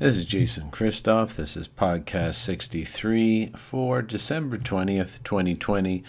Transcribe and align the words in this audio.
This 0.00 0.18
is 0.18 0.24
Jason 0.24 0.72
Christoff. 0.72 1.36
This 1.36 1.56
is 1.56 1.68
podcast 1.68 2.34
63 2.34 3.52
for 3.56 4.02
December 4.02 4.58
20th, 4.58 5.22
2020. 5.22 6.02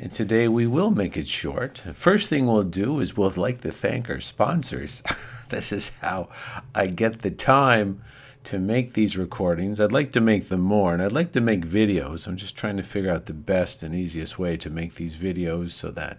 And 0.00 0.12
today 0.12 0.48
we 0.48 0.66
will 0.66 0.90
make 0.90 1.16
it 1.16 1.28
short. 1.28 1.78
First 1.78 2.30
thing 2.30 2.46
we'll 2.46 2.64
do 2.64 2.98
is 2.98 3.16
we'll 3.16 3.32
like 3.36 3.60
to 3.60 3.70
thank 3.70 4.10
our 4.10 4.18
sponsors. 4.18 5.04
this 5.50 5.70
is 5.70 5.92
how 6.02 6.30
I 6.74 6.88
get 6.88 7.22
the 7.22 7.30
time 7.30 8.02
to 8.42 8.58
make 8.58 8.94
these 8.94 9.16
recordings. 9.16 9.80
I'd 9.80 9.92
like 9.92 10.10
to 10.12 10.20
make 10.20 10.48
them 10.48 10.62
more, 10.62 10.92
and 10.92 11.00
I'd 11.00 11.12
like 11.12 11.30
to 11.32 11.40
make 11.40 11.64
videos. 11.64 12.26
I'm 12.26 12.36
just 12.36 12.56
trying 12.56 12.76
to 12.78 12.82
figure 12.82 13.12
out 13.12 13.26
the 13.26 13.34
best 13.34 13.84
and 13.84 13.94
easiest 13.94 14.40
way 14.40 14.56
to 14.56 14.68
make 14.68 14.96
these 14.96 15.14
videos 15.14 15.70
so 15.70 15.92
that 15.92 16.18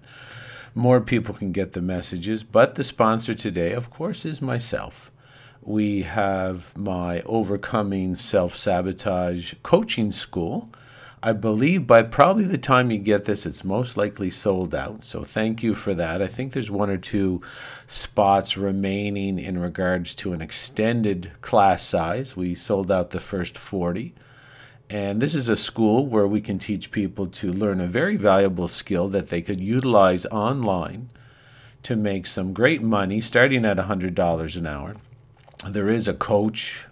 more 0.73 1.01
people 1.01 1.35
can 1.35 1.51
get 1.51 1.73
the 1.73 1.81
messages. 1.81 2.43
But 2.43 2.75
the 2.75 2.83
sponsor 2.85 3.33
today, 3.33 3.73
of 3.73 3.89
course, 3.89 4.23
is 4.23 4.41
myself 4.41 5.08
we 5.61 6.03
have 6.03 6.75
my 6.77 7.21
Overcoming 7.21 8.15
Self 8.15 8.55
Sabotage 8.55 9.55
Coaching 9.63 10.11
School. 10.11 10.69
I 11.21 11.33
believe 11.33 11.85
by 11.85 12.03
probably 12.03 12.45
the 12.45 12.57
time 12.57 12.91
you 12.91 12.97
get 12.97 13.25
this, 13.25 13.45
it's 13.45 13.65
most 13.65 13.97
likely 13.97 14.29
sold 14.29 14.73
out. 14.73 15.03
So 15.03 15.25
thank 15.25 15.61
you 15.61 15.75
for 15.75 15.93
that. 15.93 16.21
I 16.21 16.27
think 16.27 16.53
there's 16.53 16.71
one 16.71 16.89
or 16.89 16.97
two 16.97 17.41
spots 17.87 18.55
remaining 18.55 19.37
in 19.37 19.59
regards 19.59 20.15
to 20.15 20.31
an 20.31 20.41
extended 20.41 21.31
class 21.41 21.83
size. 21.83 22.37
We 22.37 22.55
sold 22.55 22.89
out 22.89 23.09
the 23.09 23.19
first 23.19 23.57
40. 23.57 24.13
And 24.89 25.21
this 25.21 25.35
is 25.35 25.49
a 25.49 25.57
school 25.57 26.05
where 26.05 26.25
we 26.25 26.39
can 26.39 26.57
teach 26.57 26.89
people 26.89 27.27
to 27.27 27.51
learn 27.51 27.81
a 27.81 27.87
very 27.87 28.15
valuable 28.15 28.69
skill 28.69 29.09
that 29.09 29.27
they 29.27 29.41
could 29.41 29.59
utilize 29.59 30.25
online 30.27 31.09
to 31.83 31.97
make 31.97 32.27
some 32.27 32.53
great 32.53 32.81
money 32.81 33.19
starting 33.19 33.65
at 33.65 33.77
$100 33.77 34.55
an 34.55 34.65
hour 34.65 34.95
there 35.67 35.89
is 35.89 36.07
a 36.07 36.13
coach 36.13 36.85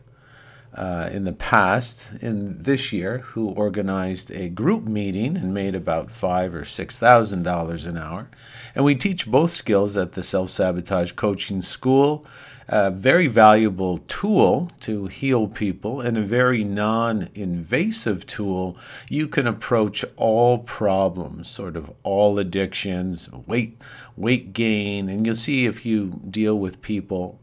uh, 0.77 1.09
in 1.11 1.23
the 1.23 1.33
past, 1.33 2.09
in 2.21 2.61
this 2.61 2.93
year, 2.93 3.19
who 3.19 3.49
organized 3.49 4.31
a 4.31 4.49
group 4.49 4.83
meeting 4.83 5.35
and 5.35 5.53
made 5.53 5.73
about 5.73 6.11
five 6.11 6.53
or 6.53 6.63
six 6.63 6.97
thousand 6.97 7.43
dollars 7.43 7.85
an 7.85 7.97
hour. 7.97 8.29
And 8.75 8.85
we 8.85 8.93
teach 8.93 9.25
both 9.25 9.53
skills 9.53 9.97
at 9.97 10.13
the 10.13 10.21
Self 10.21 10.51
Sabotage 10.51 11.13
Coaching 11.13 11.61
School. 11.61 12.25
A 12.69 12.91
very 12.91 13.27
valuable 13.27 13.99
tool 14.09 14.69
to 14.81 15.07
heal 15.07 15.47
people 15.47 16.01
and 16.01 16.17
a 16.17 16.21
very 16.21 16.65
non 16.65 17.29
invasive 17.33 18.27
tool. 18.27 18.77
You 19.09 19.29
can 19.29 19.47
approach 19.47 20.03
all 20.17 20.59
problems, 20.59 21.49
sort 21.49 21.77
of 21.77 21.89
all 22.03 22.37
addictions, 22.37 23.31
weight, 23.31 23.81
weight 24.17 24.51
gain, 24.51 25.07
and 25.07 25.25
you'll 25.25 25.35
see 25.35 25.65
if 25.65 25.85
you 25.85 26.19
deal 26.29 26.59
with 26.59 26.81
people 26.81 27.39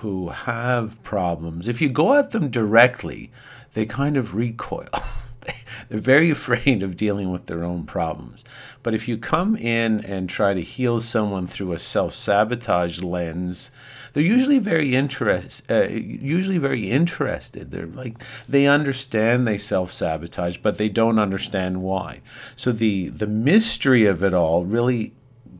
who 0.00 0.28
have 0.28 1.02
problems, 1.02 1.66
if 1.66 1.80
you 1.80 1.88
go 1.88 2.14
at 2.14 2.30
them 2.30 2.50
directly, 2.50 3.32
they 3.74 3.84
kind 3.84 4.16
of 4.16 4.34
recoil. 4.34 4.88
They're 5.88 5.98
very 5.98 6.30
afraid 6.38 6.82
of 6.82 6.96
dealing 6.96 7.30
with 7.30 7.46
their 7.46 7.64
own 7.64 7.84
problems. 7.84 8.44
But 8.82 8.94
if 8.94 9.08
you 9.08 9.18
come 9.18 9.56
in 9.56 10.04
and 10.04 10.28
try 10.28 10.54
to 10.54 10.60
heal 10.62 11.00
someone 11.00 11.46
through 11.46 11.72
a 11.72 11.78
self 11.78 12.14
sabotage 12.14 13.02
lens, 13.02 13.70
they're 14.12 14.22
usually 14.22 14.58
very 14.58 14.94
interest, 14.94 15.64
uh, 15.70 15.88
usually 15.88 16.58
very 16.58 16.90
interested. 16.90 17.72
They're 17.72 17.86
like 17.86 18.22
they 18.48 18.66
understand 18.66 19.46
they 19.46 19.58
self 19.58 19.92
sabotage, 19.92 20.58
but 20.58 20.78
they 20.78 20.88
don't 20.88 21.18
understand 21.18 21.82
why. 21.82 22.20
So 22.54 22.72
the 22.72 23.08
the 23.08 23.26
mystery 23.26 24.06
of 24.06 24.22
it 24.22 24.34
all 24.34 24.64
really 24.64 25.12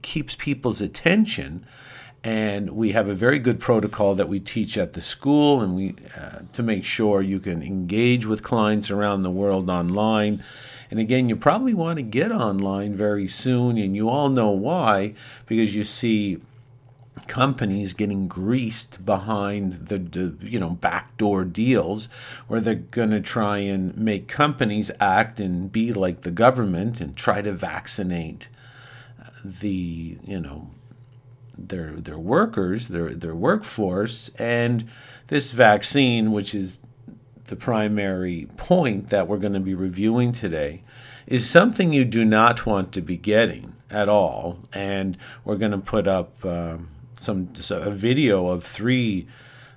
keeps 0.03 0.37
people's 0.37 0.81
attention 0.81 1.67
and 2.25 2.71
we 2.71 2.93
have 2.93 3.09
a 3.09 3.15
very 3.15 3.39
good 3.39 3.61
protocol 3.61 4.15
that 4.15 4.29
we 4.29 4.41
teach 4.41 4.77
at 4.77 4.95
the 4.95 5.01
school 5.01 5.61
and 5.61 5.77
we 5.77 5.95
uh, 6.17 6.41
to 6.53 6.63
make 6.63 6.85
sure 6.85 7.23
you 7.23 7.39
can 7.39 7.63
engage 7.63 8.27
with 8.27 8.43
clients 8.43 8.91
around 8.91 9.23
the 9.23 9.31
world 9.31 9.71
online. 9.71 10.43
And 10.91 10.99
again 10.99 11.29
you 11.29 11.37
probably 11.37 11.75
want 11.75 11.99
to 11.99 12.03
get 12.03 12.33
online 12.33 12.95
very 12.95 13.29
soon 13.29 13.79
and 13.79 13.95
you 13.95 14.09
all 14.09 14.29
know 14.31 14.51
why 14.51 15.15
because 15.47 15.75
you 15.75 15.85
see 15.85 16.41
companies 17.27 17.93
getting 17.93 18.27
greased 18.29 19.05
behind 19.05 19.73
the, 19.89 19.99
the, 19.99 20.35
you 20.47 20.59
know 20.59 20.71
backdoor 20.71 21.45
deals 21.45 22.07
where 22.47 22.61
they're 22.61 22.75
going 22.75 23.11
to 23.11 23.21
try 23.21 23.59
and 23.59 23.97
make 23.97 24.29
companies 24.29 24.91
act 25.01 25.41
and 25.41 25.71
be 25.71 25.93
like 25.93 26.23
the 26.23 26.31
government 26.31 27.01
and 27.01 27.17
try 27.17 27.43
to 27.43 27.53
vaccinate 27.53 28.49
the 29.45 30.17
you 30.25 30.41
know 30.41 30.71
their 31.59 31.93
their 31.93 32.19
workers, 32.19 32.89
their 32.89 33.15
their 33.15 33.35
workforce, 33.35 34.31
and 34.39 34.89
this 35.27 35.53
vaccine, 35.53 36.33
which 36.33 36.55
is 36.55 36.81
the 37.47 37.57
primary 37.57 38.49
point 38.57 39.11
that 39.11 39.27
we're 39.27 39.39
going 39.39 39.55
to 39.55 39.61
be 39.61 39.75
reviewing 39.75 40.33
today, 40.33 40.83
is 41.27 41.49
something 41.49 41.93
you 41.93 42.05
do 42.05 42.25
not 42.25 42.67
want 42.67 42.93
to 42.93 43.01
be 43.01 43.17
getting 43.17 43.73
at 43.91 44.09
all. 44.09 44.59
And 44.73 45.17
we're 45.45 45.57
going 45.57 45.73
to 45.73 45.79
put 45.79 46.07
up 46.07 46.45
um, 46.45 46.89
some 47.19 47.51
a 47.71 47.91
video 47.91 48.49
of 48.49 48.65
three. 48.65 49.27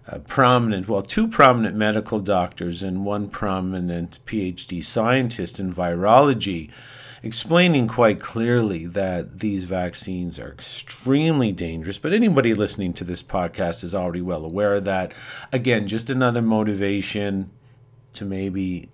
Uh, 0.08 0.18
prominent, 0.18 0.90
well, 0.90 1.04
two 1.04 1.28
prominent 1.28 1.76
medical 1.76 2.20
doctors 2.20 2.82
and 2.82 3.06
one 3.06 3.30
prominent 3.30 4.18
PhD 4.26 4.84
scientist 4.84 5.60
in 5.60 5.72
virology 5.72 6.72
explaining 7.24 7.88
quite 7.88 8.20
clearly 8.20 8.86
that 8.88 9.40
these 9.40 9.66
vaccines 9.66 10.40
are 10.40 10.52
extremely 10.52 11.52
dangerous. 11.52 12.00
But 12.00 12.14
anybody 12.14 12.54
listening 12.54 12.94
to 12.94 13.04
this 13.04 13.22
podcast 13.22 13.84
is 13.84 13.94
already 13.94 14.22
well 14.22 14.44
aware 14.44 14.76
of 14.76 14.86
that. 14.86 15.14
Again, 15.52 15.88
just 15.88 16.10
another 16.10 16.42
motivation 16.42 17.52
to 18.14 18.26
maybe 18.26 18.90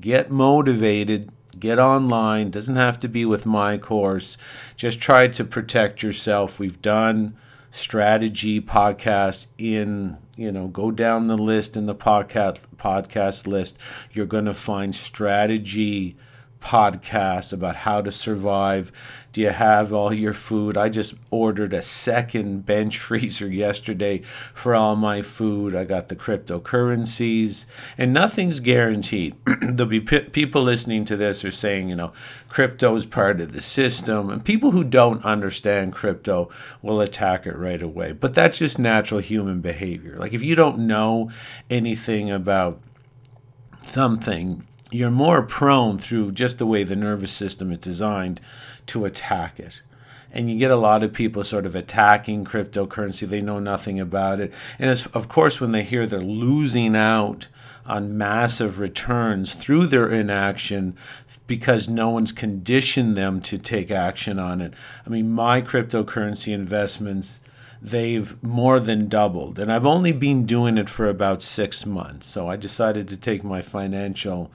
get 0.00 0.30
motivated 0.30 1.30
get 1.58 1.78
online 1.78 2.50
doesn't 2.50 2.76
have 2.76 2.98
to 2.98 3.08
be 3.08 3.24
with 3.24 3.44
my 3.44 3.76
course 3.76 4.36
just 4.76 5.00
try 5.00 5.26
to 5.26 5.44
protect 5.44 6.02
yourself 6.02 6.60
we've 6.60 6.80
done 6.80 7.36
strategy 7.72 8.60
podcasts 8.60 9.48
in 9.58 10.16
you 10.36 10.52
know 10.52 10.68
go 10.68 10.90
down 10.90 11.26
the 11.26 11.36
list 11.36 11.76
in 11.76 11.86
the 11.86 11.94
podcast 11.94 12.60
podcast 12.76 13.46
list 13.46 13.76
you're 14.12 14.26
going 14.26 14.44
to 14.44 14.54
find 14.54 14.94
strategy 14.94 16.16
podcasts 16.60 17.52
about 17.52 17.76
how 17.76 18.00
to 18.02 18.12
survive. 18.12 18.92
Do 19.32 19.40
you 19.40 19.50
have 19.50 19.92
all 19.92 20.12
your 20.12 20.34
food? 20.34 20.76
I 20.76 20.88
just 20.88 21.14
ordered 21.30 21.72
a 21.72 21.82
second 21.82 22.66
bench 22.66 22.98
freezer 23.06 23.48
yesterday 23.48 24.18
for 24.54 24.74
all 24.74 24.96
my 24.96 25.22
food. 25.22 25.74
I 25.74 25.84
got 25.84 26.08
the 26.08 26.16
cryptocurrencies, 26.16 27.64
and 27.96 28.12
nothing's 28.12 28.60
guaranteed. 28.60 29.36
There'll 29.62 29.86
be 29.86 30.00
p- 30.00 30.20
people 30.20 30.62
listening 30.62 31.04
to 31.06 31.16
this 31.16 31.44
are 31.44 31.50
saying, 31.50 31.88
you 31.88 31.96
know, 31.96 32.12
crypto 32.48 32.94
is 32.94 33.06
part 33.06 33.40
of 33.40 33.52
the 33.52 33.60
system, 33.60 34.30
and 34.30 34.44
people 34.44 34.72
who 34.72 34.84
don't 34.84 35.24
understand 35.24 35.92
crypto 35.92 36.50
will 36.82 37.00
attack 37.00 37.46
it 37.46 37.56
right 37.56 37.82
away. 37.82 38.12
But 38.12 38.34
that's 38.34 38.58
just 38.58 38.78
natural 38.78 39.20
human 39.20 39.60
behavior. 39.60 40.16
Like 40.18 40.32
if 40.32 40.42
you 40.42 40.54
don't 40.54 40.78
know 40.78 41.30
anything 41.68 42.30
about 42.30 42.80
something, 43.86 44.66
you're 44.90 45.10
more 45.10 45.42
prone 45.42 45.98
through 45.98 46.32
just 46.32 46.58
the 46.58 46.66
way 46.66 46.82
the 46.84 46.96
nervous 46.96 47.32
system 47.32 47.70
is 47.72 47.78
designed 47.78 48.40
to 48.86 49.04
attack 49.04 49.58
it. 49.58 49.82
And 50.32 50.50
you 50.50 50.58
get 50.58 50.70
a 50.70 50.76
lot 50.76 51.02
of 51.02 51.12
people 51.12 51.42
sort 51.42 51.66
of 51.66 51.74
attacking 51.74 52.44
cryptocurrency. 52.44 53.28
They 53.28 53.40
know 53.40 53.58
nothing 53.58 53.98
about 53.98 54.40
it. 54.40 54.52
And 54.78 54.90
of 55.12 55.28
course, 55.28 55.60
when 55.60 55.72
they 55.72 55.82
hear 55.82 56.06
they're 56.06 56.20
losing 56.20 56.94
out 56.94 57.48
on 57.84 58.16
massive 58.16 58.78
returns 58.78 59.54
through 59.54 59.86
their 59.86 60.08
inaction 60.08 60.96
because 61.48 61.88
no 61.88 62.10
one's 62.10 62.30
conditioned 62.30 63.16
them 63.16 63.40
to 63.40 63.58
take 63.58 63.90
action 63.90 64.38
on 64.38 64.60
it. 64.60 64.72
I 65.04 65.10
mean, 65.10 65.32
my 65.32 65.60
cryptocurrency 65.62 66.52
investments 66.52 67.40
they've 67.82 68.40
more 68.42 68.78
than 68.78 69.08
doubled. 69.08 69.58
And 69.58 69.72
I've 69.72 69.86
only 69.86 70.12
been 70.12 70.46
doing 70.46 70.76
it 70.78 70.88
for 70.88 71.08
about 71.08 71.42
six 71.42 71.86
months. 71.86 72.26
So 72.26 72.48
I 72.48 72.56
decided 72.56 73.08
to 73.08 73.16
take 73.16 73.42
my 73.42 73.62
financial 73.62 74.50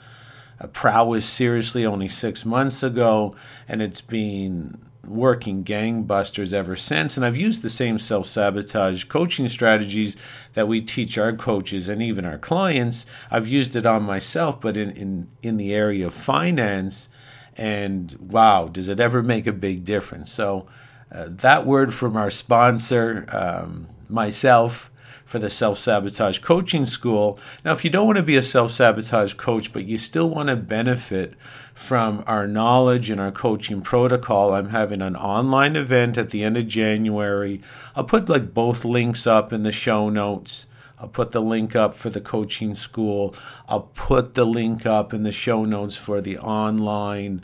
prowess 0.71 1.25
seriously 1.25 1.85
only 1.85 2.07
six 2.07 2.45
months 2.45 2.83
ago, 2.83 3.35
and 3.67 3.81
it's 3.81 4.01
been 4.01 4.79
working 5.07 5.63
gangbusters 5.63 6.53
ever 6.53 6.75
since. 6.75 7.17
And 7.17 7.25
I've 7.25 7.35
used 7.35 7.61
the 7.61 7.69
same 7.69 7.99
self 7.99 8.27
sabotage 8.27 9.05
coaching 9.05 9.49
strategies 9.49 10.17
that 10.53 10.67
we 10.67 10.81
teach 10.81 11.17
our 11.17 11.33
coaches 11.33 11.89
and 11.89 12.01
even 12.01 12.25
our 12.25 12.37
clients. 12.37 13.05
I've 13.29 13.47
used 13.47 13.75
it 13.75 13.85
on 13.85 14.03
myself, 14.03 14.59
but 14.59 14.77
in, 14.77 14.91
in, 14.91 15.27
in 15.41 15.57
the 15.57 15.73
area 15.73 16.07
of 16.07 16.13
finance. 16.13 17.09
And 17.55 18.13
wow, 18.19 18.67
does 18.67 18.87
it 18.87 18.99
ever 18.99 19.21
make 19.21 19.47
a 19.47 19.53
big 19.53 19.83
difference? 19.83 20.31
So, 20.31 20.65
uh, 21.11 21.27
that 21.29 21.65
word 21.65 21.93
from 21.93 22.17
our 22.17 22.29
sponsor, 22.29 23.25
um, 23.29 23.87
myself, 24.09 24.91
for 25.25 25.39
the 25.39 25.50
self 25.50 25.80
sabotage 25.80 26.39
coaching 26.39 26.86
school. 26.86 27.39
Now, 27.63 27.74
if 27.74 27.83
you 27.83 27.89
don't 27.89 28.06
want 28.06 28.18
to 28.18 28.24
be 28.24 28.38
a 28.38 28.44
self 28.44 28.72
sabotage 28.72 29.33
coach, 29.33 29.74
but 29.74 29.86
you 29.86 29.98
still 29.98 30.30
want 30.30 30.50
to 30.50 30.56
benefit 30.56 31.33
from 31.74 32.24
our 32.27 32.48
knowledge 32.48 33.10
and 33.10 33.19
our 33.19 33.31
coaching 33.31 33.81
protocol, 33.81 34.54
I'm 34.54 34.69
having 34.69 35.01
an 35.01 35.16
online 35.16 35.75
event 35.75 36.18
at 36.18 36.30
the 36.30 36.44
end 36.44 36.57
of 36.57 36.68
January. 36.68 37.62
I'll 37.95 38.04
put 38.04 38.30
like 38.30 38.54
both 38.54 38.86
links 38.86 39.27
up 39.27 39.51
in 39.51 39.63
the 39.63 39.72
show 39.72 40.10
notes 40.10 40.68
I'll 41.00 41.10
put 41.10 41.31
the 41.31 41.42
link 41.42 41.75
up 41.75 41.94
for 41.94 42.10
the 42.10 42.22
coaching 42.22 42.74
school. 42.74 43.36
I'll 43.68 43.92
put 43.94 44.33
the 44.33 44.45
link 44.45 44.86
up 44.86 45.13
in 45.13 45.24
the 45.24 45.31
show 45.31 45.66
notes 45.66 45.98
for 45.98 46.22
the 46.22 46.38
online 46.38 47.44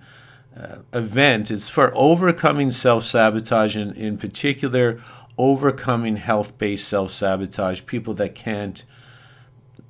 uh, 0.56 0.78
event. 0.94 1.52
It's 1.52 1.70
for 1.70 1.92
overcoming 1.96 2.72
self 2.72 3.04
sabotage, 3.04 3.76
and 3.76 3.96
in 3.96 4.18
particular, 4.18 5.00
overcoming 5.42 6.18
health 6.18 6.58
based 6.60 6.88
self 6.88 7.12
sabotage. 7.12 7.82
People 7.88 8.14
that 8.14 8.36
can't 8.36 8.84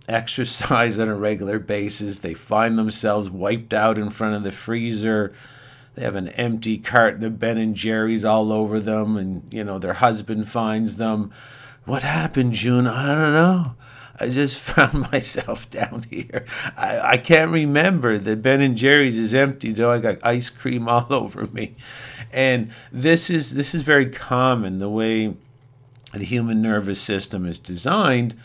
exercise 0.08 0.98
on 1.00 1.10
a 1.10 1.16
regular 1.16 1.60
basis, 1.60 2.20
they 2.20 2.34
find 2.34 2.80
themselves 2.80 3.30
wiped 3.30 3.74
out 3.74 3.98
in 3.98 4.10
front 4.10 4.36
of 4.36 4.44
the 4.44 4.52
freezer. 4.52 5.34
They 5.96 6.04
have 6.04 6.16
an 6.16 6.30
empty 6.30 6.78
carton 6.78 7.26
of 7.26 7.38
Ben 7.38 7.58
and 7.58 7.76
Jerry's 7.76 8.24
all 8.24 8.54
over 8.54 8.80
them, 8.80 9.18
and 9.18 9.54
you 9.54 9.64
know 9.64 9.78
their 9.78 9.96
husband 9.96 10.48
finds 10.48 10.96
them 10.96 11.32
what 11.86 12.04
happened, 12.04 12.54
June? 12.54 12.86
I 12.88 13.08
don't 13.08 13.34
know. 13.34 13.76
I 14.20 14.30
just 14.30 14.58
found 14.60 15.12
myself 15.12 15.70
down 15.70 16.06
here. 16.10 16.46
I, 16.78 17.00
I 17.14 17.18
can't 17.18 17.52
remember 17.52 18.18
that 18.18 18.42
Ben 18.42 18.62
and 18.62 18.78
Jerry's 18.78 19.18
is 19.18 19.34
empty, 19.34 19.72
though 19.72 19.92
I 19.92 20.00
got 20.00 20.18
ice 20.24 20.50
cream 20.50 20.88
all 20.88 21.08
over 21.14 21.48
me. 21.48 21.76
And 22.32 22.72
this 22.92 23.30
is 23.30 23.56
this 23.56 23.76
is 23.76 23.82
very 23.82 24.10
common 24.10 24.80
the 24.80 24.90
way 24.90 25.36
the 26.14 26.26
human 26.26 26.62
nervous 26.62 27.02
system 27.02 27.46
is 27.46 27.60
designed. 27.60 28.36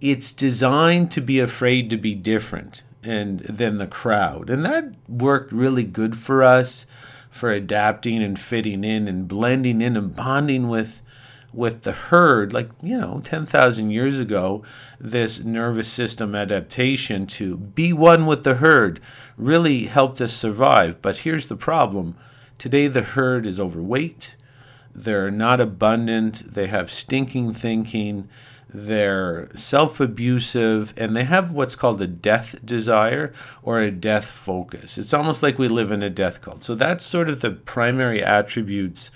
It's 0.00 0.32
designed 0.32 1.10
to 1.12 1.20
be 1.20 1.40
afraid 1.40 1.90
to 1.90 1.96
be 1.96 2.14
different 2.14 2.82
and 3.02 3.40
than 3.40 3.78
the 3.78 3.86
crowd. 3.86 4.50
And 4.50 4.64
that 4.64 4.94
worked 5.08 5.52
really 5.52 5.84
good 5.84 6.16
for 6.16 6.42
us 6.42 6.86
for 7.30 7.50
adapting 7.50 8.22
and 8.22 8.38
fitting 8.38 8.84
in 8.84 9.08
and 9.08 9.28
blending 9.28 9.80
in 9.80 9.96
and 9.96 10.14
bonding 10.14 10.68
with 10.68 11.00
with 11.52 11.82
the 11.82 11.92
herd, 11.92 12.52
like, 12.52 12.70
you 12.82 12.98
know, 12.98 13.20
10,000 13.24 13.90
years 13.90 14.18
ago, 14.18 14.62
this 14.98 15.40
nervous 15.40 15.88
system 15.88 16.34
adaptation 16.34 17.26
to 17.26 17.56
be 17.56 17.92
one 17.92 18.26
with 18.26 18.44
the 18.44 18.56
herd 18.56 19.00
really 19.36 19.86
helped 19.86 20.20
us 20.20 20.32
survive. 20.32 21.00
But 21.02 21.18
here's 21.18 21.48
the 21.48 21.56
problem 21.56 22.16
today, 22.58 22.86
the 22.86 23.02
herd 23.02 23.46
is 23.46 23.58
overweight, 23.58 24.36
they're 24.94 25.30
not 25.30 25.60
abundant, 25.60 26.54
they 26.54 26.66
have 26.66 26.92
stinking 26.92 27.54
thinking. 27.54 28.28
They're 28.72 29.48
self 29.56 29.98
abusive 29.98 30.94
and 30.96 31.16
they 31.16 31.24
have 31.24 31.50
what's 31.50 31.74
called 31.74 32.00
a 32.00 32.06
death 32.06 32.54
desire 32.64 33.32
or 33.64 33.80
a 33.80 33.90
death 33.90 34.26
focus. 34.26 34.96
It's 34.96 35.12
almost 35.12 35.42
like 35.42 35.58
we 35.58 35.66
live 35.66 35.90
in 35.90 36.04
a 36.04 36.10
death 36.10 36.40
cult. 36.40 36.62
So 36.62 36.76
that's 36.76 37.04
sort 37.04 37.28
of 37.28 37.40
the 37.40 37.50
primary 37.50 38.22
attributes 38.22 39.10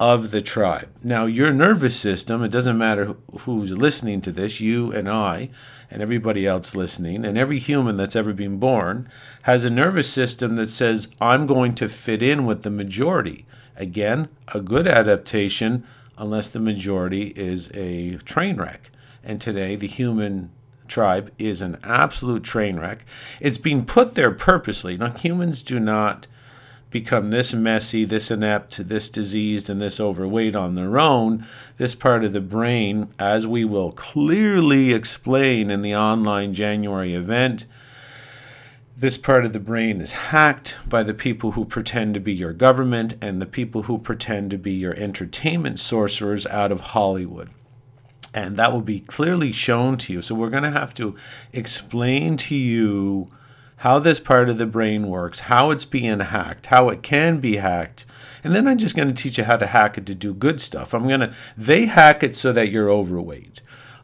of 0.00 0.32
the 0.32 0.40
tribe. 0.40 0.88
Now, 1.02 1.26
your 1.26 1.52
nervous 1.52 1.96
system, 1.96 2.42
it 2.42 2.50
doesn't 2.50 2.76
matter 2.76 3.14
who's 3.40 3.72
listening 3.72 4.20
to 4.22 4.32
this, 4.32 4.60
you 4.60 4.90
and 4.92 5.08
I, 5.08 5.50
and 5.90 6.02
everybody 6.02 6.46
else 6.46 6.74
listening, 6.74 7.24
and 7.24 7.38
every 7.38 7.60
human 7.60 7.96
that's 7.96 8.16
ever 8.16 8.32
been 8.32 8.58
born, 8.58 9.08
has 9.42 9.64
a 9.64 9.70
nervous 9.70 10.10
system 10.10 10.56
that 10.56 10.68
says, 10.68 11.14
I'm 11.20 11.46
going 11.46 11.74
to 11.76 11.88
fit 11.88 12.22
in 12.22 12.44
with 12.44 12.62
the 12.62 12.70
majority. 12.70 13.46
Again, 13.76 14.28
a 14.48 14.60
good 14.60 14.88
adaptation, 14.88 15.86
unless 16.18 16.48
the 16.50 16.60
majority 16.60 17.28
is 17.36 17.70
a 17.72 18.16
train 18.18 18.56
wreck. 18.56 18.90
And 19.22 19.40
today, 19.40 19.76
the 19.76 19.86
human 19.86 20.50
tribe 20.88 21.32
is 21.38 21.60
an 21.62 21.78
absolute 21.82 22.42
train 22.42 22.78
wreck. 22.78 23.06
It's 23.40 23.58
being 23.58 23.86
put 23.86 24.16
there 24.16 24.32
purposely. 24.32 24.96
Now, 24.96 25.12
humans 25.12 25.62
do 25.62 25.80
not 25.80 26.26
become 26.94 27.30
this 27.30 27.52
messy, 27.52 28.04
this 28.04 28.30
inept, 28.30 28.88
this 28.88 29.08
diseased, 29.08 29.68
and 29.68 29.82
this 29.82 29.98
overweight 29.98 30.54
on 30.54 30.76
their 30.76 30.96
own, 30.96 31.44
this 31.76 31.92
part 31.92 32.22
of 32.22 32.32
the 32.32 32.40
brain, 32.40 33.08
as 33.18 33.48
we 33.48 33.64
will 33.64 33.90
clearly 33.90 34.92
explain 34.92 35.72
in 35.72 35.82
the 35.82 35.92
online 35.92 36.54
January 36.54 37.12
event, 37.12 37.66
this 38.96 39.18
part 39.18 39.44
of 39.44 39.52
the 39.52 39.58
brain 39.58 40.00
is 40.00 40.12
hacked 40.12 40.76
by 40.86 41.02
the 41.02 41.12
people 41.12 41.50
who 41.50 41.64
pretend 41.64 42.14
to 42.14 42.20
be 42.20 42.32
your 42.32 42.52
government 42.52 43.16
and 43.20 43.42
the 43.42 43.46
people 43.46 43.82
who 43.82 43.98
pretend 43.98 44.52
to 44.52 44.56
be 44.56 44.74
your 44.74 44.94
entertainment 44.94 45.80
sorcerers 45.80 46.46
out 46.46 46.70
of 46.70 46.80
Hollywood. 46.80 47.50
And 48.32 48.56
that 48.56 48.72
will 48.72 48.82
be 48.82 49.00
clearly 49.00 49.50
shown 49.50 49.98
to 49.98 50.12
you. 50.12 50.22
So, 50.22 50.36
we're 50.36 50.48
going 50.48 50.62
to 50.62 50.70
have 50.70 50.94
to 50.94 51.16
explain 51.52 52.36
to 52.36 52.54
you 52.54 53.32
how 53.84 53.98
this 53.98 54.18
part 54.18 54.48
of 54.48 54.56
the 54.56 54.64
brain 54.64 55.06
works, 55.08 55.40
how 55.40 55.70
it's 55.70 55.84
being 55.84 56.18
hacked, 56.18 56.64
how 56.66 56.88
it 56.88 57.02
can 57.02 57.38
be 57.38 57.56
hacked. 57.56 58.06
And 58.42 58.54
then 58.54 58.66
I'm 58.66 58.78
just 58.78 58.96
going 58.96 59.08
to 59.08 59.14
teach 59.14 59.36
you 59.36 59.44
how 59.44 59.58
to 59.58 59.66
hack 59.66 59.98
it 59.98 60.06
to 60.06 60.14
do 60.14 60.32
good 60.32 60.58
stuff. 60.58 60.94
I'm 60.94 61.06
going 61.06 61.20
to, 61.20 61.34
they 61.54 61.84
hack 61.84 62.22
it 62.22 62.34
so 62.34 62.50
that 62.54 62.70
you're 62.70 62.88
overweight. 62.88 63.60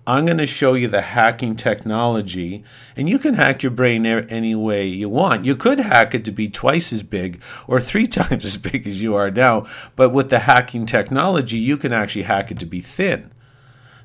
I'm 0.07 0.27
going 0.27 0.37
to 0.37 0.47
show 0.47 0.75
you 0.75 0.87
the 0.87 1.01
hacking 1.01 1.57
technology, 1.57 2.63
and 2.95 3.09
you 3.09 3.19
can 3.19 3.33
hack 3.33 3.63
your 3.63 3.71
brain 3.73 4.05
any 4.05 4.55
way 4.55 4.87
you 4.87 5.09
want. 5.09 5.47
You 5.47 5.57
could 5.57 5.81
hack 5.81 6.15
it 6.15 6.27
to 6.27 6.31
be 6.31 6.51
twice 6.51 6.93
as 6.93 7.03
big 7.03 7.41
or 7.67 7.81
three 7.81 8.07
times 8.19 8.45
as 8.45 8.59
big 8.59 8.87
as 8.87 9.01
you 9.01 9.15
are 9.15 9.31
now, 9.31 9.65
but 9.97 10.11
with 10.11 10.29
the 10.29 10.41
hacking 10.41 10.85
technology, 10.85 11.57
you 11.57 11.79
can 11.79 11.95
actually 11.95 12.25
hack 12.25 12.51
it 12.51 12.59
to 12.59 12.67
be 12.67 12.83
thin. 12.83 13.33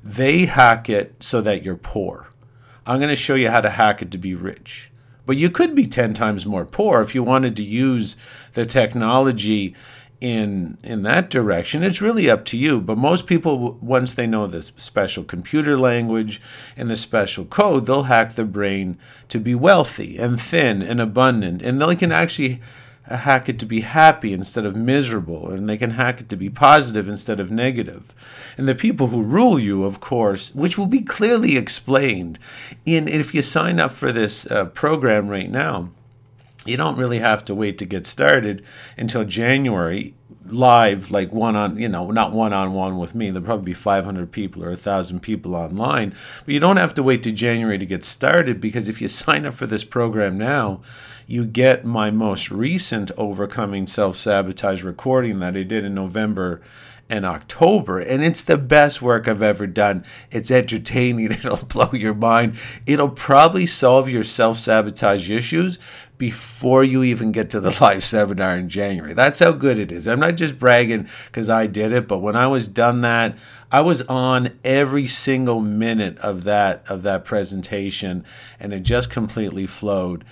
They 0.01 0.45
hack 0.45 0.89
it 0.89 1.21
so 1.21 1.41
that 1.41 1.63
you're 1.63 1.75
poor. 1.75 2.29
I'm 2.85 2.99
going 2.99 3.09
to 3.09 3.15
show 3.17 3.35
you 3.35 3.49
how 3.49 3.59
to 3.59 3.71
hack 3.71 4.01
it 4.01 4.09
to 4.11 4.17
be 4.17 4.35
rich. 4.35 4.89
But 5.25 5.37
you 5.37 5.49
could 5.49 5.75
be 5.75 5.87
10 5.87 6.13
times 6.13 6.45
more 6.45 6.65
poor 6.65 7.01
if 7.01 7.15
you 7.15 7.23
wanted 7.23 7.55
to 7.57 7.63
use 7.63 8.15
the 8.53 8.65
technology 8.65 9.75
in 10.21 10.77
in 10.83 11.03
that 11.03 11.29
direction. 11.29 11.83
It's 11.83 12.01
really 12.01 12.29
up 12.29 12.45
to 12.45 12.57
you. 12.57 12.79
But 12.79 12.97
most 12.97 13.27
people 13.27 13.77
once 13.81 14.13
they 14.13 14.27
know 14.27 14.47
this 14.47 14.71
special 14.77 15.23
computer 15.23 15.77
language 15.77 16.41
and 16.77 16.89
the 16.89 16.95
special 16.95 17.45
code 17.45 17.85
they'll 17.85 18.03
hack 18.03 18.35
the 18.35 18.45
brain 18.45 18.97
to 19.29 19.39
be 19.39 19.55
wealthy 19.55 20.17
and 20.17 20.39
thin 20.39 20.81
and 20.81 21.01
abundant. 21.01 21.61
And 21.61 21.81
they 21.81 21.95
can 21.95 22.11
actually 22.11 22.61
hack 23.07 23.47
it 23.49 23.59
to 23.59 23.65
be 23.65 23.81
happy 23.81 24.33
instead 24.33 24.65
of 24.65 24.75
miserable, 24.75 25.51
and 25.51 25.69
they 25.69 25.77
can 25.77 25.91
hack 25.91 26.21
it 26.21 26.29
to 26.29 26.35
be 26.35 26.49
positive 26.49 27.07
instead 27.07 27.39
of 27.39 27.51
negative. 27.51 28.13
And 28.57 28.67
the 28.67 28.75
people 28.75 29.07
who 29.07 29.21
rule 29.21 29.59
you, 29.59 29.83
of 29.83 29.99
course, 29.99 30.53
which 30.55 30.77
will 30.77 30.87
be 30.87 31.01
clearly 31.01 31.55
explained 31.55 32.39
in 32.85 33.07
if 33.07 33.33
you 33.33 33.41
sign 33.41 33.79
up 33.79 33.91
for 33.91 34.11
this 34.11 34.45
uh, 34.47 34.65
program 34.65 35.27
right 35.27 35.49
now, 35.49 35.89
you 36.65 36.77
don't 36.77 36.97
really 36.97 37.19
have 37.19 37.43
to 37.43 37.53
wait 37.53 37.77
to 37.77 37.85
get 37.85 38.07
started 38.07 38.63
until 38.97 39.23
January 39.23 40.15
live 40.47 41.09
like 41.09 41.31
one 41.31 41.55
on 41.55 41.77
you 41.77 41.89
know 41.89 42.11
not 42.11 42.31
one 42.31 42.53
on 42.53 42.73
one 42.73 42.97
with 42.97 43.15
me 43.15 43.31
there'll 43.31 43.45
probably 43.45 43.65
be 43.65 43.73
500 43.73 44.31
people 44.31 44.63
or 44.63 44.69
1000 44.69 45.19
people 45.19 45.55
online 45.55 46.13
but 46.45 46.53
you 46.53 46.59
don't 46.59 46.77
have 46.77 46.93
to 46.93 47.03
wait 47.03 47.23
to 47.23 47.31
January 47.31 47.79
to 47.79 47.85
get 47.85 48.03
started 48.03 48.61
because 48.61 48.87
if 48.87 49.01
you 49.01 49.07
sign 49.25 49.45
up 49.45 49.55
for 49.55 49.65
this 49.65 49.83
program 49.83 50.37
now 50.37 50.81
you 51.27 51.45
get 51.45 51.85
my 51.85 52.11
most 52.11 52.51
recent 52.51 53.11
Overcoming 53.17 53.87
Self 53.87 54.17
Sabotage 54.17 54.83
recording 54.83 55.39
that 55.39 55.57
I 55.57 55.63
did 55.63 55.83
in 55.83 55.95
November 55.95 56.61
and 57.09 57.25
October. 57.25 57.99
And 57.99 58.23
it's 58.23 58.41
the 58.41 58.57
best 58.57 59.01
work 59.01 59.27
I've 59.27 59.41
ever 59.41 59.67
done. 59.67 60.05
It's 60.31 60.51
entertaining, 60.51 61.25
it'll 61.31 61.57
blow 61.57 61.91
your 61.93 62.13
mind. 62.13 62.57
It'll 62.85 63.09
probably 63.09 63.65
solve 63.65 64.09
your 64.09 64.23
self 64.23 64.57
sabotage 64.57 65.29
issues 65.29 65.77
before 66.17 66.83
you 66.83 67.03
even 67.03 67.31
get 67.31 67.49
to 67.49 67.59
the 67.59 67.77
live 67.81 68.03
seminar 68.03 68.55
in 68.55 68.69
January. 68.69 69.13
That's 69.13 69.39
how 69.39 69.51
good 69.51 69.79
it 69.79 69.91
is. 69.91 70.07
I'm 70.07 70.19
not 70.19 70.35
just 70.35 70.57
bragging 70.57 71.07
because 71.25 71.49
I 71.49 71.67
did 71.67 71.91
it, 71.91 72.07
but 72.07 72.19
when 72.19 72.35
I 72.35 72.47
was 72.47 72.67
done 72.67 73.01
that, 73.01 73.37
I 73.71 73.81
was 73.81 74.01
on 74.03 74.57
every 74.63 75.05
single 75.05 75.59
minute 75.59 76.17
of 76.19 76.43
that 76.45 76.83
of 76.87 77.03
that 77.03 77.25
presentation 77.25 78.23
and 78.59 78.73
it 78.73 78.83
just 78.83 79.09
completely 79.09 79.67
flowed 79.67 80.23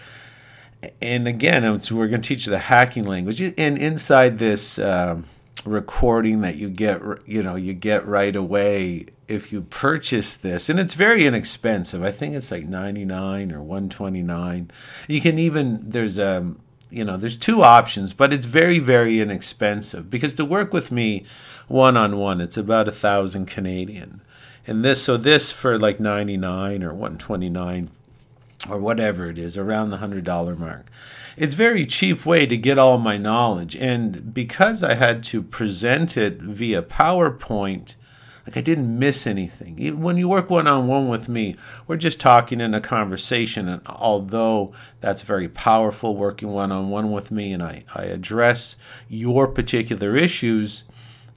and 1.02 1.28
again, 1.28 1.64
we're 1.64 2.08
going 2.08 2.22
to 2.22 2.28
teach 2.28 2.46
you 2.46 2.52
the 2.52 2.60
hacking 2.60 3.06
language. 3.06 3.42
And 3.42 3.78
inside 3.78 4.38
this 4.38 4.78
um, 4.80 5.26
recording 5.66 6.42
that 6.42 6.58
you 6.58 6.70
get, 6.70 7.02
you 7.26 7.42
know, 7.42 7.56
you 7.56 7.74
get 7.74 8.06
right 8.06 8.36
away 8.36 9.08
if 9.28 9.52
you 9.52 9.62
purchase 9.62 10.36
this, 10.36 10.70
and 10.70 10.80
it's 10.80 10.94
very 10.94 11.26
inexpensive. 11.26 12.04
I 12.04 12.12
think 12.12 12.36
it's 12.36 12.52
like 12.52 12.66
ninety 12.66 13.06
nine 13.06 13.52
or 13.52 13.62
one 13.62 13.90
twenty 13.90 14.22
nine. 14.22 14.72
You 15.08 15.22
can 15.22 15.40
even 15.40 15.90
there's 15.90 16.20
um 16.20 16.60
you 16.90 17.04
know 17.04 17.18
there's 17.18 17.38
two 17.38 17.64
options, 17.64 18.14
but 18.14 18.34
it's 18.34 18.46
very 18.46 18.80
very 18.80 19.20
inexpensive 19.20 20.10
because 20.10 20.34
to 20.36 20.46
work 20.46 20.74
with 20.74 20.92
me 20.92 21.26
one 21.68 21.98
on 21.98 22.18
one, 22.18 22.42
it's 22.42 22.58
about 22.58 22.88
a 22.88 22.92
thousand 22.92 23.46
Canadian, 23.48 24.22
and 24.68 24.84
this 24.84 25.04
so 25.04 25.18
this 25.18 25.52
for 25.52 25.78
like 25.80 26.00
ninety 26.00 26.38
nine 26.38 26.84
or 26.84 26.94
one 26.94 27.18
twenty 27.18 27.50
nine 27.50 27.90
or 28.70 28.80
whatever 28.80 29.30
it 29.30 29.38
is, 29.38 29.58
around 29.58 29.90
the 29.90 29.98
$100 29.98 30.58
mark. 30.58 30.86
It's 31.36 31.56
very 31.56 31.86
cheap 31.86 32.26
way 32.26 32.46
to 32.46 32.58
get 32.58 32.78
all 32.78 32.98
my 32.98 33.18
knowledge. 33.18 33.76
And 33.76 34.34
because 34.34 34.84
I 34.84 34.94
had 34.94 35.24
to 35.26 35.42
present 35.42 36.16
it 36.16 36.40
via 36.40 36.84
PowerPoint, 36.84 37.96
like 38.46 38.58
I 38.58 38.62
didn't 38.62 39.00
miss 39.00 39.26
anything. 39.26 40.00
When 40.00 40.18
you 40.18 40.28
work 40.28 40.50
one 40.50 40.68
on 40.68 40.88
one 40.88 41.08
with 41.08 41.30
me, 41.30 41.56
we're 41.88 41.98
just 41.98 42.20
talking 42.20 42.62
in 42.62 42.74
a 42.74 42.82
conversation. 42.82 43.68
And 43.68 43.82
although 43.88 44.74
that's 45.02 45.22
very 45.22 45.48
powerful 45.48 46.16
working 46.16 46.50
one 46.50 46.72
on 46.72 46.90
one 46.90 47.12
with 47.12 47.32
me 47.32 47.54
and 47.54 47.64
I, 47.64 47.86
I 47.96 48.04
address 48.04 48.76
your 49.08 49.48
particular 49.48 50.16
issues, 50.16 50.84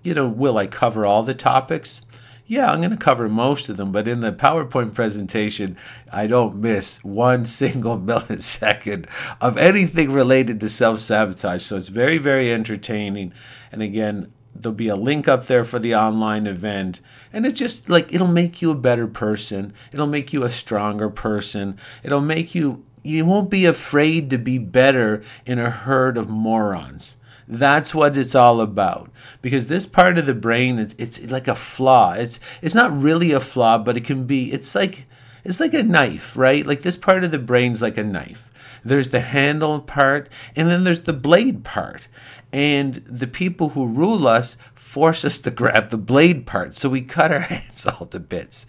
you 0.03 0.15
know, 0.15 0.29
will 0.29 0.59
I 0.59 0.67
cover 0.67 1.07
all 1.07 1.23
the 1.23 1.35
topics? 1.35 2.03
Yeah, 2.47 2.71
I'm 2.71 2.81
going 2.81 2.91
to 2.91 2.97
cover 2.97 3.29
most 3.29 3.69
of 3.69 3.77
them, 3.77 3.91
but 3.91 4.07
in 4.07 4.21
the 4.21 4.33
PowerPoint 4.33 4.95
presentation, 4.95 5.77
I 6.13 6.27
don't 6.27 6.57
miss 6.57 7.03
one 7.03 7.45
single 7.45 7.99
millisecond 7.99 9.07
of 9.41 9.59
anything 9.59 10.13
related 10.13 10.61
to 10.61 10.69
self 10.69 11.01
sabotage. 11.01 11.63
So 11.63 11.77
it's 11.77 11.89
very, 11.89 12.19
very 12.19 12.53
entertaining. 12.53 13.33
And 13.73 13.83
again, 13.83 14.33
there'll 14.55 14.75
be 14.75 14.89
a 14.89 14.97
link 14.97 15.29
up 15.29 15.47
there 15.47 15.65
for 15.65 15.79
the 15.79 15.95
online 15.95 16.47
event 16.47 17.01
and 17.33 17.45
it's 17.45 17.59
just 17.59 17.89
like 17.91 18.13
it'll 18.13 18.27
make 18.27 18.63
you 18.63 18.71
a 18.71 18.75
better 18.75 19.07
person 19.07 19.73
it'll 19.93 20.07
make 20.07 20.33
you 20.33 20.45
a 20.45 20.51
stronger 20.51 21.11
person 21.11 21.77
it'll 22.03 22.23
make 22.23 22.55
you 22.55 22.83
you 23.03 23.27
won't 23.27 23.51
be 23.51 23.67
afraid 23.67 24.31
to 24.31 24.39
be 24.39 24.57
better 24.57 25.23
in 25.45 25.59
a 25.59 25.69
herd 25.69 26.17
of 26.17 26.31
morons 26.31 27.16
that's 27.49 27.95
what 27.95 28.17
it's 28.17 28.35
all 28.35 28.61
about. 28.61 29.11
Because 29.41 29.69
this 29.69 29.87
part 29.87 30.19
of 30.19 30.27
the 30.27 30.35
brain, 30.35 30.79
it's, 30.79 30.95
it's 30.95 31.31
like 31.31 31.49
a 31.49 31.55
flaw. 31.55 32.13
It's 32.13 32.41
it's 32.61 32.75
not 32.75 32.97
really 32.97 33.33
a 33.33 33.41
flaw, 33.41 33.79
but 33.79 33.97
it 33.97 34.05
can 34.05 34.25
be. 34.25 34.53
It's 34.53 34.75
like 34.75 35.05
it's 35.45 35.61
like 35.61 35.75
a 35.75 35.83
knife, 35.83 36.37
right? 36.37 36.67
Like 36.67 36.83
this 36.83 36.97
part 36.97 37.23
of 37.23 37.31
the 37.31 37.39
brain's 37.39 37.81
like 37.81 37.99
a 37.99 38.05
knife. 38.05 38.51
There's 38.85 39.11
the 39.11 39.21
handle 39.21 39.81
part, 39.81 40.29
and 40.55 40.69
then 40.69 40.85
there's 40.85 41.03
the 41.03 41.13
blade 41.13 41.65
part. 41.65 42.09
And 42.53 42.95
the 42.95 43.27
people 43.27 43.71
who 43.71 43.87
rule 43.87 44.27
us 44.27 44.57
force 44.75 45.25
us 45.25 45.39
to 45.41 45.51
grab 45.51 45.91
the 45.91 45.99
blade 45.99 46.47
part, 46.47 46.75
so 46.75 46.89
we 46.89 47.03
cut 47.03 47.33
our 47.33 47.41
hands 47.53 47.87
all 47.87 48.07
to 48.07 48.21
bits. 48.21 48.67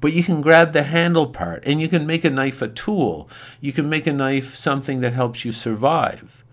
But 0.00 0.12
you 0.12 0.22
can 0.22 0.40
grab 0.40 0.72
the 0.72 0.84
handle 0.84 1.26
part, 1.26 1.62
and 1.66 1.80
you 1.80 1.88
can 1.88 2.06
make 2.06 2.24
a 2.24 2.30
knife 2.30 2.62
a 2.62 2.68
tool. 2.68 3.28
You 3.60 3.72
can 3.72 3.88
make 3.88 4.06
a 4.06 4.12
knife 4.12 4.54
something 4.54 5.00
that 5.00 5.12
helps 5.12 5.44
you 5.44 5.52
survive 5.52 6.44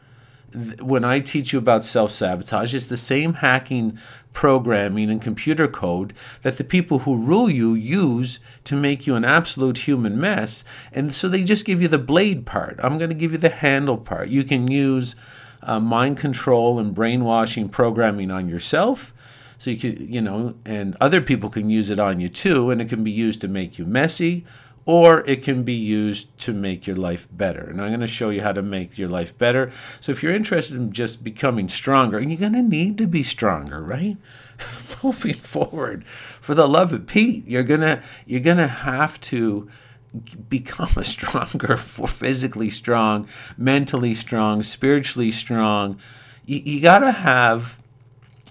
when 0.82 1.04
I 1.04 1.20
teach 1.20 1.52
you 1.52 1.60
about 1.60 1.84
self 1.84 2.12
sabotage, 2.12 2.74
it's 2.74 2.88
the 2.88 2.98
same 2.98 3.36
hacking 3.36 3.98
programming 4.34 5.10
and 5.10 5.22
computer 5.22 5.68
code 5.68 6.14
that 6.42 6.58
the 6.58 6.64
people 6.64 7.00
who 7.00 7.18
rule 7.18 7.50
you 7.50 7.74
use 7.74 8.40
to 8.66 8.76
make 8.76 9.08
you 9.08 9.16
an 9.16 9.26
absolute 9.26 9.80
human 9.80 10.20
mess. 10.20 10.64
And 10.92 11.16
so 11.16 11.30
they 11.30 11.44
just 11.44 11.66
give 11.66 11.82
you 11.82 11.88
the 11.88 11.98
blade 11.98 12.46
part. 12.46 12.80
I'm 12.84 12.98
going 12.98 13.10
to 13.10 13.16
give 13.16 13.32
you 13.32 13.38
the 13.38 13.50
handle 13.50 13.98
part. 13.98 14.30
You 14.30 14.44
can 14.44 14.70
use 14.70 15.16
uh, 15.64 15.80
mind 15.80 16.18
control 16.18 16.80
and 16.80 16.94
brainwashing 16.94 17.70
programming 17.70 18.32
on 18.32 18.50
yourself. 18.50 19.14
So 19.58 19.72
you 19.72 19.78
can, 19.78 20.14
you 20.14 20.22
know, 20.22 20.56
and 20.66 20.98
other 21.00 21.22
people 21.22 21.50
can 21.50 21.70
use 21.70 21.90
it 21.90 22.00
on 22.00 22.20
you 22.20 22.28
too, 22.28 22.70
and 22.70 22.82
it 22.82 22.90
can 22.90 23.04
be 23.04 23.12
used 23.12 23.42
to 23.42 23.48
make 23.48 23.78
you 23.78 23.86
messy 23.86 24.46
or 24.86 25.27
it 25.27 25.42
can 25.42 25.63
be 25.63 25.74
used 25.74 26.38
to 26.38 26.54
make 26.54 26.86
your 26.86 26.96
life 26.96 27.27
better. 27.32 27.62
And 27.62 27.82
I'm 27.82 27.89
going 27.89 28.00
to 28.01 28.08
show 28.08 28.30
you 28.30 28.42
how 28.42 28.51
to 28.51 28.62
make 28.62 28.98
your 28.98 29.10
life 29.10 29.36
better. 29.38 29.72
So 30.00 30.12
if 30.12 30.22
you're 30.22 30.34
interested 30.34 30.77
in 30.77 30.92
just 30.92 31.24
becoming 31.24 31.70
stronger, 31.70 32.18
and 32.18 32.32
you're 32.32 32.39
going 32.39 32.54
to 32.54 32.62
need 32.62 32.98
to 33.00 33.08
be 33.08 33.24
stronger, 33.24 33.82
right? 33.82 34.18
Moving 35.04 35.34
forward, 35.34 36.06
for 36.06 36.54
the 36.54 36.68
love 36.68 36.94
of 36.94 37.08
Pete, 37.08 37.46
you're 37.48 37.63
gonna 37.63 38.01
you're 38.25 38.39
gonna 38.39 38.68
have 38.68 39.20
to 39.22 39.70
become 40.50 40.92
a 40.96 41.04
stronger, 41.04 41.77
for 41.77 42.08
physically 42.08 42.70
strong, 42.70 43.27
mentally 43.58 44.15
strong, 44.15 44.63
spiritually 44.63 45.32
strong. 45.32 46.00
You, 46.46 46.62
you 46.63 46.82
got 46.82 47.00
to 47.00 47.12
have 47.12 47.82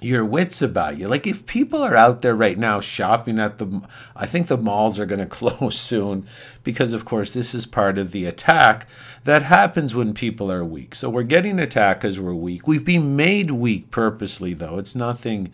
your 0.01 0.25
wits 0.25 0.61
about 0.61 0.99
you. 0.99 1.09
Like 1.09 1.27
if 1.27 1.47
people 1.47 1.83
are 1.83 1.97
out 1.97 2.23
there 2.23 2.35
right 2.35 2.59
now 2.59 2.81
shopping 2.81 3.39
at 3.39 3.59
the, 3.59 3.83
I 4.17 4.27
think 4.27 4.49
the 4.49 4.57
malls 4.57 4.99
are 4.99 5.07
going 5.07 5.19
to 5.21 5.27
close 5.27 5.79
soon 5.79 6.27
because, 6.63 6.93
of 6.93 7.05
course, 7.05 7.35
this 7.35 7.55
is 7.55 7.67
part 7.67 7.99
of 7.99 8.13
the 8.13 8.27
attack 8.27 8.87
that 9.25 9.43
happens 9.43 9.95
when 9.95 10.15
people 10.15 10.51
are 10.51 10.65
weak. 10.65 10.95
So 10.95 11.09
we're 11.09 11.23
getting 11.23 11.59
attacked 11.59 12.03
because 12.03 12.21
we're 12.21 12.35
weak. 12.35 12.67
We've 12.67 12.85
been 12.85 13.17
made 13.17 13.51
weak 13.51 13.91
purposely, 13.91 14.55
though. 14.55 14.79
It's 14.79 14.95
nothing, 14.95 15.53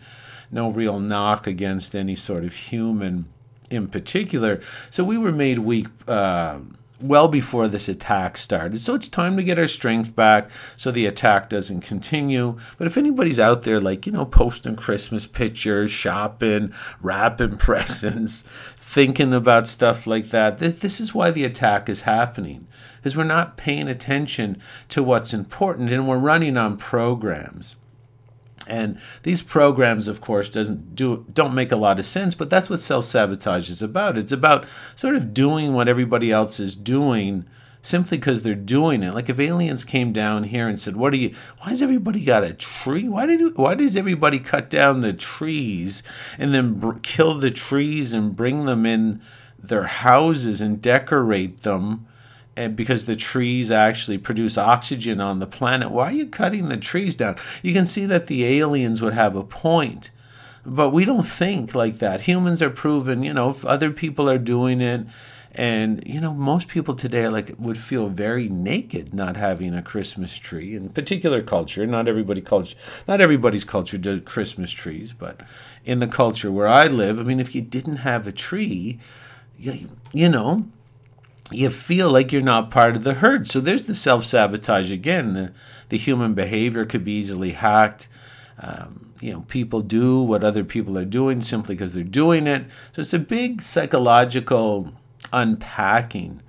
no 0.51 0.69
real 0.69 0.99
knock 0.99 1.47
against 1.47 1.95
any 1.95 2.15
sort 2.15 2.43
of 2.43 2.53
human 2.53 3.25
in 3.69 3.87
particular. 3.87 4.59
So 4.89 5.03
we 5.03 5.17
were 5.17 5.31
made 5.31 5.59
weak. 5.59 5.87
Uh, 6.07 6.59
well 7.01 7.27
before 7.27 7.67
this 7.67 7.89
attack 7.89 8.37
started. 8.37 8.79
So 8.79 8.95
it's 8.95 9.09
time 9.09 9.37
to 9.37 9.43
get 9.43 9.59
our 9.59 9.67
strength 9.67 10.15
back 10.15 10.49
so 10.75 10.91
the 10.91 11.05
attack 11.05 11.49
doesn't 11.49 11.81
continue. 11.81 12.57
But 12.77 12.87
if 12.87 12.97
anybody's 12.97 13.39
out 13.39 13.63
there, 13.63 13.79
like, 13.79 14.05
you 14.05 14.11
know, 14.11 14.25
posting 14.25 14.75
Christmas 14.75 15.27
pictures, 15.27 15.91
shopping, 15.91 16.73
wrapping 17.01 17.57
presents, 17.57 18.43
thinking 18.77 19.33
about 19.33 19.67
stuff 19.67 20.05
like 20.05 20.29
that, 20.29 20.59
this, 20.59 20.73
this 20.73 20.99
is 20.99 21.13
why 21.13 21.31
the 21.31 21.45
attack 21.45 21.89
is 21.89 22.01
happening. 22.01 22.67
Is 23.03 23.17
we're 23.17 23.23
not 23.23 23.57
paying 23.57 23.87
attention 23.87 24.61
to 24.89 25.01
what's 25.01 25.33
important 25.33 25.91
and 25.91 26.07
we're 26.07 26.17
running 26.17 26.55
on 26.55 26.77
programs. 26.77 27.75
And 28.67 28.99
these 29.23 29.41
programs, 29.41 30.07
of 30.07 30.21
course, 30.21 30.49
doesn't 30.49 30.95
do 30.95 31.25
don't 31.33 31.55
make 31.55 31.71
a 31.71 31.77
lot 31.77 31.99
of 31.99 32.05
sense, 32.05 32.35
but 32.35 32.49
that's 32.49 32.69
what 32.69 32.79
self 32.79 33.05
sabotage 33.05 33.69
is 33.69 33.81
about. 33.81 34.17
It's 34.17 34.31
about 34.31 34.65
sort 34.95 35.15
of 35.15 35.33
doing 35.33 35.73
what 35.73 35.87
everybody 35.87 36.31
else 36.31 36.59
is 36.59 36.75
doing 36.75 37.45
simply 37.81 38.17
because 38.17 38.41
they're 38.41 38.55
doing 38.55 39.03
it. 39.03 39.13
Like 39.13 39.29
if 39.29 39.39
aliens 39.39 39.83
came 39.83 40.13
down 40.13 40.45
here 40.45 40.67
and 40.67 40.79
said, 40.79 40.95
"What 40.95 41.13
are 41.13 41.17
you? 41.17 41.33
Why 41.59 41.69
has 41.69 41.81
everybody 41.81 42.23
got 42.23 42.43
a 42.43 42.53
tree? 42.53 43.07
Why 43.07 43.25
did 43.25 43.57
why 43.57 43.75
does 43.75 43.97
everybody 43.97 44.39
cut 44.39 44.69
down 44.69 45.01
the 45.01 45.13
trees 45.13 46.03
and 46.37 46.53
then 46.53 46.75
br- 46.75 46.99
kill 47.01 47.35
the 47.35 47.51
trees 47.51 48.13
and 48.13 48.35
bring 48.35 48.65
them 48.65 48.85
in 48.85 49.21
their 49.57 49.85
houses 49.85 50.61
and 50.61 50.81
decorate 50.81 51.63
them?" 51.63 52.05
And 52.55 52.75
because 52.75 53.05
the 53.05 53.15
trees 53.15 53.71
actually 53.71 54.17
produce 54.17 54.57
oxygen 54.57 55.21
on 55.21 55.39
the 55.39 55.47
planet. 55.47 55.91
Why 55.91 56.09
are 56.09 56.11
you 56.11 56.27
cutting 56.27 56.69
the 56.69 56.77
trees 56.77 57.15
down? 57.15 57.37
You 57.63 57.73
can 57.73 57.85
see 57.85 58.05
that 58.05 58.27
the 58.27 58.45
aliens 58.45 59.01
would 59.01 59.13
have 59.13 59.35
a 59.35 59.43
point. 59.43 60.11
But 60.65 60.89
we 60.89 61.05
don't 61.05 61.27
think 61.27 61.73
like 61.73 61.97
that. 61.99 62.21
Humans 62.21 62.61
are 62.61 62.69
proven, 62.69 63.23
you 63.23 63.33
know, 63.33 63.49
if 63.49 63.65
other 63.65 63.91
people 63.91 64.29
are 64.29 64.37
doing 64.37 64.79
it, 64.79 65.07
and 65.53 66.01
you 66.05 66.21
know, 66.21 66.33
most 66.33 66.67
people 66.67 66.95
today 66.95 67.27
like 67.27 67.53
would 67.57 67.77
feel 67.77 68.07
very 68.07 68.47
naked 68.47 69.13
not 69.13 69.35
having 69.35 69.73
a 69.73 69.81
Christmas 69.81 70.37
tree. 70.37 70.75
In 70.75 70.89
particular 70.89 71.41
culture, 71.41 71.85
not 71.85 72.07
everybody 72.07 72.41
culture, 72.41 72.77
not 73.07 73.19
everybody's 73.19 73.65
culture 73.65 73.97
does 73.97 74.21
Christmas 74.23 74.71
trees, 74.71 75.13
but 75.13 75.41
in 75.83 75.99
the 75.99 76.07
culture 76.07 76.51
where 76.51 76.67
I 76.67 76.87
live, 76.87 77.19
I 77.19 77.23
mean, 77.23 77.39
if 77.39 77.53
you 77.53 77.61
didn't 77.61 77.97
have 77.97 78.27
a 78.27 78.31
tree, 78.31 78.99
you, 79.57 79.89
you 80.13 80.29
know, 80.29 80.67
you 81.51 81.69
feel 81.69 82.09
like 82.09 82.31
you're 82.31 82.41
not 82.41 82.71
part 82.71 82.95
of 82.95 83.03
the 83.03 83.15
herd. 83.15 83.47
So 83.47 83.59
there's 83.59 83.83
the 83.83 83.95
self 83.95 84.25
sabotage 84.25 84.91
again. 84.91 85.33
The, 85.33 85.51
the, 85.89 85.97
human 85.97 86.33
behavior 86.33 86.85
could 86.85 87.03
be 87.03 87.13
easily 87.13 87.51
hacked. 87.51 88.07
Um, 88.59 89.13
you 89.19 89.31
know, 89.33 89.41
people 89.41 89.81
do 89.81 90.21
what 90.21 90.43
other 90.43 90.63
people 90.63 90.97
are 90.97 91.05
doing 91.05 91.41
simply 91.41 91.75
because 91.75 91.93
they're 91.93 92.03
doing 92.03 92.47
it. 92.47 92.65
So 92.93 93.01
it's 93.01 93.13
a 93.13 93.19
big 93.19 93.61
psychological 93.61 94.93
unpacking 95.33 96.41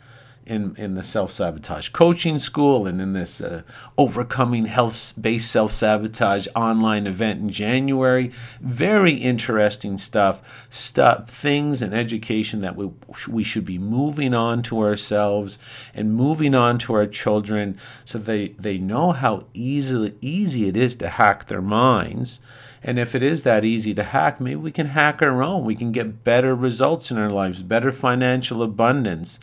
in, 0.46 0.74
in 0.76 0.94
the 0.94 1.02
self 1.02 1.32
sabotage 1.32 1.90
coaching 1.90 2.38
school 2.38 2.86
and 2.86 3.00
in 3.00 3.12
this 3.12 3.40
uh, 3.40 3.62
overcoming 3.96 4.66
health 4.66 5.14
based 5.20 5.50
self 5.50 5.72
sabotage 5.72 6.46
online 6.54 7.06
event 7.06 7.40
in 7.40 7.50
January. 7.50 8.30
Very 8.60 9.12
interesting 9.12 9.98
stuff, 9.98 10.66
stuff, 10.70 11.28
things 11.28 11.82
and 11.82 11.94
education 11.94 12.60
that 12.60 12.76
we, 12.76 12.90
we 13.28 13.44
should 13.44 13.64
be 13.64 13.78
moving 13.78 14.34
on 14.34 14.62
to 14.62 14.80
ourselves 14.80 15.58
and 15.94 16.14
moving 16.14 16.54
on 16.54 16.78
to 16.78 16.94
our 16.94 17.06
children 17.06 17.78
so 18.04 18.18
they, 18.18 18.48
they 18.58 18.78
know 18.78 19.12
how 19.12 19.44
easy, 19.54 20.14
easy 20.20 20.68
it 20.68 20.76
is 20.76 20.96
to 20.96 21.08
hack 21.08 21.46
their 21.46 21.62
minds. 21.62 22.40
And 22.84 22.98
if 22.98 23.14
it 23.14 23.22
is 23.22 23.44
that 23.44 23.64
easy 23.64 23.94
to 23.94 24.02
hack, 24.02 24.40
maybe 24.40 24.56
we 24.56 24.72
can 24.72 24.88
hack 24.88 25.22
our 25.22 25.40
own. 25.40 25.64
We 25.64 25.76
can 25.76 25.92
get 25.92 26.24
better 26.24 26.54
results 26.54 27.12
in 27.12 27.18
our 27.18 27.30
lives, 27.30 27.62
better 27.62 27.92
financial 27.92 28.60
abundance 28.60 29.38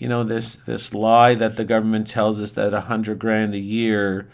you 0.00 0.08
know 0.08 0.24
this 0.24 0.56
this 0.56 0.92
lie 0.94 1.34
that 1.34 1.56
the 1.56 1.64
government 1.64 2.06
tells 2.06 2.40
us 2.40 2.52
that 2.52 2.72
a 2.72 2.80
hundred 2.80 3.18
grand 3.18 3.54
a 3.54 3.58
year 3.58 4.26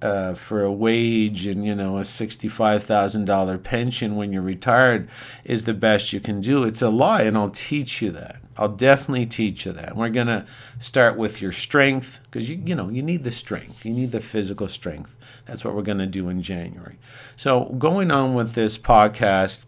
uh, 0.00 0.34
for 0.34 0.62
a 0.62 0.72
wage 0.72 1.46
and 1.46 1.64
you 1.64 1.74
know 1.74 1.98
a 1.98 2.04
sixty-five 2.04 2.82
thousand 2.82 3.26
dollar 3.26 3.58
pension 3.58 4.16
when 4.16 4.32
you're 4.32 4.42
retired 4.42 5.08
is 5.44 5.64
the 5.64 5.74
best 5.74 6.12
you 6.12 6.18
can 6.18 6.40
do. 6.40 6.64
It's 6.64 6.82
a 6.82 6.88
lie, 6.88 7.22
and 7.22 7.36
I'll 7.36 7.50
teach 7.50 8.00
you 8.00 8.10
that. 8.12 8.40
I'll 8.56 8.68
definitely 8.68 9.26
teach 9.26 9.66
you 9.66 9.72
that. 9.72 9.96
We're 9.96 10.08
gonna 10.08 10.46
start 10.80 11.18
with 11.18 11.42
your 11.42 11.52
strength 11.52 12.20
because 12.24 12.48
you 12.48 12.60
you 12.64 12.74
know 12.74 12.88
you 12.88 13.02
need 13.02 13.22
the 13.22 13.30
strength. 13.30 13.84
You 13.84 13.92
need 13.92 14.12
the 14.12 14.20
physical 14.20 14.66
strength. 14.66 15.14
That's 15.44 15.62
what 15.62 15.74
we're 15.74 15.82
gonna 15.82 16.06
do 16.06 16.30
in 16.30 16.42
January. 16.42 16.96
So 17.36 17.66
going 17.66 18.10
on 18.10 18.34
with 18.34 18.54
this 18.54 18.78
podcast, 18.78 19.66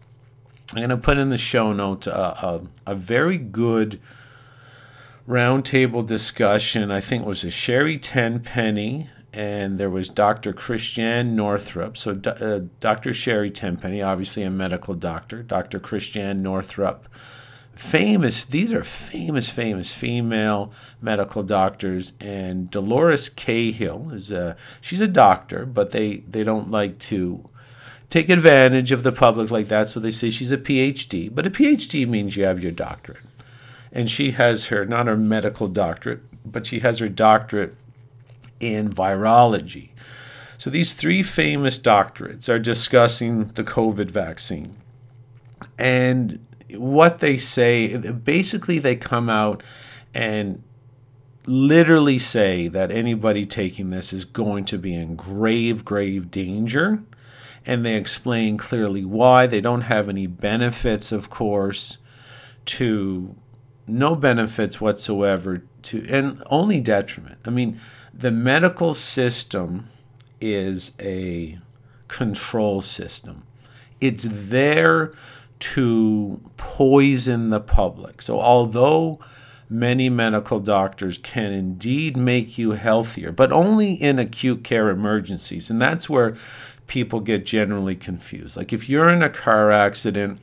I'm 0.74 0.80
gonna 0.80 0.96
put 0.96 1.18
in 1.18 1.28
the 1.28 1.38
show 1.38 1.74
notes 1.74 2.06
a, 2.06 2.10
a, 2.86 2.92
a 2.92 2.94
very 2.94 3.36
good 3.36 4.00
roundtable 5.26 6.06
discussion. 6.06 6.90
I 6.90 7.00
think 7.00 7.22
it 7.22 7.28
was 7.28 7.44
a 7.44 7.50
Sherri 7.50 7.98
Tenpenny, 7.98 9.08
and 9.32 9.78
there 9.78 9.90
was 9.90 10.08
Dr. 10.08 10.52
Christiane 10.52 11.34
Northrup. 11.34 11.96
So, 11.96 12.20
uh, 12.24 12.60
Dr. 12.80 13.14
Sherri 13.14 13.50
Tenpenny, 13.50 14.02
obviously 14.02 14.42
a 14.42 14.50
medical 14.50 14.94
doctor, 14.94 15.42
Dr. 15.42 15.80
Christiane 15.80 16.42
Northrup. 16.42 17.08
Famous, 17.74 18.44
these 18.44 18.72
are 18.72 18.84
famous, 18.84 19.48
famous 19.48 19.92
female 19.92 20.70
medical 21.00 21.42
doctors, 21.42 22.12
and 22.20 22.70
Dolores 22.70 23.28
Cahill 23.28 24.12
is 24.12 24.30
a 24.30 24.56
she's 24.80 25.00
a 25.00 25.08
doctor, 25.08 25.66
but 25.66 25.90
they 25.90 26.18
they 26.18 26.44
don't 26.44 26.70
like 26.70 27.00
to 27.00 27.50
take 28.10 28.28
advantage 28.28 28.92
of 28.92 29.02
the 29.02 29.10
public 29.10 29.50
like 29.50 29.66
that. 29.68 29.88
So 29.88 29.98
they 29.98 30.12
say 30.12 30.30
she's 30.30 30.52
a 30.52 30.56
PhD, 30.56 31.34
but 31.34 31.48
a 31.48 31.50
PhD 31.50 32.06
means 32.06 32.36
you 32.36 32.44
have 32.44 32.62
your 32.62 32.70
doctorate. 32.70 33.24
And 33.94 34.10
she 34.10 34.32
has 34.32 34.66
her, 34.66 34.84
not 34.84 35.06
her 35.06 35.16
medical 35.16 35.68
doctorate, 35.68 36.20
but 36.44 36.66
she 36.66 36.80
has 36.80 36.98
her 36.98 37.08
doctorate 37.08 37.76
in 38.60 38.92
virology. 38.92 39.90
So 40.58 40.68
these 40.68 40.94
three 40.94 41.22
famous 41.22 41.78
doctorates 41.78 42.48
are 42.48 42.58
discussing 42.58 43.48
the 43.48 43.64
COVID 43.64 44.10
vaccine. 44.10 44.76
And 45.78 46.44
what 46.70 47.20
they 47.20 47.36
say, 47.36 47.96
basically, 47.96 48.78
they 48.78 48.96
come 48.96 49.30
out 49.30 49.62
and 50.12 50.62
literally 51.46 52.18
say 52.18 52.68
that 52.68 52.90
anybody 52.90 53.46
taking 53.46 53.90
this 53.90 54.12
is 54.12 54.24
going 54.24 54.64
to 54.64 54.78
be 54.78 54.94
in 54.94 55.14
grave, 55.14 55.84
grave 55.84 56.30
danger. 56.30 57.04
And 57.66 57.84
they 57.84 57.94
explain 57.94 58.56
clearly 58.56 59.04
why. 59.04 59.46
They 59.46 59.60
don't 59.60 59.82
have 59.82 60.08
any 60.08 60.26
benefits, 60.26 61.12
of 61.12 61.30
course, 61.30 61.98
to 62.66 63.36
no 63.86 64.14
benefits 64.14 64.80
whatsoever 64.80 65.62
to, 65.82 66.06
and 66.08 66.42
only 66.50 66.80
detriment. 66.80 67.38
I 67.44 67.50
mean, 67.50 67.80
the 68.12 68.30
medical 68.30 68.94
system 68.94 69.88
is 70.40 70.92
a 71.00 71.58
control 72.08 72.82
system, 72.82 73.46
it's 74.00 74.26
there 74.28 75.12
to 75.58 76.40
poison 76.56 77.50
the 77.50 77.60
public. 77.60 78.20
So, 78.20 78.40
although 78.40 79.18
many 79.68 80.08
medical 80.08 80.60
doctors 80.60 81.18
can 81.18 81.52
indeed 81.52 82.16
make 82.16 82.58
you 82.58 82.72
healthier, 82.72 83.32
but 83.32 83.50
only 83.50 83.94
in 83.94 84.18
acute 84.18 84.62
care 84.62 84.90
emergencies. 84.90 85.70
And 85.70 85.80
that's 85.80 86.08
where 86.08 86.36
people 86.86 87.20
get 87.20 87.46
generally 87.46 87.96
confused. 87.96 88.56
Like 88.56 88.72
if 88.72 88.88
you're 88.88 89.08
in 89.08 89.22
a 89.22 89.30
car 89.30 89.70
accident, 89.70 90.40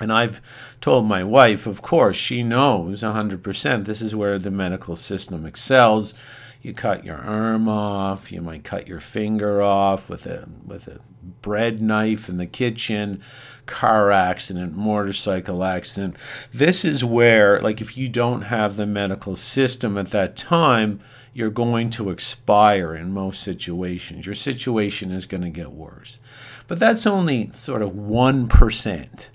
and 0.00 0.12
I've 0.12 0.40
told 0.80 1.06
my 1.06 1.24
wife, 1.24 1.66
of 1.66 1.82
course, 1.82 2.16
she 2.16 2.42
knows 2.42 3.02
100% 3.02 3.84
this 3.84 4.00
is 4.00 4.14
where 4.14 4.38
the 4.38 4.50
medical 4.50 4.96
system 4.96 5.44
excels 5.44 6.14
you 6.60 6.74
cut 6.74 7.04
your 7.04 7.16
arm 7.16 7.68
off, 7.68 8.32
you 8.32 8.40
might 8.40 8.64
cut 8.64 8.88
your 8.88 9.00
finger 9.00 9.62
off 9.62 10.08
with 10.08 10.26
a 10.26 10.48
with 10.66 10.88
a 10.88 10.98
bread 11.40 11.80
knife 11.80 12.28
in 12.28 12.36
the 12.36 12.46
kitchen, 12.46 13.22
car 13.66 14.10
accident, 14.10 14.76
motorcycle 14.76 15.62
accident. 15.62 16.16
This 16.52 16.84
is 16.84 17.04
where 17.04 17.60
like 17.60 17.80
if 17.80 17.96
you 17.96 18.08
don't 18.08 18.42
have 18.42 18.76
the 18.76 18.86
medical 18.86 19.36
system 19.36 19.96
at 19.96 20.10
that 20.10 20.36
time, 20.36 21.00
you're 21.32 21.50
going 21.50 21.90
to 21.90 22.10
expire 22.10 22.94
in 22.94 23.12
most 23.12 23.40
situations. 23.42 24.26
Your 24.26 24.34
situation 24.34 25.12
is 25.12 25.26
going 25.26 25.44
to 25.44 25.50
get 25.50 25.70
worse. 25.70 26.18
But 26.66 26.80
that's 26.80 27.06
only 27.06 27.50
sort 27.54 27.82
of 27.82 27.92
1% 27.92 29.28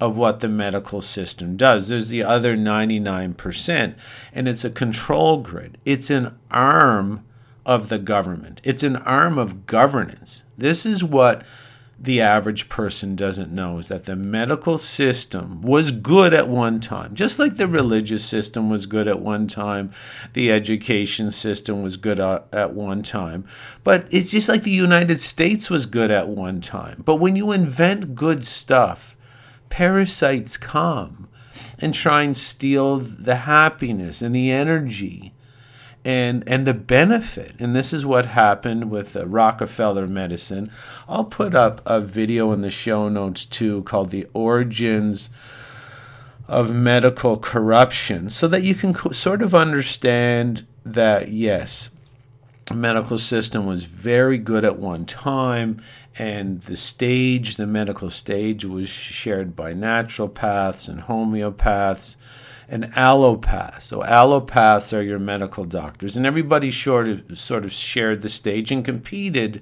of 0.00 0.16
what 0.16 0.40
the 0.40 0.48
medical 0.48 1.00
system 1.00 1.56
does. 1.56 1.88
There's 1.88 2.08
the 2.08 2.22
other 2.22 2.56
99%, 2.56 3.94
and 4.32 4.48
it's 4.48 4.64
a 4.64 4.70
control 4.70 5.38
grid. 5.38 5.78
It's 5.84 6.10
an 6.10 6.38
arm 6.50 7.24
of 7.64 7.88
the 7.88 7.98
government, 7.98 8.60
it's 8.62 8.82
an 8.82 8.96
arm 8.96 9.38
of 9.38 9.66
governance. 9.66 10.44
This 10.56 10.86
is 10.86 11.02
what 11.02 11.44
the 11.98 12.20
average 12.20 12.68
person 12.68 13.16
doesn't 13.16 13.50
know 13.50 13.78
is 13.78 13.88
that 13.88 14.04
the 14.04 14.14
medical 14.14 14.76
system 14.76 15.62
was 15.62 15.90
good 15.90 16.34
at 16.34 16.48
one 16.48 16.80
time, 16.80 17.14
just 17.14 17.38
like 17.38 17.56
the 17.56 17.66
religious 17.66 18.24
system 18.24 18.68
was 18.68 18.86
good 18.86 19.08
at 19.08 19.20
one 19.20 19.46
time, 19.46 19.90
the 20.34 20.52
education 20.52 21.30
system 21.30 21.82
was 21.82 21.96
good 21.96 22.20
at 22.20 22.74
one 22.74 23.02
time. 23.02 23.46
But 23.82 24.06
it's 24.10 24.30
just 24.30 24.48
like 24.48 24.62
the 24.62 24.70
United 24.70 25.18
States 25.18 25.70
was 25.70 25.86
good 25.86 26.10
at 26.10 26.28
one 26.28 26.60
time. 26.60 27.02
But 27.04 27.16
when 27.16 27.34
you 27.34 27.50
invent 27.50 28.14
good 28.14 28.44
stuff, 28.44 29.15
parasites 29.76 30.56
come 30.56 31.28
and 31.78 31.92
try 31.92 32.22
and 32.22 32.34
steal 32.34 32.96
the 32.96 33.36
happiness 33.36 34.22
and 34.22 34.34
the 34.34 34.50
energy 34.50 35.34
and 36.02 36.42
and 36.48 36.66
the 36.66 36.72
benefit. 36.72 37.52
And 37.58 37.76
this 37.76 37.92
is 37.92 38.06
what 38.06 38.24
happened 38.24 38.90
with 38.90 39.14
uh, 39.14 39.26
Rockefeller 39.26 40.06
medicine. 40.06 40.66
I'll 41.06 41.24
put 41.24 41.54
up 41.54 41.82
a 41.84 42.00
video 42.00 42.52
in 42.52 42.62
the 42.62 42.70
show 42.70 43.10
notes 43.10 43.44
too 43.44 43.82
called 43.82 44.08
the 44.08 44.26
origins 44.32 45.28
of 46.48 46.74
medical 46.74 47.36
corruption 47.36 48.30
so 48.30 48.48
that 48.48 48.62
you 48.62 48.74
can 48.74 48.94
co- 48.94 49.12
sort 49.12 49.42
of 49.42 49.54
understand 49.54 50.66
that 50.86 51.30
yes 51.32 51.90
The 52.68 52.74
medical 52.76 53.18
system 53.18 53.66
was 53.66 53.84
very 53.84 54.38
good 54.38 54.64
at 54.64 54.78
one 54.78 55.04
time 55.04 55.82
and 56.18 56.62
the 56.62 56.76
stage 56.76 57.56
the 57.56 57.66
medical 57.66 58.10
stage 58.10 58.64
was 58.64 58.88
shared 58.88 59.54
by 59.54 59.74
naturopaths 59.74 60.88
and 60.88 61.02
homeopaths 61.02 62.16
and 62.68 62.84
allopaths. 62.94 63.82
So 63.82 64.00
allopaths 64.00 64.96
are 64.96 65.02
your 65.02 65.18
medical 65.18 65.64
doctors. 65.64 66.16
And 66.16 66.26
everybody 66.26 66.72
sort 66.72 67.08
of 67.08 67.38
sort 67.38 67.64
of 67.64 67.72
shared 67.72 68.22
the 68.22 68.28
stage 68.28 68.72
and 68.72 68.84
competed 68.84 69.60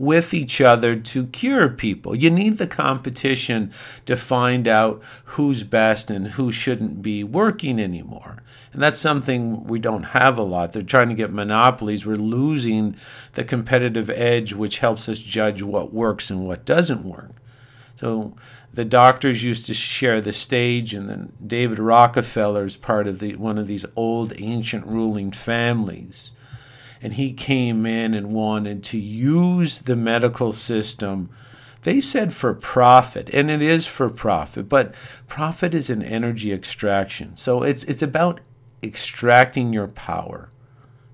with 0.00 0.32
each 0.32 0.62
other 0.62 0.96
to 0.96 1.26
cure 1.26 1.68
people. 1.68 2.16
You 2.16 2.30
need 2.30 2.56
the 2.56 2.66
competition 2.66 3.70
to 4.06 4.16
find 4.16 4.66
out 4.66 5.02
who's 5.24 5.62
best 5.62 6.10
and 6.10 6.28
who 6.28 6.50
shouldn't 6.50 7.02
be 7.02 7.22
working 7.22 7.78
anymore. 7.78 8.42
And 8.72 8.82
that's 8.82 8.98
something 8.98 9.64
we 9.64 9.78
don't 9.78 10.04
have 10.04 10.38
a 10.38 10.42
lot. 10.42 10.72
They're 10.72 10.80
trying 10.80 11.10
to 11.10 11.14
get 11.14 11.34
monopolies. 11.34 12.06
We're 12.06 12.16
losing 12.16 12.96
the 13.34 13.44
competitive 13.44 14.08
edge, 14.08 14.54
which 14.54 14.78
helps 14.78 15.06
us 15.06 15.18
judge 15.18 15.62
what 15.62 15.92
works 15.92 16.30
and 16.30 16.46
what 16.46 16.64
doesn't 16.64 17.04
work. 17.04 17.32
So 17.96 18.34
the 18.72 18.86
doctors 18.86 19.44
used 19.44 19.66
to 19.66 19.74
share 19.74 20.22
the 20.22 20.32
stage, 20.32 20.94
and 20.94 21.10
then 21.10 21.34
David 21.46 21.78
Rockefeller 21.78 22.64
is 22.64 22.76
part 22.78 23.06
of 23.06 23.18
the, 23.18 23.36
one 23.36 23.58
of 23.58 23.66
these 23.66 23.84
old 23.96 24.32
ancient 24.38 24.86
ruling 24.86 25.30
families 25.30 26.32
and 27.02 27.14
he 27.14 27.32
came 27.32 27.86
in 27.86 28.14
and 28.14 28.32
wanted 28.32 28.84
to 28.84 28.98
use 28.98 29.80
the 29.80 29.96
medical 29.96 30.52
system. 30.52 31.30
They 31.82 32.00
said 32.00 32.34
for 32.34 32.52
profit, 32.54 33.30
and 33.32 33.50
it 33.50 33.62
is 33.62 33.86
for 33.86 34.10
profit, 34.10 34.68
but 34.68 34.94
profit 35.28 35.74
is 35.74 35.88
an 35.88 36.02
energy 36.02 36.52
extraction. 36.52 37.36
So 37.36 37.62
it's 37.62 37.84
it's 37.84 38.02
about 38.02 38.40
extracting 38.82 39.72
your 39.72 39.88
power. 39.88 40.48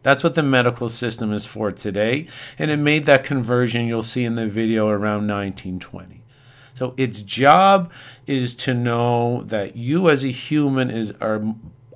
That's 0.02 0.22
what 0.22 0.34
the 0.34 0.42
medical 0.42 0.88
system 0.88 1.32
is 1.32 1.46
for 1.46 1.72
today, 1.72 2.28
and 2.58 2.70
it 2.70 2.76
made 2.78 3.06
that 3.06 3.24
conversion 3.24 3.86
you'll 3.86 4.02
see 4.02 4.24
in 4.24 4.34
the 4.34 4.48
video 4.48 4.88
around 4.88 5.26
1920. 5.26 6.22
So 6.74 6.94
its 6.96 7.22
job 7.22 7.90
is 8.26 8.54
to 8.56 8.74
know 8.74 9.42
that 9.44 9.76
you 9.76 10.10
as 10.10 10.24
a 10.24 10.28
human 10.28 10.90
is 10.90 11.12
are 11.20 11.42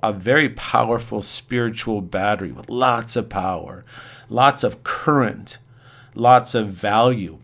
a 0.03 0.13
very 0.13 0.49
powerful 0.49 1.21
spiritual 1.21 2.01
battery 2.01 2.51
with 2.51 2.69
lots 2.69 3.15
of 3.15 3.29
power, 3.29 3.85
lots 4.29 4.63
of 4.63 4.83
current, 4.83 5.57
lots 6.15 6.55
of 6.55 6.69
value. 6.69 7.37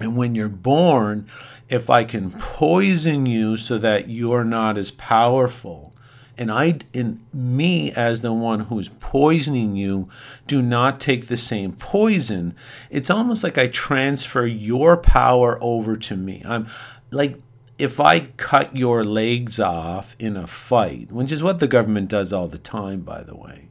And 0.00 0.16
when 0.16 0.34
you're 0.34 0.48
born, 0.48 1.28
if 1.68 1.90
I 1.90 2.04
can 2.04 2.30
poison 2.32 3.26
you 3.26 3.56
so 3.56 3.78
that 3.78 4.08
you're 4.08 4.44
not 4.44 4.78
as 4.78 4.90
powerful, 4.90 5.92
and 6.38 6.50
I 6.50 6.78
in 6.92 7.20
me 7.32 7.92
as 7.92 8.20
the 8.20 8.32
one 8.32 8.60
who's 8.60 8.88
poisoning 8.88 9.76
you 9.76 10.08
do 10.46 10.62
not 10.62 10.98
take 10.98 11.26
the 11.26 11.36
same 11.36 11.72
poison, 11.72 12.54
it's 12.90 13.10
almost 13.10 13.44
like 13.44 13.58
I 13.58 13.68
transfer 13.68 14.46
your 14.46 14.96
power 14.96 15.58
over 15.60 15.96
to 15.96 16.16
me. 16.16 16.42
I'm 16.44 16.66
like 17.10 17.40
if 17.78 17.98
I 17.98 18.20
cut 18.20 18.76
your 18.76 19.02
legs 19.04 19.58
off 19.58 20.14
in 20.18 20.36
a 20.36 20.46
fight, 20.46 21.10
which 21.10 21.32
is 21.32 21.42
what 21.42 21.58
the 21.58 21.66
government 21.66 22.08
does 22.08 22.32
all 22.32 22.48
the 22.48 22.58
time, 22.58 23.00
by 23.00 23.22
the 23.22 23.36
way, 23.36 23.68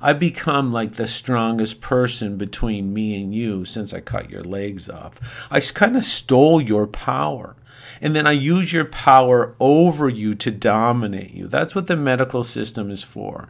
I 0.00 0.12
become 0.12 0.70
like 0.70 0.94
the 0.94 1.06
strongest 1.06 1.80
person 1.80 2.36
between 2.36 2.92
me 2.92 3.20
and 3.22 3.34
you 3.34 3.64
since 3.64 3.94
I 3.94 4.00
cut 4.00 4.28
your 4.28 4.44
legs 4.44 4.90
off. 4.90 5.48
I 5.50 5.60
kind 5.60 5.96
of 5.96 6.04
stole 6.04 6.60
your 6.60 6.86
power. 6.86 7.56
And 8.02 8.14
then 8.14 8.26
I 8.26 8.32
use 8.32 8.72
your 8.72 8.84
power 8.84 9.54
over 9.58 10.08
you 10.08 10.34
to 10.34 10.50
dominate 10.50 11.30
you. 11.30 11.46
That's 11.46 11.74
what 11.74 11.86
the 11.86 11.96
medical 11.96 12.42
system 12.42 12.90
is 12.90 13.02
for. 13.02 13.48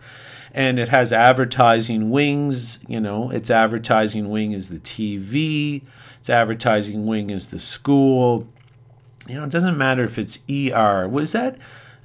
And 0.53 0.79
it 0.79 0.91
has 0.91 1.13
advertising 1.13 2.11
wings, 2.11 2.79
you 2.87 3.01
know, 3.01 3.31
its 3.31 3.51
advertising 3.51 4.31
wing 4.31 4.53
is 4.53 4.69
the 4.69 4.79
TV, 4.79 5.83
its 6.21 6.31
advertising 6.31 7.05
wing 7.05 7.31
is 7.31 7.49
the 7.49 7.59
school, 7.59 8.47
you 9.29 9.37
know, 9.37 9.45
it 9.45 9.51
doesn't 9.51 9.79
matter 9.79 10.05
if 10.05 10.19
it's 10.19 10.41
ER. 10.49 11.09
Was 11.09 11.33
that? 11.33 11.57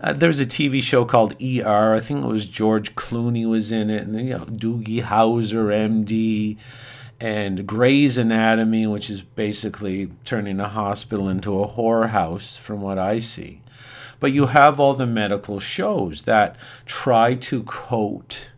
Uh, 0.01 0.13
there 0.13 0.29
was 0.29 0.39
a 0.39 0.45
TV 0.45 0.81
show 0.81 1.03
called 1.03 1.35
ER. 1.41 1.93
I 1.93 1.99
think 1.99 2.23
it 2.23 2.27
was 2.27 2.47
George 2.47 2.95
Clooney 2.95 3.47
was 3.47 3.71
in 3.71 3.89
it, 3.89 4.03
and 4.03 4.15
then, 4.15 4.27
you 4.27 4.37
know 4.37 4.45
Doogie 4.45 5.03
Howser, 5.03 5.73
MD, 6.05 6.57
and 7.19 7.67
Grey's 7.67 8.17
Anatomy, 8.17 8.87
which 8.87 9.09
is 9.09 9.21
basically 9.21 10.11
turning 10.23 10.59
a 10.61 10.69
hospital 10.69 11.27
into 11.27 11.61
a 11.61 11.67
whorehouse, 11.67 12.57
from 12.57 12.81
what 12.81 12.97
I 12.97 13.19
see. 13.19 13.61
But 14.21 14.31
you 14.31 14.47
have 14.47 14.79
all 14.79 14.93
the 14.93 15.05
medical 15.05 15.59
shows 15.59 16.23
that 16.23 16.55
try 16.85 17.35
to 17.35 17.63
coat 17.63 18.49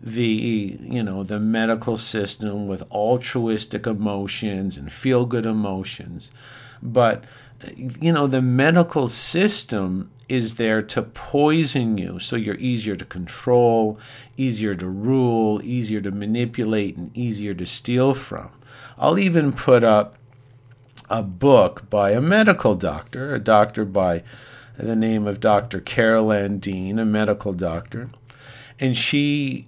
the 0.00 0.78
you 0.80 1.02
know 1.02 1.24
the 1.24 1.40
medical 1.40 1.96
system 1.96 2.68
with 2.68 2.82
altruistic 2.92 3.86
emotions 3.86 4.76
and 4.76 4.92
feel 4.92 5.24
good 5.24 5.46
emotions 5.46 6.30
but 6.82 7.24
you 7.76 8.12
know 8.12 8.26
the 8.26 8.42
medical 8.42 9.08
system 9.08 10.10
is 10.28 10.56
there 10.56 10.82
to 10.82 11.02
poison 11.02 11.96
you 11.96 12.18
so 12.18 12.36
you're 12.36 12.56
easier 12.56 12.96
to 12.96 13.04
control 13.04 13.98
easier 14.36 14.74
to 14.74 14.88
rule 14.88 15.60
easier 15.62 16.00
to 16.00 16.10
manipulate 16.10 16.96
and 16.96 17.16
easier 17.16 17.54
to 17.54 17.64
steal 17.64 18.12
from 18.12 18.50
i'll 18.98 19.18
even 19.18 19.52
put 19.52 19.82
up 19.82 20.16
a 21.08 21.22
book 21.22 21.88
by 21.88 22.10
a 22.10 22.20
medical 22.20 22.74
doctor 22.74 23.34
a 23.34 23.38
doctor 23.38 23.84
by 23.84 24.22
the 24.76 24.96
name 24.96 25.26
of 25.26 25.40
dr 25.40 25.80
carol 25.80 26.48
dean 26.58 26.98
a 26.98 27.04
medical 27.04 27.52
doctor 27.52 28.10
and 28.78 28.96
she 28.96 29.66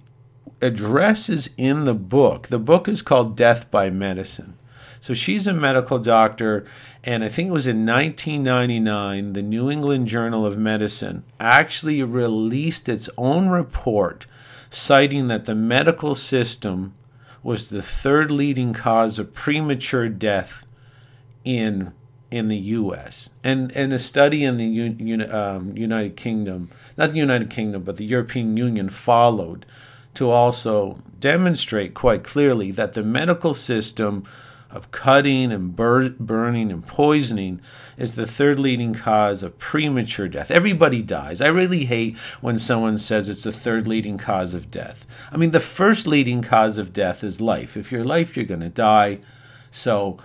addresses 0.61 1.49
in 1.57 1.85
the 1.85 1.93
book. 1.93 2.47
The 2.47 2.59
book 2.59 2.87
is 2.87 3.01
called 3.01 3.37
Death 3.37 3.69
by 3.71 3.89
Medicine. 3.89 4.57
So 5.01 5.13
she's 5.13 5.47
a 5.47 5.53
medical 5.53 5.97
doctor, 5.97 6.65
and 7.09 7.23
I 7.23 7.27
think 7.27 7.49
it 7.49 7.53
was 7.53 7.65
in 7.65 7.87
1999, 7.87 9.33
the 9.33 9.41
New 9.41 9.71
England 9.71 10.07
Journal 10.07 10.45
of 10.45 10.59
Medicine 10.59 11.23
actually 11.39 12.03
released 12.03 12.87
its 12.87 13.09
own 13.17 13.49
report 13.49 14.27
citing 14.69 15.27
that 15.27 15.45
the 15.45 15.55
medical 15.55 16.13
system 16.13 16.93
was 17.41 17.69
the 17.69 17.81
third 17.81 18.29
leading 18.29 18.73
cause 18.73 19.17
of 19.17 19.33
premature 19.33 20.07
death 20.07 20.63
in 21.43 21.93
in 22.29 22.47
the 22.47 22.57
U.S. 22.57 23.31
and 23.43 23.71
and 23.71 23.91
a 23.91 23.97
study 23.97 24.43
in 24.43 24.57
the 24.57 24.65
U, 24.67 25.25
um, 25.31 25.75
United 25.75 26.15
Kingdom, 26.15 26.69
not 26.95 27.09
the 27.09 27.17
United 27.17 27.49
Kingdom, 27.49 27.81
but 27.81 27.97
the 27.97 28.05
European 28.05 28.55
Union 28.55 28.87
followed 28.87 29.65
to 30.13 30.29
also 30.29 30.99
demonstrate 31.19 31.95
quite 31.95 32.23
clearly 32.23 32.69
that 32.69 32.93
the 32.93 33.01
medical 33.01 33.55
system 33.55 34.27
of 34.71 34.91
cutting 34.91 35.51
and 35.51 35.75
bur- 35.75 36.09
burning 36.09 36.71
and 36.71 36.85
poisoning 36.85 37.59
is 37.97 38.13
the 38.13 38.27
third 38.27 38.59
leading 38.59 38.93
cause 38.93 39.41
of 39.41 39.57
premature 39.57 40.27
death. 40.27 40.51
Everybody 40.51 41.01
dies. 41.01 41.41
I 41.41 41.47
really 41.47 41.85
hate 41.85 42.17
when 42.41 42.59
someone 42.59 42.97
says 42.97 43.29
it's 43.29 43.43
the 43.43 43.51
third 43.51 43.87
leading 43.87 44.17
cause 44.17 44.53
of 44.53 44.69
death. 44.69 45.07
I 45.31 45.37
mean, 45.37 45.51
the 45.51 45.59
first 45.59 46.05
leading 46.05 46.41
cause 46.41 46.77
of 46.77 46.93
death 46.93 47.23
is 47.23 47.41
life. 47.41 47.75
If 47.75 47.91
you're 47.91 48.03
life, 48.03 48.35
you're 48.35 48.45
going 48.45 48.59
to 48.59 48.69
die. 48.69 49.19
So, 49.71 50.17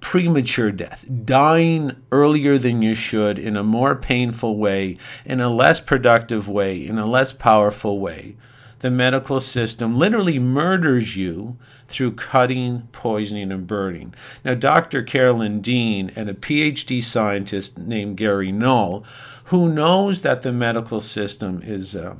premature 0.00 0.70
death, 0.70 1.04
dying 1.24 1.96
earlier 2.12 2.58
than 2.58 2.82
you 2.82 2.94
should 2.94 3.38
in 3.38 3.56
a 3.56 3.64
more 3.64 3.94
painful 3.94 4.56
way, 4.56 4.98
in 5.24 5.40
a 5.40 5.48
less 5.48 5.80
productive 5.80 6.48
way, 6.48 6.86
in 6.86 6.98
a 6.98 7.06
less 7.06 7.32
powerful 7.32 7.98
way 7.98 8.36
the 8.80 8.90
medical 8.90 9.40
system 9.40 9.98
literally 9.98 10.38
murders 10.38 11.16
you 11.16 11.56
through 11.88 12.12
cutting, 12.12 12.88
poisoning, 12.92 13.50
and 13.50 13.66
burning. 13.66 14.14
Now, 14.44 14.54
Dr. 14.54 15.02
Carolyn 15.02 15.60
Dean 15.60 16.12
and 16.14 16.28
a 16.28 16.34
PhD 16.34 17.02
scientist 17.02 17.78
named 17.78 18.16
Gary 18.16 18.52
Null, 18.52 19.04
who 19.44 19.68
knows 19.68 20.22
that 20.22 20.42
the 20.42 20.52
medical 20.52 21.00
system 21.00 21.60
is. 21.64 21.96
Uh, 21.96 22.16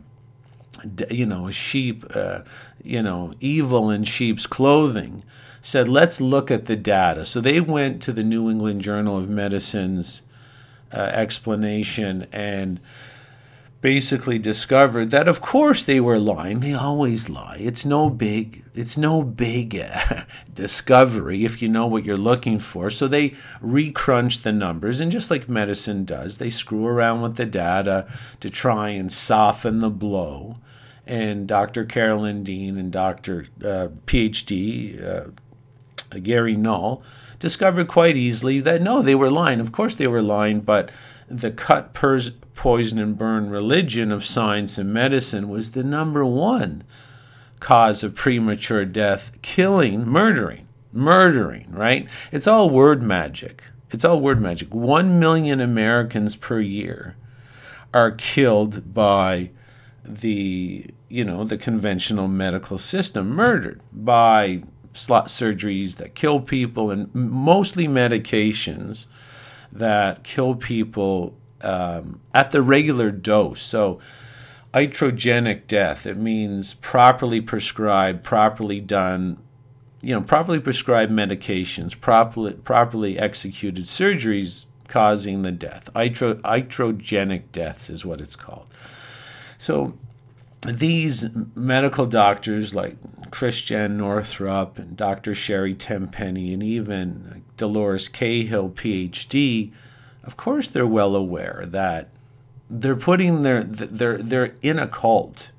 you 1.10 1.26
know, 1.26 1.48
a 1.48 1.52
sheep, 1.52 2.04
uh, 2.14 2.40
you 2.84 3.02
know, 3.02 3.34
evil 3.40 3.90
in 3.90 4.04
sheep's 4.04 4.46
clothing, 4.46 5.24
said, 5.60 5.88
let's 5.88 6.20
look 6.20 6.52
at 6.52 6.66
the 6.66 6.76
data. 6.76 7.24
So 7.24 7.40
they 7.40 7.60
went 7.60 8.00
to 8.02 8.12
the 8.12 8.22
New 8.22 8.48
England 8.48 8.82
Journal 8.82 9.18
of 9.18 9.28
Medicine's 9.28 10.22
uh, 10.92 10.96
explanation 10.96 12.26
and 12.32 12.78
basically 13.80 14.38
discovered 14.38 15.10
that 15.10 15.28
of 15.28 15.40
course 15.40 15.84
they 15.84 16.00
were 16.00 16.18
lying. 16.18 16.60
They 16.60 16.74
always 16.74 17.28
lie. 17.28 17.58
It's 17.60 17.86
no 17.86 18.10
big 18.10 18.64
it's 18.74 18.96
no 18.96 19.22
big 19.22 19.76
uh, 19.76 20.22
discovery 20.54 21.44
if 21.44 21.62
you 21.62 21.68
know 21.68 21.86
what 21.86 22.04
you're 22.04 22.16
looking 22.16 22.58
for. 22.58 22.90
So 22.90 23.06
they 23.06 23.34
recrunch 23.60 24.42
the 24.42 24.52
numbers 24.52 25.00
and 25.00 25.12
just 25.12 25.30
like 25.30 25.48
medicine 25.48 26.04
does 26.04 26.38
they 26.38 26.50
screw 26.50 26.86
around 26.86 27.22
with 27.22 27.36
the 27.36 27.46
data 27.46 28.06
to 28.40 28.50
try 28.50 28.90
and 28.90 29.12
soften 29.12 29.80
the 29.80 29.90
blow. 29.90 30.58
And 31.06 31.46
dr 31.46 31.84
carolyn 31.86 32.42
dean 32.42 32.76
and 32.76 32.92
dr 32.92 33.46
uh, 33.64 33.88
phd 34.06 35.02
uh, 35.02 36.18
gary 36.22 36.56
null 36.56 37.02
discovered 37.38 37.86
quite 37.86 38.16
easily 38.16 38.60
that 38.60 38.82
no 38.82 39.02
they 39.02 39.14
were 39.14 39.30
lying. 39.30 39.60
Of 39.60 39.70
course 39.70 39.94
they 39.94 40.08
were 40.08 40.22
lying 40.22 40.60
but 40.60 40.90
the 41.28 41.50
cut 41.50 41.92
pers- 41.94 42.32
poison 42.54 42.98
and 42.98 43.16
burn 43.16 43.48
religion 43.50 44.10
of 44.10 44.24
science 44.24 44.78
and 44.78 44.92
medicine 44.92 45.48
was 45.48 45.72
the 45.72 45.84
number 45.84 46.24
one 46.24 46.82
cause 47.60 48.02
of 48.02 48.14
premature 48.14 48.84
death 48.84 49.30
killing, 49.42 50.06
murdering, 50.06 50.66
murdering, 50.92 51.66
right? 51.70 52.08
It's 52.32 52.46
all 52.46 52.70
word 52.70 53.02
magic. 53.02 53.62
It's 53.90 54.04
all 54.04 54.20
word 54.20 54.40
magic. 54.40 54.74
One 54.74 55.18
million 55.18 55.60
Americans 55.60 56.36
per 56.36 56.60
year 56.60 57.16
are 57.94 58.10
killed 58.10 58.92
by 58.92 59.50
the 60.04 60.86
you 61.08 61.24
know 61.24 61.44
the 61.44 61.58
conventional 61.58 62.28
medical 62.28 62.78
system 62.78 63.30
murdered 63.30 63.80
by 63.92 64.62
slot 64.92 65.26
surgeries 65.26 65.96
that 65.96 66.14
kill 66.14 66.40
people 66.40 66.90
and 66.90 67.14
mostly 67.14 67.86
medications 67.86 69.06
that 69.72 70.24
kill 70.24 70.54
people 70.54 71.36
um, 71.62 72.20
at 72.34 72.50
the 72.50 72.62
regular 72.62 73.10
dose. 73.10 73.60
So, 73.60 73.98
iatrogenic 74.74 75.66
death, 75.66 76.06
it 76.06 76.16
means 76.16 76.74
properly 76.74 77.40
prescribed, 77.40 78.22
properly 78.22 78.80
done, 78.80 79.38
you 80.02 80.14
know, 80.14 80.20
properly 80.20 80.60
prescribed 80.60 81.10
medications, 81.10 81.98
properly, 81.98 82.52
properly 82.52 83.18
executed 83.18 83.84
surgeries 83.84 84.66
causing 84.86 85.42
the 85.42 85.52
death. 85.52 85.90
Itro, 85.94 86.40
iatrogenic 86.42 87.52
deaths 87.52 87.90
is 87.90 88.04
what 88.04 88.20
it's 88.20 88.36
called. 88.36 88.68
So, 89.58 89.94
these 90.62 91.28
medical 91.54 92.06
doctors 92.06 92.74
like 92.74 92.96
Christiane 93.30 93.96
Northrup 93.96 94.78
and 94.78 94.96
Dr. 94.96 95.34
Sherri 95.34 95.74
Tenpenny 95.74 96.52
and 96.52 96.62
even 96.62 97.44
Dolores 97.58 98.08
Cahill, 98.08 98.70
PhD, 98.70 99.70
of 100.24 100.36
course 100.36 100.68
they're 100.68 100.86
well 100.86 101.14
aware 101.14 101.64
that 101.66 102.08
they're 102.70 102.96
putting 102.96 103.42
their 103.42 103.62
they're 103.62 104.18
they're 104.18 104.54
in 104.62 104.78
a 104.78 104.88
cult 104.88 105.50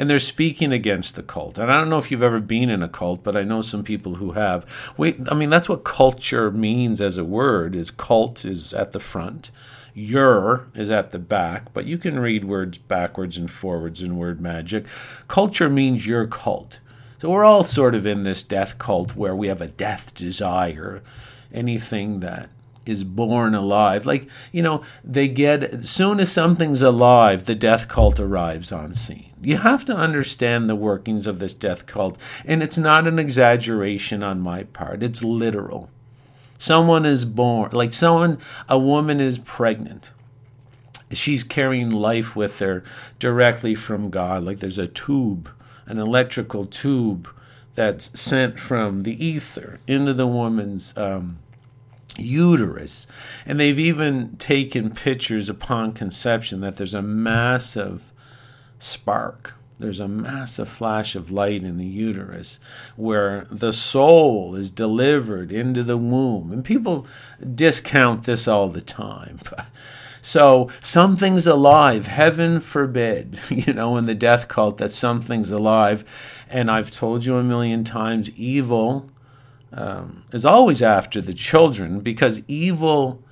and 0.00 0.08
they're 0.08 0.18
speaking 0.18 0.72
against 0.72 1.14
the 1.14 1.22
cult. 1.22 1.58
And 1.58 1.70
I 1.70 1.78
don't 1.78 1.90
know 1.90 1.98
if 1.98 2.10
you've 2.10 2.22
ever 2.22 2.40
been 2.40 2.70
in 2.70 2.82
a 2.82 2.88
cult, 2.88 3.22
but 3.22 3.36
I 3.36 3.42
know 3.42 3.60
some 3.60 3.84
people 3.84 4.14
who 4.14 4.32
have. 4.32 4.92
We, 4.96 5.20
I 5.30 5.34
mean, 5.34 5.50
that's 5.50 5.68
what 5.68 5.84
culture 5.84 6.50
means 6.50 7.02
as 7.02 7.18
a 7.18 7.24
word. 7.24 7.76
Is 7.76 7.90
cult 7.90 8.46
is 8.46 8.72
at 8.72 8.94
the 8.94 9.00
front, 9.00 9.50
your 9.92 10.68
is 10.74 10.90
at 10.90 11.10
the 11.10 11.18
back, 11.18 11.74
but 11.74 11.84
you 11.84 11.98
can 11.98 12.18
read 12.18 12.44
words 12.46 12.78
backwards 12.78 13.36
and 13.36 13.50
forwards 13.50 14.00
in 14.00 14.16
word 14.16 14.40
magic. 14.40 14.86
Culture 15.28 15.68
means 15.68 16.06
your 16.06 16.26
cult. 16.26 16.80
So 17.20 17.28
we're 17.28 17.44
all 17.44 17.64
sort 17.64 17.94
of 17.94 18.06
in 18.06 18.22
this 18.22 18.42
death 18.42 18.78
cult 18.78 19.14
where 19.14 19.36
we 19.36 19.48
have 19.48 19.60
a 19.60 19.68
death 19.68 20.14
desire, 20.14 21.02
anything 21.52 22.20
that 22.20 22.50
is 22.86 23.04
born 23.04 23.54
alive. 23.54 24.06
Like, 24.06 24.28
you 24.52 24.62
know, 24.62 24.82
they 25.04 25.28
get, 25.28 25.62
as 25.62 25.90
soon 25.90 26.20
as 26.20 26.32
something's 26.32 26.82
alive, 26.82 27.44
the 27.44 27.54
death 27.54 27.88
cult 27.88 28.18
arrives 28.18 28.72
on 28.72 28.94
scene. 28.94 29.32
You 29.42 29.58
have 29.58 29.84
to 29.86 29.96
understand 29.96 30.68
the 30.68 30.76
workings 30.76 31.26
of 31.26 31.38
this 31.38 31.54
death 31.54 31.86
cult, 31.86 32.18
and 32.44 32.62
it's 32.62 32.78
not 32.78 33.06
an 33.06 33.18
exaggeration 33.18 34.22
on 34.22 34.40
my 34.40 34.64
part, 34.64 35.02
it's 35.02 35.22
literal. 35.22 35.90
Someone 36.58 37.06
is 37.06 37.24
born, 37.24 37.70
like 37.72 37.94
someone, 37.94 38.38
a 38.68 38.78
woman 38.78 39.18
is 39.18 39.38
pregnant. 39.38 40.10
She's 41.12 41.42
carrying 41.42 41.90
life 41.90 42.36
with 42.36 42.58
her 42.58 42.84
directly 43.18 43.74
from 43.74 44.10
God. 44.10 44.44
Like 44.44 44.60
there's 44.60 44.78
a 44.78 44.86
tube, 44.86 45.50
an 45.86 45.98
electrical 45.98 46.66
tube 46.66 47.28
that's 47.80 48.20
sent 48.20 48.60
from 48.60 49.00
the 49.00 49.24
ether 49.24 49.80
into 49.86 50.12
the 50.12 50.26
woman's 50.26 50.94
um, 50.98 51.38
uterus. 52.18 53.06
And 53.46 53.58
they've 53.58 53.78
even 53.78 54.36
taken 54.36 54.90
pictures 54.90 55.48
upon 55.48 55.94
conception 55.94 56.60
that 56.60 56.76
there's 56.76 56.92
a 56.92 57.00
massive 57.00 58.12
spark. 58.78 59.54
There's 59.78 59.98
a 59.98 60.08
massive 60.08 60.68
flash 60.68 61.16
of 61.16 61.30
light 61.30 61.62
in 61.62 61.78
the 61.78 61.86
uterus 61.86 62.58
where 62.96 63.46
the 63.50 63.72
soul 63.72 64.54
is 64.56 64.70
delivered 64.70 65.50
into 65.50 65.82
the 65.82 65.96
womb. 65.96 66.52
And 66.52 66.62
people 66.62 67.06
discount 67.42 68.24
this 68.24 68.46
all 68.46 68.68
the 68.68 68.82
time. 68.82 69.40
So 70.22 70.70
something's 70.80 71.46
alive. 71.46 72.06
Heaven 72.06 72.60
forbid, 72.60 73.40
you 73.48 73.72
know, 73.72 73.96
in 73.96 74.06
the 74.06 74.14
death 74.14 74.48
cult 74.48 74.78
that 74.78 74.92
something's 74.92 75.50
alive. 75.50 76.39
And 76.50 76.70
I've 76.70 76.90
told 76.90 77.24
you 77.24 77.36
a 77.36 77.44
million 77.44 77.84
times 77.84 78.30
evil 78.32 79.08
um, 79.72 80.24
is 80.32 80.44
always 80.44 80.82
after 80.82 81.20
the 81.20 81.32
children 81.32 82.00
because 82.00 82.42
evil 82.48 83.22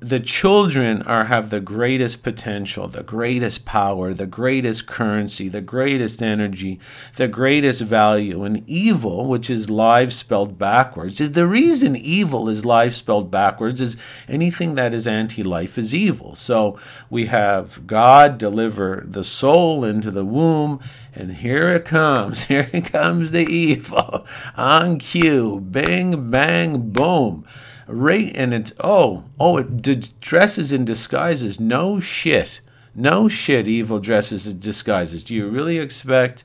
the 0.00 0.18
children 0.18 1.02
are 1.02 1.26
have 1.26 1.50
the 1.50 1.60
greatest 1.60 2.22
potential, 2.22 2.88
the 2.88 3.02
greatest 3.02 3.66
power, 3.66 4.14
the 4.14 4.26
greatest 4.26 4.86
currency, 4.86 5.46
the 5.46 5.60
greatest 5.60 6.22
energy, 6.22 6.80
the 7.16 7.28
greatest 7.28 7.82
value. 7.82 8.42
And 8.42 8.66
evil, 8.66 9.26
which 9.26 9.50
is 9.50 9.68
life 9.68 10.12
spelled 10.12 10.58
backwards, 10.58 11.20
is 11.20 11.32
the 11.32 11.46
reason 11.46 11.96
evil 11.96 12.48
is 12.48 12.64
life 12.64 12.94
spelled 12.94 13.30
backwards 13.30 13.78
is 13.80 13.98
anything 14.26 14.74
that 14.74 14.94
is 14.94 15.06
anti-life 15.06 15.76
is 15.76 15.94
evil. 15.94 16.34
So 16.34 16.78
we 17.10 17.26
have 17.26 17.86
God 17.86 18.38
deliver 18.38 19.04
the 19.06 19.24
soul 19.24 19.84
into 19.84 20.10
the 20.10 20.24
womb, 20.24 20.80
and 21.14 21.34
here 21.34 21.68
it 21.68 21.84
comes. 21.84 22.44
Here 22.50 22.70
it 22.72 22.86
comes 22.86 23.32
the 23.32 23.46
evil. 23.46 24.26
On 24.56 24.98
cue. 24.98 25.60
Bing 25.60 26.30
bang 26.30 26.90
boom 26.90 27.44
right 27.90 28.30
and 28.34 28.54
it's 28.54 28.72
oh 28.80 29.24
oh 29.38 29.58
it 29.58 29.82
d- 29.82 30.02
dresses 30.20 30.72
in 30.72 30.84
disguises. 30.84 31.60
No 31.60 32.00
shit. 32.00 32.60
No 32.94 33.28
shit 33.28 33.68
evil 33.68 33.98
dresses 33.98 34.46
in 34.46 34.58
disguises. 34.60 35.22
Do 35.22 35.34
you 35.34 35.48
really 35.48 35.78
expect 35.78 36.42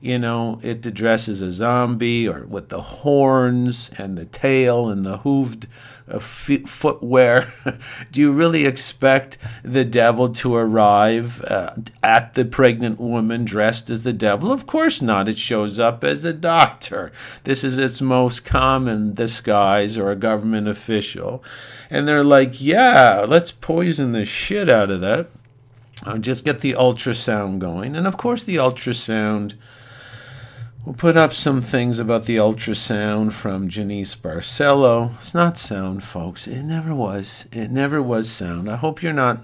you 0.00 0.18
know 0.18 0.60
it 0.62 0.84
addresses 0.86 1.42
a 1.42 1.50
zombie 1.50 2.28
or 2.28 2.46
with 2.46 2.68
the 2.68 2.80
horns 2.80 3.90
and 3.98 4.16
the 4.16 4.24
tail 4.24 4.88
and 4.88 5.04
the 5.04 5.18
hooved 5.18 5.66
uh, 6.10 6.18
footwear. 6.18 7.52
Do 8.12 8.20
you 8.20 8.32
really 8.32 8.64
expect 8.64 9.38
the 9.62 9.84
devil 9.84 10.28
to 10.30 10.54
arrive 10.54 11.42
uh, 11.44 11.74
at 12.02 12.34
the 12.34 12.44
pregnant 12.44 12.98
woman 13.00 13.44
dressed 13.44 13.90
as 13.90 14.04
the 14.04 14.12
devil? 14.12 14.50
Of 14.50 14.66
course 14.66 15.02
not. 15.02 15.28
It 15.28 15.38
shows 15.38 15.78
up 15.78 16.04
as 16.04 16.24
a 16.24 16.32
doctor. 16.32 17.12
This 17.44 17.64
is 17.64 17.78
its 17.78 18.00
most 18.00 18.44
common 18.44 19.12
disguise 19.12 19.98
or 19.98 20.10
a 20.10 20.16
government 20.16 20.68
official. 20.68 21.42
And 21.90 22.06
they're 22.06 22.24
like, 22.24 22.60
yeah, 22.60 23.24
let's 23.28 23.50
poison 23.50 24.12
the 24.12 24.24
shit 24.24 24.68
out 24.68 24.90
of 24.90 25.00
that. 25.00 25.28
I'll 26.04 26.18
just 26.18 26.44
get 26.44 26.60
the 26.60 26.74
ultrasound 26.74 27.58
going. 27.58 27.96
And 27.96 28.06
of 28.06 28.16
course, 28.16 28.44
the 28.44 28.56
ultrasound 28.56 29.54
We'll 30.88 30.94
put 30.94 31.18
up 31.18 31.34
some 31.34 31.60
things 31.60 31.98
about 31.98 32.24
the 32.24 32.38
ultrasound 32.38 33.34
from 33.34 33.68
Janice 33.68 34.16
Barcelo. 34.16 35.16
It's 35.16 35.34
not 35.34 35.58
sound, 35.58 36.02
folks. 36.02 36.46
It 36.46 36.62
never 36.62 36.94
was. 36.94 37.46
It 37.52 37.70
never 37.70 38.02
was 38.02 38.30
sound. 38.30 38.70
I 38.70 38.76
hope 38.76 39.02
you're 39.02 39.12
not. 39.12 39.42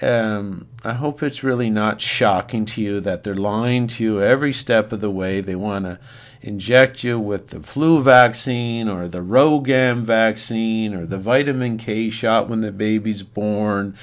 Um, 0.00 0.68
I 0.82 0.94
hope 0.94 1.22
it's 1.22 1.44
really 1.44 1.68
not 1.68 2.00
shocking 2.00 2.64
to 2.64 2.80
you 2.80 3.00
that 3.00 3.22
they're 3.22 3.34
lying 3.34 3.86
to 3.88 4.02
you 4.02 4.22
every 4.22 4.54
step 4.54 4.92
of 4.92 5.02
the 5.02 5.10
way. 5.10 5.42
They 5.42 5.54
want 5.54 5.84
to 5.84 5.98
inject 6.40 7.04
you 7.04 7.20
with 7.20 7.48
the 7.48 7.60
flu 7.60 8.02
vaccine 8.02 8.88
or 8.88 9.08
the 9.08 9.22
RhoGAM 9.22 10.04
vaccine 10.04 10.94
or 10.94 11.04
the 11.04 11.18
vitamin 11.18 11.76
K 11.76 12.08
shot 12.08 12.48
when 12.48 12.62
the 12.62 12.72
baby's 12.72 13.22
born 13.22 13.94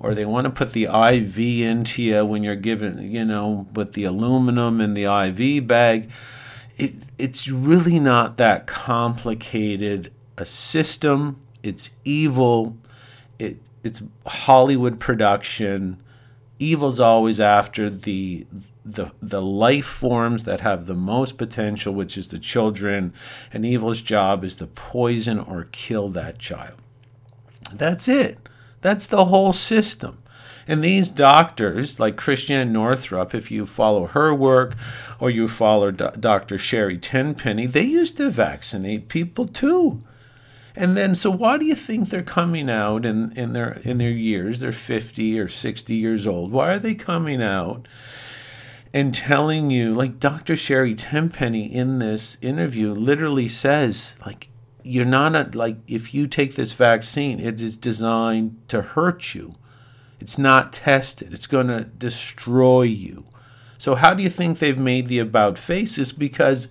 or 0.00 0.14
they 0.14 0.24
want 0.24 0.44
to 0.44 0.50
put 0.50 0.72
the 0.72 0.84
IV 0.84 1.38
into 1.38 2.02
you 2.02 2.24
when 2.24 2.44
you're 2.44 2.56
given, 2.56 3.10
you 3.10 3.24
know, 3.24 3.66
with 3.74 3.94
the 3.94 4.04
aluminum 4.04 4.80
in 4.80 4.94
the 4.94 5.04
IV 5.04 5.66
bag. 5.66 6.10
It, 6.76 6.94
it's 7.18 7.48
really 7.48 7.98
not 7.98 8.36
that 8.36 8.66
complicated 8.66 10.12
a 10.36 10.44
system. 10.44 11.40
It's 11.62 11.90
evil. 12.04 12.76
It, 13.38 13.58
it's 13.82 14.02
Hollywood 14.26 15.00
production. 15.00 16.00
Evil's 16.60 17.00
always 17.00 17.40
after 17.40 17.90
the 17.90 18.46
the 18.84 19.12
the 19.20 19.42
life 19.42 19.84
forms 19.86 20.44
that 20.44 20.60
have 20.60 20.86
the 20.86 20.94
most 20.94 21.36
potential, 21.36 21.92
which 21.92 22.16
is 22.16 22.28
the 22.28 22.38
children, 22.38 23.12
and 23.52 23.66
evil's 23.66 24.00
job 24.00 24.44
is 24.44 24.56
to 24.56 24.66
poison 24.66 25.38
or 25.38 25.68
kill 25.72 26.08
that 26.10 26.38
child. 26.38 26.80
That's 27.72 28.08
it. 28.08 28.47
That's 28.80 29.06
the 29.06 29.26
whole 29.26 29.52
system. 29.52 30.18
And 30.66 30.84
these 30.84 31.10
doctors, 31.10 31.98
like 31.98 32.16
Christiane 32.16 32.72
Northrup, 32.72 33.34
if 33.34 33.50
you 33.50 33.64
follow 33.64 34.06
her 34.06 34.34
work 34.34 34.76
or 35.18 35.30
you 35.30 35.48
follow 35.48 35.90
D- 35.90 36.04
Dr. 36.20 36.58
Sherri 36.58 36.98
Tenpenny, 36.98 37.64
they 37.64 37.84
used 37.84 38.18
to 38.18 38.30
vaccinate 38.30 39.08
people 39.08 39.46
too. 39.46 40.02
And 40.76 40.96
then, 40.96 41.16
so 41.16 41.30
why 41.30 41.56
do 41.56 41.64
you 41.64 41.74
think 41.74 42.08
they're 42.08 42.22
coming 42.22 42.68
out 42.68 43.06
in, 43.06 43.32
in 43.32 43.52
their 43.52 43.80
in 43.82 43.98
their 43.98 44.10
years? 44.10 44.60
They're 44.60 44.70
fifty 44.70 45.40
or 45.40 45.48
sixty 45.48 45.94
years 45.94 46.26
old. 46.26 46.52
Why 46.52 46.74
are 46.74 46.78
they 46.78 46.94
coming 46.94 47.42
out 47.42 47.88
and 48.94 49.14
telling 49.14 49.70
you, 49.70 49.94
like 49.94 50.20
Dr. 50.20 50.56
Sherri 50.56 50.94
Tenpenny 50.94 51.64
in 51.64 51.98
this 51.98 52.38
interview, 52.40 52.92
literally 52.92 53.48
says, 53.48 54.16
like 54.24 54.50
you're 54.82 55.04
not 55.04 55.34
a, 55.34 55.58
like 55.58 55.76
if 55.86 56.14
you 56.14 56.26
take 56.26 56.54
this 56.54 56.72
vaccine, 56.72 57.40
it 57.40 57.60
is 57.60 57.76
designed 57.76 58.56
to 58.68 58.82
hurt 58.82 59.34
you. 59.34 59.56
It's 60.20 60.38
not 60.38 60.72
tested. 60.72 61.32
It's 61.32 61.46
going 61.46 61.68
to 61.68 61.84
destroy 61.84 62.82
you. 62.82 63.24
So 63.78 63.94
how 63.94 64.14
do 64.14 64.22
you 64.22 64.30
think 64.30 64.58
they've 64.58 64.78
made 64.78 65.08
the 65.08 65.20
about 65.20 65.58
faces? 65.58 66.12
Because 66.12 66.68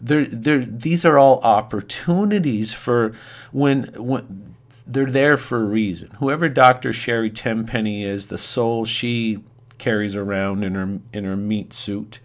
they're, 0.00 0.24
they're, 0.24 0.64
these 0.64 1.04
are 1.04 1.18
all 1.18 1.40
opportunities 1.40 2.72
for 2.72 3.12
when, 3.52 3.84
when 3.96 4.54
they're 4.86 5.10
there 5.10 5.36
for 5.36 5.60
a 5.60 5.64
reason. 5.64 6.10
Whoever 6.18 6.48
Dr. 6.48 6.92
Sherri 6.92 7.30
Tenpenny 7.30 8.04
is, 8.04 8.28
the 8.28 8.38
soul 8.38 8.86
she 8.86 9.40
carries 9.76 10.16
around 10.16 10.64
in 10.64 10.74
her 10.74 10.98
in 11.12 11.24
her 11.24 11.36
meat 11.36 11.72
suit, 11.72 12.20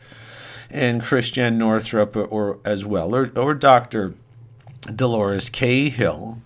and 0.71 1.03
Christiane 1.03 1.57
Northrup 1.57 2.15
or, 2.15 2.25
or 2.25 2.59
as 2.65 2.85
well, 2.85 3.13
or 3.13 3.31
or 3.35 3.53
Dr. 3.53 4.15
Dolores 4.85 5.49
Cahill, 5.49 6.41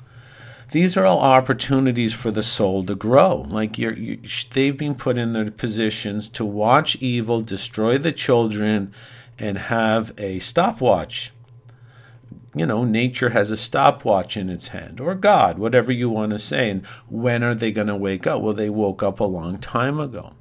these 0.71 0.97
are 0.97 1.05
all 1.05 1.19
opportunities 1.19 2.13
for 2.13 2.29
the 2.29 2.43
soul 2.43 2.83
to 2.83 2.95
grow. 2.95 3.45
Like 3.47 3.77
you're, 3.77 3.93
you, 3.93 4.19
they've 4.51 4.77
been 4.77 4.95
put 4.95 5.17
in 5.17 5.33
their 5.33 5.49
positions 5.49 6.29
to 6.29 6.43
watch 6.43 6.97
evil 6.97 7.41
destroy 7.41 7.97
the 7.97 8.11
children 8.11 8.93
and 9.39 9.57
have 9.57 10.11
a 10.17 10.39
stopwatch. 10.39 11.31
You 12.53 12.65
know, 12.65 12.83
nature 12.83 13.29
has 13.29 13.51
a 13.51 13.57
stopwatch 13.57 14.35
in 14.35 14.49
its 14.49 14.69
hand, 14.69 14.99
or 14.99 15.13
God, 15.15 15.59
whatever 15.59 15.91
you 15.91 16.09
want 16.09 16.31
to 16.31 16.39
say. 16.39 16.71
And 16.71 16.85
when 17.07 17.43
are 17.43 17.55
they 17.55 17.71
going 17.71 17.87
to 17.87 17.95
wake 17.95 18.25
up? 18.25 18.41
Well, 18.41 18.53
they 18.53 18.69
woke 18.69 19.03
up 19.03 19.19
a 19.19 19.25
long 19.25 19.59
time 19.59 19.99
ago. 19.99 20.33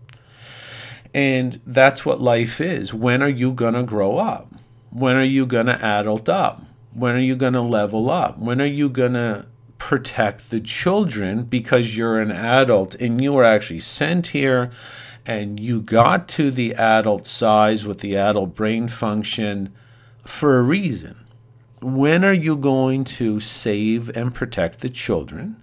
And 1.14 1.60
that's 1.66 2.04
what 2.04 2.20
life 2.20 2.60
is. 2.60 2.92
When 2.92 3.22
are 3.22 3.28
you 3.28 3.52
going 3.52 3.74
to 3.74 3.82
grow 3.82 4.16
up? 4.18 4.48
When 4.90 5.16
are 5.16 5.22
you 5.22 5.46
going 5.46 5.66
to 5.66 5.84
adult 5.84 6.28
up? 6.28 6.65
When 6.96 7.14
are 7.14 7.20
you 7.20 7.36
going 7.36 7.52
to 7.52 7.60
level 7.60 8.08
up? 8.08 8.38
When 8.38 8.58
are 8.58 8.64
you 8.64 8.88
going 8.88 9.12
to 9.12 9.44
protect 9.76 10.48
the 10.48 10.60
children 10.60 11.42
because 11.44 11.94
you're 11.94 12.18
an 12.18 12.32
adult 12.32 12.94
and 12.94 13.22
you 13.22 13.34
were 13.34 13.44
actually 13.44 13.80
sent 13.80 14.28
here 14.28 14.70
and 15.26 15.60
you 15.60 15.82
got 15.82 16.26
to 16.28 16.50
the 16.50 16.74
adult 16.74 17.26
size 17.26 17.84
with 17.84 17.98
the 17.98 18.16
adult 18.16 18.54
brain 18.54 18.88
function 18.88 19.74
for 20.24 20.58
a 20.58 20.62
reason? 20.62 21.26
When 21.82 22.24
are 22.24 22.32
you 22.32 22.56
going 22.56 23.04
to 23.04 23.40
save 23.40 24.08
and 24.16 24.34
protect 24.34 24.80
the 24.80 24.88
children? 24.88 25.56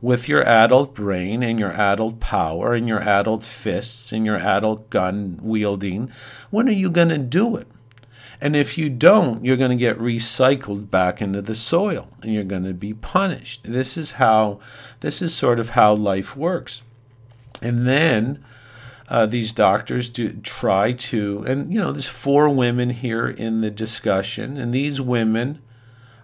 with 0.00 0.28
your 0.28 0.48
adult 0.48 0.94
brain 0.94 1.42
and 1.42 1.58
your 1.58 1.72
adult 1.72 2.20
power 2.20 2.72
and 2.72 2.86
your 2.86 3.00
adult 3.00 3.42
fists 3.42 4.12
and 4.12 4.24
your 4.24 4.36
adult 4.36 4.88
gun 4.90 5.36
wielding, 5.42 6.08
when 6.50 6.68
are 6.68 6.72
you 6.72 6.88
going 6.88 7.08
to 7.08 7.18
do 7.18 7.56
it? 7.56 7.66
And 8.40 8.54
if 8.54 8.78
you 8.78 8.88
don't, 8.88 9.44
you're 9.44 9.56
going 9.56 9.70
to 9.70 9.76
get 9.76 9.98
recycled 9.98 10.90
back 10.90 11.20
into 11.20 11.42
the 11.42 11.54
soil 11.54 12.08
and 12.22 12.32
you're 12.32 12.44
going 12.44 12.64
to 12.64 12.74
be 12.74 12.94
punished. 12.94 13.62
This 13.64 13.96
is 13.96 14.12
how, 14.12 14.60
this 15.00 15.20
is 15.20 15.34
sort 15.34 15.58
of 15.58 15.70
how 15.70 15.94
life 15.94 16.36
works. 16.36 16.82
And 17.60 17.86
then 17.86 18.44
uh, 19.08 19.26
these 19.26 19.52
doctors 19.52 20.08
do 20.08 20.32
try 20.34 20.92
to, 20.92 21.44
and 21.46 21.72
you 21.72 21.80
know, 21.80 21.90
there's 21.90 22.08
four 22.08 22.48
women 22.48 22.90
here 22.90 23.28
in 23.28 23.60
the 23.60 23.70
discussion, 23.70 24.56
and 24.56 24.72
these 24.72 25.00
women 25.00 25.60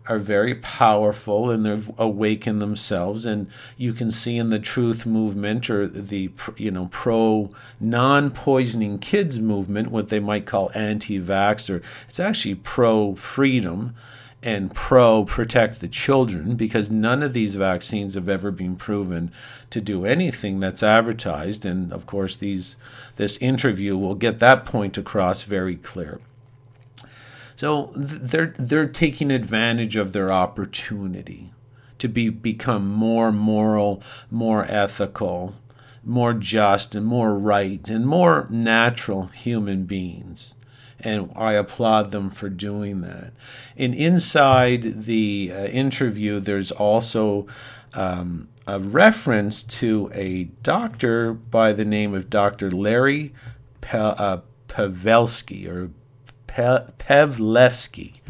are 0.06 0.18
very 0.18 0.54
powerful 0.54 1.50
and 1.50 1.64
they've 1.64 1.90
awakened 1.98 2.60
themselves. 2.60 3.24
And 3.24 3.48
you 3.76 3.92
can 3.92 4.10
see 4.10 4.36
in 4.36 4.50
the 4.50 4.58
truth 4.58 5.06
movement 5.06 5.70
or 5.70 5.86
the 5.86 6.30
you 6.56 6.70
know 6.70 6.88
pro 6.92 7.50
non-poisoning 7.80 8.98
kids 8.98 9.38
movement 9.38 9.90
what 9.90 10.10
they 10.10 10.20
might 10.20 10.46
call 10.46 10.70
anti-vax 10.74 11.74
or 11.74 11.82
it's 12.06 12.20
actually 12.20 12.54
pro 12.56 13.14
freedom 13.14 13.94
and 14.42 14.74
pro 14.74 15.24
protect 15.24 15.80
the 15.80 15.88
children 15.88 16.54
because 16.54 16.90
none 16.90 17.22
of 17.22 17.32
these 17.32 17.54
vaccines 17.54 18.14
have 18.14 18.28
ever 18.28 18.50
been 18.50 18.76
proven 18.76 19.32
to 19.70 19.80
do 19.80 20.04
anything 20.04 20.60
that's 20.60 20.82
advertised. 20.82 21.64
And 21.64 21.90
of 21.92 22.04
course 22.04 22.36
these 22.36 22.76
this 23.16 23.38
interview 23.38 23.96
will 23.96 24.14
get 24.14 24.38
that 24.40 24.66
point 24.66 24.98
across 24.98 25.44
very 25.44 25.76
clear 25.76 26.20
so 27.56 27.90
they're 27.94 28.54
they're 28.58 28.88
taking 28.88 29.30
advantage 29.30 29.96
of 29.96 30.12
their 30.12 30.32
opportunity 30.32 31.52
to 31.98 32.08
be 32.08 32.28
become 32.28 32.90
more 32.90 33.32
moral, 33.32 34.02
more 34.30 34.66
ethical, 34.68 35.54
more 36.02 36.34
just 36.34 36.94
and 36.94 37.06
more 37.06 37.38
right 37.38 37.88
and 37.88 38.06
more 38.06 38.46
natural 38.50 39.26
human 39.26 39.84
beings. 39.84 40.54
And 41.00 41.30
I 41.36 41.52
applaud 41.52 42.12
them 42.12 42.30
for 42.30 42.48
doing 42.48 43.02
that. 43.02 43.32
And 43.76 43.94
inside 43.94 45.04
the 45.04 45.52
uh, 45.54 45.64
interview, 45.66 46.40
there's 46.40 46.72
also 46.72 47.46
um, 47.92 48.48
a 48.66 48.80
reference 48.80 49.62
to 49.62 50.10
a 50.14 50.44
doctor 50.62 51.34
by 51.34 51.72
the 51.72 51.84
name 51.84 52.14
of 52.14 52.30
Dr. 52.30 52.70
Larry 52.70 53.34
Pe- 53.80 53.98
uh, 53.98 54.38
Pavelsky 54.68 55.68
or 55.68 55.90
Pe- 56.54 56.86
Pevlevsky. 56.98 58.20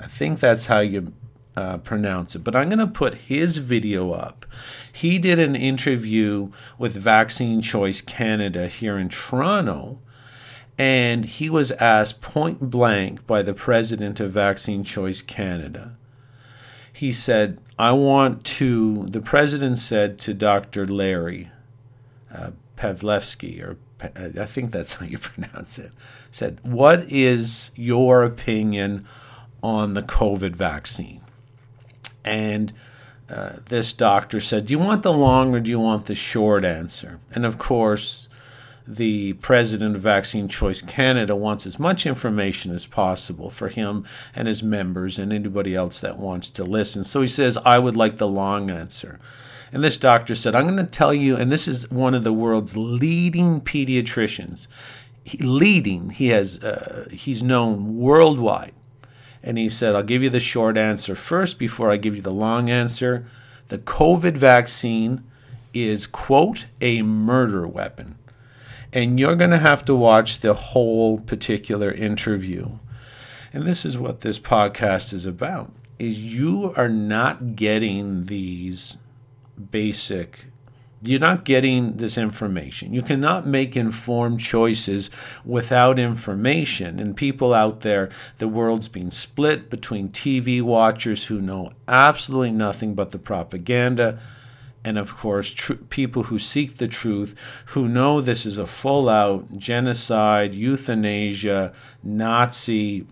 I 0.00 0.06
think 0.06 0.40
that's 0.40 0.66
how 0.66 0.80
you 0.80 1.12
uh, 1.56 1.78
pronounce 1.78 2.34
it, 2.34 2.44
but 2.44 2.56
I'm 2.56 2.68
going 2.68 2.78
to 2.80 2.86
put 2.86 3.14
his 3.14 3.58
video 3.58 4.12
up. 4.12 4.46
He 4.92 5.18
did 5.18 5.38
an 5.38 5.54
interview 5.54 6.50
with 6.76 6.94
Vaccine 6.94 7.62
Choice 7.62 8.00
Canada 8.00 8.66
here 8.66 8.98
in 8.98 9.08
Toronto, 9.08 10.00
and 10.76 11.24
he 11.24 11.48
was 11.48 11.70
asked 11.72 12.20
point 12.20 12.70
blank 12.70 13.26
by 13.26 13.42
the 13.42 13.54
president 13.54 14.18
of 14.18 14.32
Vaccine 14.32 14.82
Choice 14.82 15.22
Canada. 15.22 15.96
He 16.92 17.12
said, 17.12 17.60
I 17.78 17.92
want 17.92 18.44
to, 18.44 19.06
the 19.06 19.20
president 19.20 19.78
said 19.78 20.18
to 20.20 20.34
Dr. 20.34 20.84
Larry 20.84 21.50
uh, 22.34 22.50
Pavlevsky, 22.76 23.62
or 23.62 23.76
I 24.00 24.46
think 24.46 24.72
that's 24.72 24.94
how 24.94 25.06
you 25.06 25.18
pronounce 25.18 25.78
it, 25.78 25.92
said, 26.30 26.58
What 26.62 27.10
is 27.10 27.70
your 27.74 28.22
opinion 28.22 29.04
on 29.62 29.94
the 29.94 30.02
COVID 30.02 30.54
vaccine? 30.54 31.20
And 32.24 32.72
uh, 33.30 33.56
this 33.68 33.92
doctor 33.92 34.40
said, 34.40 34.66
Do 34.66 34.72
you 34.72 34.78
want 34.78 35.02
the 35.02 35.12
long 35.12 35.54
or 35.54 35.60
do 35.60 35.70
you 35.70 35.80
want 35.80 36.06
the 36.06 36.14
short 36.14 36.64
answer? 36.64 37.20
And 37.32 37.44
of 37.44 37.58
course, 37.58 38.28
the 38.86 39.34
president 39.34 39.96
of 39.96 40.02
Vaccine 40.02 40.48
Choice 40.48 40.80
Canada 40.80 41.36
wants 41.36 41.66
as 41.66 41.78
much 41.78 42.06
information 42.06 42.74
as 42.74 42.86
possible 42.86 43.50
for 43.50 43.68
him 43.68 44.06
and 44.34 44.48
his 44.48 44.62
members 44.62 45.18
and 45.18 45.30
anybody 45.30 45.74
else 45.74 46.00
that 46.00 46.18
wants 46.18 46.50
to 46.52 46.64
listen. 46.64 47.04
So 47.04 47.20
he 47.20 47.26
says, 47.26 47.58
I 47.66 47.78
would 47.78 47.96
like 47.96 48.16
the 48.16 48.26
long 48.26 48.70
answer. 48.70 49.20
And 49.72 49.84
this 49.84 49.98
doctor 49.98 50.34
said, 50.34 50.54
I'm 50.54 50.64
going 50.64 50.76
to 50.76 50.84
tell 50.84 51.12
you, 51.12 51.36
and 51.36 51.52
this 51.52 51.68
is 51.68 51.90
one 51.90 52.14
of 52.14 52.24
the 52.24 52.32
world's 52.32 52.76
leading 52.76 53.60
pediatricians. 53.60 54.66
He, 55.24 55.38
leading, 55.38 56.10
he 56.10 56.28
has, 56.28 56.62
uh, 56.62 57.08
he's 57.10 57.42
known 57.42 57.98
worldwide. 57.98 58.74
And 59.42 59.58
he 59.58 59.68
said, 59.68 59.94
I'll 59.94 60.02
give 60.02 60.22
you 60.22 60.30
the 60.30 60.40
short 60.40 60.76
answer 60.76 61.14
first 61.14 61.58
before 61.58 61.90
I 61.90 61.96
give 61.96 62.16
you 62.16 62.22
the 62.22 62.30
long 62.30 62.70
answer. 62.70 63.26
The 63.68 63.78
COVID 63.78 64.36
vaccine 64.36 65.22
is, 65.74 66.06
quote, 66.06 66.66
a 66.80 67.02
murder 67.02 67.66
weapon 67.66 68.18
and 68.92 69.18
you're 69.18 69.36
going 69.36 69.50
to 69.50 69.58
have 69.58 69.84
to 69.84 69.94
watch 69.94 70.40
the 70.40 70.54
whole 70.54 71.18
particular 71.18 71.92
interview. 71.92 72.78
And 73.52 73.64
this 73.64 73.84
is 73.84 73.98
what 73.98 74.20
this 74.22 74.38
podcast 74.38 75.12
is 75.12 75.26
about 75.26 75.72
is 75.98 76.20
you 76.20 76.72
are 76.76 76.88
not 76.88 77.56
getting 77.56 78.26
these 78.26 78.98
basic 79.58 80.46
you're 81.02 81.20
not 81.20 81.44
getting 81.44 81.98
this 81.98 82.18
information. 82.18 82.92
You 82.92 83.02
cannot 83.02 83.46
make 83.46 83.76
informed 83.76 84.40
choices 84.40 85.10
without 85.44 85.98
information. 85.98 86.98
And 86.98 87.16
people 87.16 87.54
out 87.54 87.80
there, 87.80 88.10
the 88.38 88.48
world's 88.48 88.88
being 88.88 89.10
split 89.10 89.70
between 89.70 90.08
TV 90.08 90.60
watchers 90.60 91.26
who 91.26 91.40
know 91.40 91.72
absolutely 91.86 92.50
nothing 92.50 92.94
but 92.94 93.12
the 93.12 93.18
propaganda 93.18 94.18
and 94.84 94.96
of 94.96 95.16
course 95.16 95.50
tr- 95.50 95.74
people 95.74 96.24
who 96.24 96.38
seek 96.38 96.78
the 96.78 96.86
truth 96.86 97.34
who 97.66 97.88
know 97.88 98.20
this 98.20 98.46
is 98.46 98.58
a 98.58 98.66
full 98.66 99.08
out 99.08 99.58
genocide 99.58 100.54
euthanasia 100.54 101.72
nazi 102.00 103.04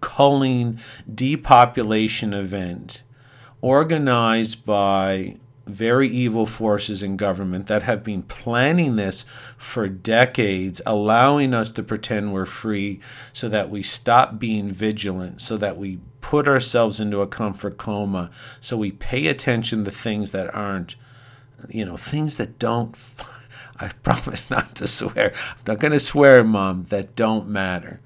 culling 0.00 0.78
depopulation 1.12 2.32
event 2.32 3.02
organized 3.62 4.66
by 4.66 5.36
very 5.66 6.08
evil 6.08 6.44
forces 6.44 7.02
in 7.02 7.16
government 7.16 7.68
that 7.68 7.84
have 7.84 8.02
been 8.02 8.22
planning 8.22 8.96
this 8.96 9.24
for 9.56 9.88
decades, 9.88 10.82
allowing 10.84 11.54
us 11.54 11.70
to 11.70 11.82
pretend 11.82 12.32
we're 12.32 12.44
free 12.44 13.00
so 13.32 13.48
that 13.48 13.70
we 13.70 13.82
stop 13.82 14.38
being 14.38 14.68
vigilant, 14.68 15.40
so 15.40 15.56
that 15.56 15.76
we 15.76 16.00
put 16.20 16.48
ourselves 16.48 17.00
into 17.00 17.20
a 17.20 17.26
comfort 17.26 17.78
coma, 17.78 18.30
so 18.60 18.76
we 18.76 18.90
pay 18.90 19.28
attention 19.28 19.84
to 19.84 19.90
things 19.90 20.32
that 20.32 20.52
aren't, 20.54 20.96
you 21.68 21.84
know, 21.84 21.96
things 21.96 22.36
that 22.36 22.58
don't. 22.58 22.96
I 23.80 23.88
promise 24.02 24.50
not 24.50 24.74
to 24.76 24.86
swear. 24.86 25.32
I'm 25.34 25.56
not 25.66 25.80
going 25.80 25.92
to 25.92 26.00
swear, 26.00 26.44
Mom, 26.44 26.84
that 26.84 27.16
don't 27.16 27.48
matter 27.48 28.00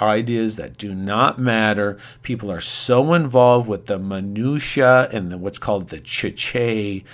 ideas 0.00 0.56
that 0.56 0.78
do 0.78 0.94
not 0.94 1.38
matter. 1.38 1.98
People 2.22 2.50
are 2.50 2.60
so 2.60 3.12
involved 3.14 3.68
with 3.68 3.86
the 3.86 3.98
minutia 3.98 5.08
and 5.12 5.30
the, 5.30 5.38
what's 5.38 5.58
called 5.58 5.88
the 5.88 6.00
chiche, 6.00 7.04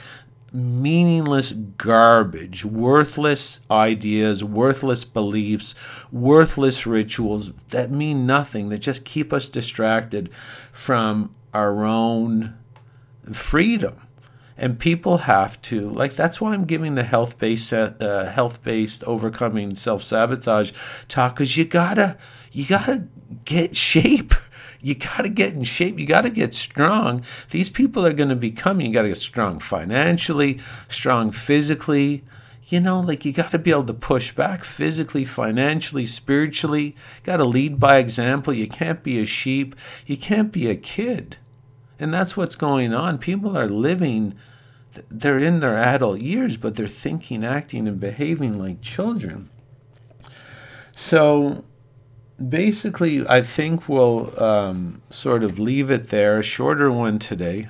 meaningless 0.52 1.52
garbage, 1.52 2.64
worthless 2.64 3.60
ideas, 3.70 4.44
worthless 4.44 5.04
beliefs, 5.04 5.74
worthless 6.12 6.86
rituals 6.86 7.52
that 7.70 7.90
mean 7.90 8.26
nothing, 8.26 8.68
that 8.68 8.78
just 8.78 9.04
keep 9.04 9.32
us 9.32 9.48
distracted 9.48 10.30
from 10.72 11.34
our 11.52 11.84
own 11.84 12.56
freedom 13.32 14.06
and 14.58 14.78
people 14.78 15.18
have 15.18 15.60
to 15.62 15.90
like 15.90 16.14
that's 16.14 16.40
why 16.40 16.54
i'm 16.54 16.64
giving 16.64 16.94
the 16.94 17.02
health 17.02 17.38
based 17.38 17.72
uh, 17.72 18.30
health 18.30 18.62
based 18.62 19.04
overcoming 19.04 19.74
self 19.74 20.02
sabotage 20.02 20.72
talk 21.08 21.34
because 21.34 21.56
you 21.56 21.64
gotta 21.64 22.16
you 22.56 22.64
gotta 22.64 23.04
get 23.44 23.76
shape. 23.76 24.32
You 24.82 24.94
gotta 24.94 25.30
get 25.30 25.54
in 25.54 25.64
shape. 25.64 25.98
You 25.98 26.06
gotta 26.06 26.30
get 26.30 26.54
strong. 26.54 27.24
These 27.50 27.70
people 27.70 28.06
are 28.06 28.12
going 28.12 28.28
to 28.28 28.36
be 28.36 28.52
coming 28.52 28.86
you 28.86 28.92
gotta 28.92 29.08
get 29.08 29.16
strong 29.16 29.58
financially 29.58 30.60
strong 30.88 31.32
physically. 31.32 32.22
You 32.68 32.80
know 32.80 33.00
like 33.00 33.24
you 33.24 33.32
got 33.32 33.50
to 33.50 33.58
be 33.58 33.72
able 33.72 33.84
to 33.84 33.94
push 33.94 34.32
back 34.32 34.62
physically 34.62 35.24
financially 35.24 36.06
spiritually. 36.06 36.94
Got 37.24 37.38
to 37.38 37.44
lead 37.44 37.80
by 37.80 37.96
example. 37.96 38.52
You 38.52 38.68
can't 38.68 39.02
be 39.02 39.18
a 39.18 39.26
sheep. 39.26 39.74
You 40.04 40.16
can't 40.16 40.52
be 40.52 40.68
a 40.68 40.76
kid. 40.76 41.38
And 41.98 42.12
that's 42.12 42.36
what's 42.36 42.54
going 42.54 42.94
on. 42.94 43.18
People 43.18 43.56
are 43.56 43.68
living, 43.68 44.34
they're 45.08 45.38
in 45.38 45.60
their 45.60 45.78
adult 45.78 46.20
years, 46.20 46.56
but 46.58 46.76
they're 46.76 46.86
thinking, 46.86 47.44
acting, 47.44 47.88
and 47.88 47.98
behaving 47.98 48.58
like 48.58 48.82
children. 48.82 49.48
So 50.92 51.64
basically, 52.36 53.26
I 53.28 53.42
think 53.42 53.88
we'll 53.88 54.40
um, 54.42 55.02
sort 55.10 55.42
of 55.42 55.58
leave 55.58 55.90
it 55.90 56.08
there. 56.08 56.38
A 56.38 56.42
shorter 56.42 56.92
one 56.92 57.18
today. 57.18 57.68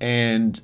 And 0.00 0.60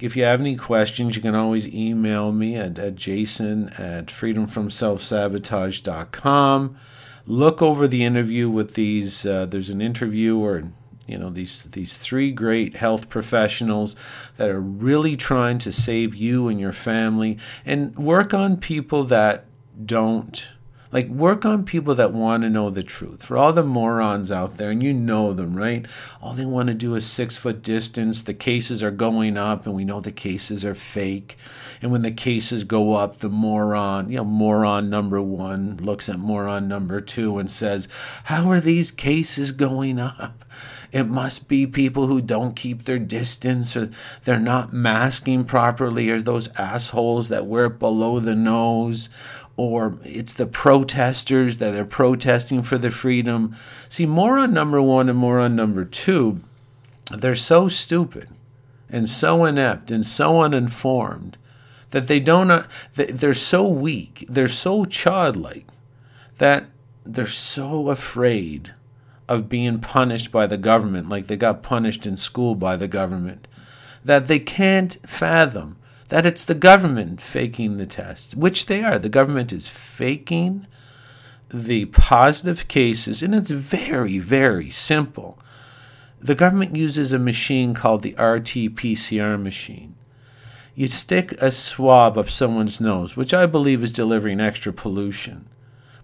if 0.00 0.16
you 0.16 0.24
have 0.24 0.40
any 0.40 0.56
questions, 0.56 1.14
you 1.16 1.22
can 1.22 1.34
always 1.34 1.66
email 1.68 2.32
me 2.32 2.56
at, 2.56 2.78
at 2.78 2.96
jason 2.96 3.70
at 3.70 4.06
freedomfromselfsabotage.com. 4.06 6.76
Look 7.26 7.60
over 7.62 7.86
the 7.86 8.04
interview 8.04 8.50
with 8.50 8.74
these. 8.74 9.24
Uh, 9.24 9.46
there's 9.46 9.70
an 9.70 9.80
interview 9.80 10.36
or 10.38 10.64
you 11.06 11.16
know 11.18 11.30
these 11.30 11.62
these 11.64 11.96
three 11.98 12.32
great 12.32 12.76
health 12.76 13.08
professionals 13.08 13.96
that 14.36 14.48
are 14.48 14.60
really 14.60 15.16
trying 15.16 15.58
to 15.58 15.72
save 15.72 16.14
you 16.14 16.46
and 16.48 16.60
your 16.60 16.72
family 16.72 17.36
and 17.64 17.96
work 17.96 18.32
on 18.32 18.56
people 18.56 19.02
that 19.04 19.44
don't 19.84 20.46
like 20.92 21.08
work 21.08 21.44
on 21.44 21.64
people 21.64 21.94
that 21.94 22.12
want 22.12 22.42
to 22.42 22.50
know 22.50 22.70
the 22.70 22.82
truth. 22.82 23.22
For 23.22 23.36
all 23.36 23.52
the 23.52 23.62
morons 23.62 24.32
out 24.32 24.56
there, 24.56 24.70
and 24.70 24.82
you 24.82 24.92
know 24.92 25.32
them, 25.32 25.56
right? 25.56 25.86
All 26.20 26.34
they 26.34 26.44
want 26.44 26.68
to 26.68 26.74
do 26.74 26.94
is 26.94 27.06
six 27.06 27.36
foot 27.36 27.62
distance. 27.62 28.22
The 28.22 28.34
cases 28.34 28.82
are 28.82 28.90
going 28.90 29.36
up, 29.36 29.66
and 29.66 29.74
we 29.74 29.84
know 29.84 30.00
the 30.00 30.12
cases 30.12 30.64
are 30.64 30.74
fake. 30.74 31.36
And 31.80 31.90
when 31.92 32.02
the 32.02 32.10
cases 32.10 32.64
go 32.64 32.94
up, 32.94 33.18
the 33.18 33.28
moron, 33.28 34.10
you 34.10 34.18
know, 34.18 34.24
moron 34.24 34.90
number 34.90 35.22
one 35.22 35.76
looks 35.78 36.08
at 36.08 36.18
moron 36.18 36.68
number 36.68 37.00
two 37.00 37.38
and 37.38 37.50
says, 37.50 37.88
How 38.24 38.50
are 38.50 38.60
these 38.60 38.90
cases 38.90 39.52
going 39.52 39.98
up? 39.98 40.44
It 40.92 41.04
must 41.04 41.48
be 41.48 41.66
people 41.66 42.08
who 42.08 42.20
don't 42.20 42.56
keep 42.56 42.84
their 42.84 42.98
distance 42.98 43.76
or 43.76 43.90
they're 44.24 44.40
not 44.40 44.72
masking 44.72 45.44
properly 45.44 46.10
or 46.10 46.20
those 46.20 46.48
assholes 46.56 47.28
that 47.28 47.46
wear 47.46 47.66
it 47.66 47.78
below 47.78 48.18
the 48.18 48.34
nose 48.34 49.08
or 49.60 49.98
it's 50.04 50.32
the 50.32 50.46
protesters 50.46 51.58
that 51.58 51.74
are 51.74 51.84
protesting 51.84 52.62
for 52.62 52.78
the 52.78 52.90
freedom. 52.90 53.54
See, 53.90 54.06
moron 54.06 54.54
number 54.54 54.80
one 54.80 55.10
and 55.10 55.18
moron 55.18 55.54
number 55.54 55.84
two, 55.84 56.40
they're 57.10 57.34
so 57.34 57.68
stupid 57.68 58.30
and 58.88 59.06
so 59.06 59.44
inept 59.44 59.90
and 59.90 60.06
so 60.06 60.40
uninformed 60.40 61.36
that 61.90 62.08
they 62.08 62.20
don't, 62.20 62.50
uh, 62.50 62.64
they're 62.94 63.34
so 63.34 63.68
weak, 63.68 64.24
they're 64.30 64.48
so 64.48 64.86
childlike 64.86 65.66
that 66.38 66.64
they're 67.04 67.26
so 67.26 67.90
afraid 67.90 68.72
of 69.28 69.50
being 69.50 69.78
punished 69.78 70.32
by 70.32 70.46
the 70.46 70.56
government, 70.56 71.10
like 71.10 71.26
they 71.26 71.36
got 71.36 71.62
punished 71.62 72.06
in 72.06 72.16
school 72.16 72.54
by 72.54 72.76
the 72.76 72.88
government, 72.88 73.46
that 74.02 74.26
they 74.26 74.38
can't 74.38 74.94
fathom 75.06 75.76
that 76.10 76.26
it's 76.26 76.44
the 76.44 76.54
government 76.54 77.20
faking 77.20 77.76
the 77.76 77.86
tests, 77.86 78.34
which 78.34 78.66
they 78.66 78.84
are. 78.84 78.98
The 78.98 79.08
government 79.08 79.52
is 79.52 79.68
faking 79.68 80.66
the 81.52 81.86
positive 81.86 82.68
cases, 82.68 83.22
and 83.22 83.34
it's 83.34 83.50
very, 83.50 84.18
very 84.18 84.70
simple. 84.70 85.38
the 86.22 86.34
government 86.34 86.76
uses 86.76 87.14
a 87.14 87.18
machine 87.18 87.72
called 87.72 88.02
the 88.02 88.12
RT 88.12 88.76
PCR 88.76 89.40
machine. 89.42 89.94
You 90.74 90.86
stick 90.86 91.32
a 91.40 91.50
swab 91.50 92.18
up 92.18 92.28
someone's 92.28 92.78
nose, 92.78 93.16
which 93.16 93.32
I 93.32 93.46
believe 93.46 93.82
is 93.82 93.90
delivering 93.90 94.38
extra 94.38 94.72
pollution. 94.72 95.48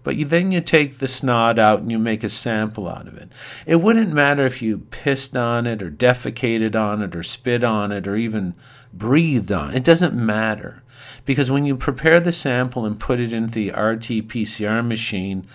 But 0.03 0.15
you, 0.15 0.25
then 0.25 0.51
you 0.51 0.61
take 0.61 0.97
the 0.99 1.07
snot 1.07 1.59
out 1.59 1.81
and 1.81 1.91
you 1.91 1.99
make 1.99 2.23
a 2.23 2.29
sample 2.29 2.87
out 2.87 3.07
of 3.07 3.17
it. 3.17 3.29
It 3.65 3.75
wouldn't 3.77 4.13
matter 4.13 4.45
if 4.45 4.61
you 4.61 4.79
pissed 4.89 5.35
on 5.35 5.67
it 5.67 5.83
or 5.83 5.91
defecated 5.91 6.75
on 6.75 7.01
it 7.01 7.15
or 7.15 7.23
spit 7.23 7.63
on 7.63 7.91
it 7.91 8.07
or 8.07 8.15
even 8.15 8.55
breathed 8.93 9.51
on 9.51 9.73
it. 9.73 9.83
Doesn't 9.83 10.13
matter. 10.13 10.83
Because 11.25 11.51
when 11.51 11.65
you 11.65 11.75
prepare 11.75 12.19
the 12.19 12.31
sample 12.31 12.85
and 12.85 12.99
put 12.99 13.19
it 13.19 13.33
into 13.33 13.53
the 13.53 13.69
RT 13.69 14.27
PCR 14.29 14.85
machine, 14.85 15.45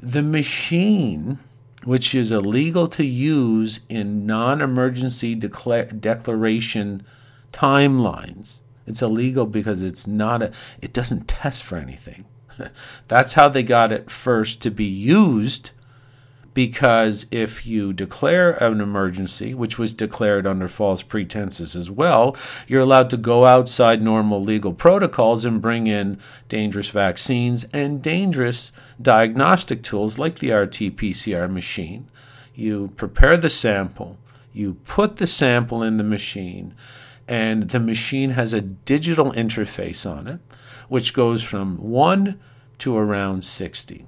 the 0.00 0.22
machine, 0.22 1.38
which 1.84 2.14
is 2.14 2.30
illegal 2.30 2.86
to 2.88 3.04
use 3.04 3.80
in 3.88 4.26
non 4.26 4.60
emergency 4.60 5.34
decla- 5.34 6.00
declaration 6.00 7.04
timelines, 7.52 8.60
it's 8.86 9.02
illegal 9.02 9.46
because 9.46 9.82
it's 9.82 10.06
not 10.06 10.42
a, 10.42 10.52
it 10.80 10.92
doesn't 10.92 11.28
test 11.28 11.62
for 11.62 11.76
anything. 11.76 12.26
That's 13.08 13.34
how 13.34 13.48
they 13.48 13.62
got 13.62 13.92
it 13.92 14.10
first 14.10 14.60
to 14.62 14.70
be 14.70 14.84
used 14.84 15.70
because 16.56 17.26
if 17.30 17.66
you 17.66 17.92
declare 17.92 18.52
an 18.64 18.80
emergency, 18.80 19.52
which 19.52 19.78
was 19.78 19.92
declared 19.92 20.46
under 20.46 20.68
false 20.68 21.02
pretenses 21.02 21.76
as 21.76 21.90
well, 21.90 22.34
you're 22.66 22.80
allowed 22.80 23.10
to 23.10 23.18
go 23.18 23.44
outside 23.44 24.00
normal 24.00 24.42
legal 24.42 24.72
protocols 24.72 25.44
and 25.44 25.60
bring 25.60 25.86
in 25.86 26.18
dangerous 26.48 26.88
vaccines 26.88 27.64
and 27.74 28.00
dangerous 28.00 28.72
diagnostic 29.02 29.82
tools 29.82 30.18
like 30.18 30.38
the 30.38 30.50
RT 30.50 30.96
PCR 30.96 31.52
machine. 31.52 32.08
You 32.54 32.90
prepare 32.96 33.36
the 33.36 33.50
sample, 33.50 34.16
you 34.54 34.78
put 34.86 35.18
the 35.18 35.26
sample 35.26 35.82
in 35.82 35.98
the 35.98 36.04
machine, 36.04 36.74
and 37.28 37.68
the 37.68 37.80
machine 37.80 38.30
has 38.30 38.54
a 38.54 38.62
digital 38.62 39.30
interface 39.32 40.10
on 40.10 40.26
it, 40.26 40.40
which 40.88 41.12
goes 41.12 41.42
from 41.42 41.76
1 41.76 42.40
to 42.78 42.96
around 42.96 43.44
60. 43.44 44.06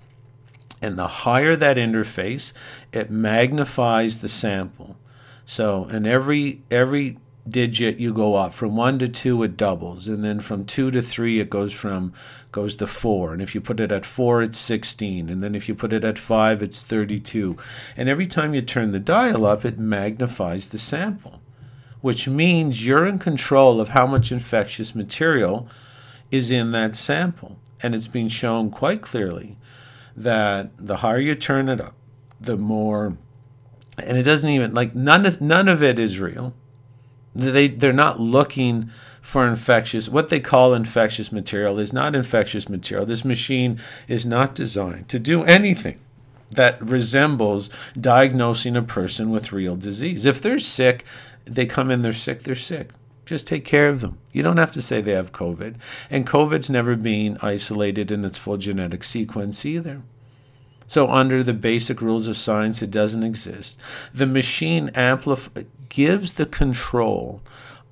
And 0.81 0.99
the 0.99 1.09
higher 1.09 1.57
that 1.57 1.77
interface, 1.77 2.53
it 2.93 3.11
magnifies 3.11 4.19
the 4.19 4.29
sample. 4.29 4.97
So, 5.45 5.89
in 5.89 6.07
every 6.07 6.63
every 6.71 7.19
digit 7.49 7.99
you 7.99 8.13
go 8.13 8.35
up 8.35 8.53
from 8.53 8.77
1 8.77 8.99
to 8.99 9.09
2 9.09 9.43
it 9.43 9.57
doubles. 9.57 10.07
And 10.07 10.23
then 10.23 10.41
from 10.41 10.67
2 10.67 10.91
to 10.91 11.01
3 11.01 11.41
it 11.41 11.49
goes 11.49 11.73
from 11.73 12.13
goes 12.53 12.77
to 12.77 12.87
4 12.87 13.33
and 13.33 13.41
if 13.41 13.55
you 13.55 13.61
put 13.63 13.81
it 13.81 13.91
at 13.91 14.05
4 14.05 14.43
it's 14.43 14.59
16 14.59 15.31
and 15.31 15.43
then 15.43 15.55
if 15.55 15.67
you 15.67 15.75
put 15.75 15.95
it 15.95 16.05
at 16.05 16.19
5 16.19 16.63
it's 16.63 16.85
32 16.85 17.57
and 17.97 18.09
every 18.09 18.27
time 18.27 18.53
you 18.53 18.61
turn 18.61 18.93
the 18.93 18.99
dial 18.99 19.47
up 19.47 19.65
it 19.65 19.79
magnifies 19.79 20.69
the 20.69 20.79
sample 20.79 21.41
which 22.01 22.29
means 22.29 22.87
you're 22.87 23.07
in 23.07 23.19
control 23.19 23.81
of 23.81 23.91
how 23.91 24.07
much 24.07 24.31
infectious 24.31 24.95
material 24.95 25.69
is 26.31 26.51
in 26.51 26.71
that 26.71 26.95
sample. 26.95 27.59
And 27.81 27.95
it's 27.95 28.09
been 28.09 28.29
shown 28.29 28.71
quite 28.71 29.03
clearly 29.03 29.57
that 30.23 30.71
the 30.79 30.97
higher 30.97 31.19
you 31.19 31.35
turn 31.35 31.69
it 31.69 31.81
up, 31.81 31.95
the 32.41 32.57
more, 32.57 33.17
and 34.03 34.17
it 34.17 34.25
doesn't 34.25 34.51
even 34.51 34.75
like 34.75 34.95
none 34.95 35.27
of 35.27 35.41
none 35.41 35.69
of 35.69 35.83
it 35.83 35.99
is 35.99 36.19
real. 36.19 36.55
They 37.35 37.69
they're 37.69 37.93
not 37.93 38.19
looking 38.21 38.91
for 39.21 39.47
infectious. 39.47 40.09
What 40.09 40.29
they 40.29 40.41
call 40.41 40.75
infectious 40.75 41.31
material 41.31 41.79
is 41.79 41.93
not 41.93 42.15
infectious 42.15 42.69
material. 42.69 43.07
This 43.07 43.25
machine 43.25 43.79
is 44.09 44.27
not 44.27 44.55
designed 44.55 45.09
to 45.11 45.19
do 45.19 45.45
anything 45.45 46.01
that 46.51 46.81
resembles 46.83 47.69
diagnosing 47.99 48.77
a 48.77 48.83
person 48.83 49.31
with 49.31 49.53
real 49.53 49.77
disease. 49.77 50.25
If 50.25 50.41
they're 50.41 50.59
sick, 50.59 51.05
they 51.45 51.67
come 51.67 51.91
in, 51.91 52.03
they're 52.03 52.13
sick, 52.13 52.43
they're 52.43 52.55
sick. 52.55 52.91
Just 53.29 53.47
take 53.47 53.67
care 53.67 53.91
of 53.91 54.01
them. 54.01 54.17
You 54.33 54.43
don't 54.43 54.57
have 54.57 54.73
to 54.73 54.81
say 54.81 55.03
they 55.03 55.13
have 55.13 55.33
COVID. 55.33 55.75
And 56.09 56.27
COVID's 56.27 56.71
never 56.71 56.97
been 56.97 57.37
isolated 57.43 58.11
in 58.11 58.25
its 58.25 58.39
full 58.39 58.57
genetic 58.57 59.05
sequence 59.05 59.67
either. 59.67 60.01
So, 60.87 61.11
under 61.11 61.43
the 61.43 61.53
basic 61.53 62.01
rules 62.01 62.27
of 62.27 62.39
science, 62.39 62.81
it 62.81 62.91
doesn't 62.91 63.23
exist. 63.23 63.79
The 64.15 64.25
machine 64.25 64.89
amplif- 64.95 65.67
gives 65.91 66.33
the 66.33 66.47
control 66.47 67.43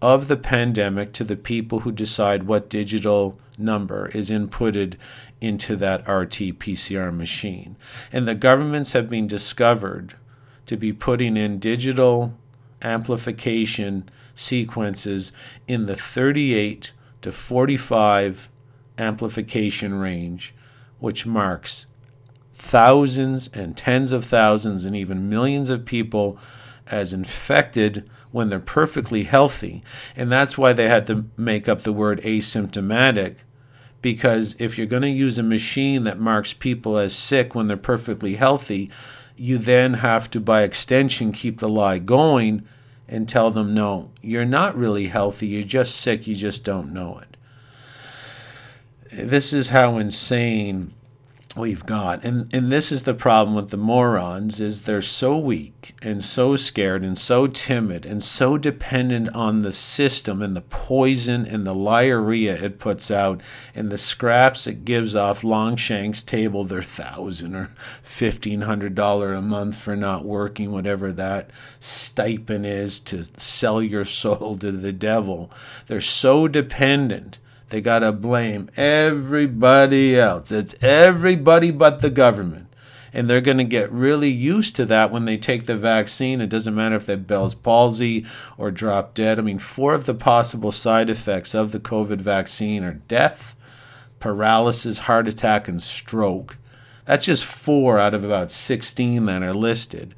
of 0.01 0.29
the 0.29 0.39
pandemic 0.39 1.13
to 1.13 1.25
the 1.25 1.37
people 1.37 1.81
who 1.81 1.93
decide 1.93 2.45
what 2.45 2.71
digital 2.71 3.39
number 3.59 4.09
is 4.15 4.31
inputted 4.31 4.95
into 5.43 5.77
that 5.77 6.09
RT 6.09 6.59
PCR 6.59 7.15
machine. 7.15 7.77
And 8.11 8.27
the 8.27 8.35
governments 8.35 8.93
have 8.93 9.11
been 9.11 9.27
discovered 9.27 10.15
to 10.65 10.79
be 10.79 10.95
putting 10.95 11.37
in 11.37 11.59
digital 11.59 12.33
amplification 12.81 14.09
sequences 14.37 15.33
in 15.67 15.87
the 15.87 15.97
38 15.97 16.93
to 17.23 17.33
45 17.33 18.49
amplification 18.99 19.95
range, 19.95 20.55
which 21.01 21.27
marks 21.27 21.87
thousands 22.55 23.49
and 23.49 23.77
tens 23.77 24.13
of 24.13 24.25
thousands 24.25 24.87
and 24.87 24.95
even 24.95 25.29
millions 25.29 25.69
of 25.69 25.85
people 25.85 26.39
as 26.87 27.13
infected 27.13 28.09
when 28.31 28.49
they're 28.49 28.61
perfectly 28.61 29.25
healthy. 29.25 29.83
And 30.15 30.31
that's 30.31 30.57
why 30.57 30.73
they 30.73 30.89
had 30.89 31.07
to 31.09 31.27
make 31.37 31.69
up 31.69 31.83
the 31.83 31.93
word 31.93 32.21
asymptomatic. 32.21 33.37
Because 34.03 34.55
if 34.59 34.79
you're 34.79 34.87
going 34.87 35.03
to 35.03 35.09
use 35.09 35.39
a 35.39 35.43
machine 35.43 36.05
that 36.05 36.21
marks 36.21 36.53
people 36.53 36.97
as 36.97 37.15
sick 37.15 37.55
when 37.55 37.67
they're 37.67 37.77
perfectly 37.77 38.37
healthy, 38.37 38.91
you 39.37 39.59
then 39.59 39.95
have 39.95 40.31
to, 40.31 40.41
by 40.41 40.63
extension, 40.63 41.33
keep 41.33 41.59
the 41.59 41.69
lie 41.69 41.99
going 41.99 42.67
and 43.09 43.29
tell 43.29 43.51
them, 43.51 43.75
no, 43.75 44.11
you're 44.21 44.45
not 44.45 44.77
really 44.77 45.07
healthy, 45.07 45.47
you're 45.47 45.63
just 45.63 45.97
sick, 45.97 46.27
you 46.27 46.35
just 46.35 46.65
don't 46.65 46.93
know 46.93 47.19
it. 47.19 47.37
This 49.13 49.53
is 49.53 49.69
how 49.69 49.99
insane 49.99 50.93
we've 51.57 51.87
got. 51.87 52.25
And 52.25 52.53
and 52.55 52.71
this 52.71 52.93
is 52.93 53.05
the 53.05 53.15
problem 53.15 53.55
with 53.57 53.71
the 53.71 53.77
morons 53.77 54.61
is 54.61 54.83
they're 54.83 55.03
so 55.03 55.37
weak 55.39 55.95
and 56.03 56.23
so 56.23 56.57
scared 56.57 57.03
and 57.03 57.19
so 57.19 57.47
timid 57.47 58.05
and 58.05 58.23
so 58.23 58.59
dependent 58.59 59.29
on 59.31 59.63
the 59.63 59.73
system 59.73 60.43
and 60.43 60.55
the 60.55 60.61
poison 60.61 61.47
and 61.47 61.67
the 61.67 61.75
liarrhea 61.75 62.61
it 62.63 62.79
puts 62.79 63.11
out 63.11 63.41
and 63.75 63.91
the 63.91 63.99
scraps 63.99 64.67
it 64.67 64.85
gives 64.85 65.17
off 65.17 65.43
longshanks 65.43 66.23
table 66.23 66.65
their 66.65 66.83
thousand 66.83 67.55
or 67.55 67.71
fifteen 68.03 68.63
hundred 68.63 68.95
dollar 68.95 69.33
a 69.33 69.43
month 69.43 69.77
for 69.77 69.97
not 69.97 70.25
working 70.25 70.71
whatever 70.71 71.13
that 71.13 71.51
stipend 71.81 72.67
is 72.67 73.01
to 73.01 73.25
sell 73.37 73.83
your 73.83 74.05
soul 74.17 74.57
to 74.59 74.73
the 74.73 74.93
devil. 74.93 75.51
They're 75.87 76.01
so 76.01 76.49
dependent 76.49 77.39
they 77.69 77.81
got 77.81 78.01
to 78.01 78.13
blame 78.13 78.71
everybody 78.77 80.19
else. 80.19 80.53
It's 80.53 80.75
everybody 80.83 81.71
but 81.71 82.01
the 82.01 82.11
government. 82.11 82.69
And 83.13 83.31
they're 83.31 83.41
going 83.41 83.59
to 83.59 83.65
get 83.65 83.91
really 83.91 84.29
used 84.29 84.77
to 84.77 84.85
that 84.87 85.11
when 85.11 85.25
they 85.25 85.39
take 85.39 85.67
the 85.67 85.77
vaccine. 85.77 86.41
It 86.41 86.51
doesn't 86.51 86.75
matter 86.75 86.97
if 86.97 87.07
they 87.07 87.15
have 87.15 87.27
Bell's 87.27 87.55
palsy 87.55 88.27
or 88.59 88.71
drop 88.71 89.15
dead. 89.15 89.39
I 89.39 89.43
mean, 89.43 89.59
four 89.59 89.95
of 89.95 90.05
the 90.05 90.15
possible 90.15 90.71
side 90.71 91.09
effects 91.09 91.55
of 91.55 91.73
the 91.73 91.81
COVID 91.81 92.19
vaccine 92.19 92.85
are 92.85 93.01
death, 93.09 93.57
paralysis, 94.21 95.01
heart 95.01 95.27
attack, 95.27 95.67
and 95.67 95.83
stroke. 95.83 96.59
That's 97.07 97.25
just 97.25 97.45
four 97.45 97.99
out 97.99 98.15
of 98.15 98.23
about 98.23 98.51
16 98.51 99.25
that 99.25 99.43
are 99.43 99.55
listed. 99.55 100.15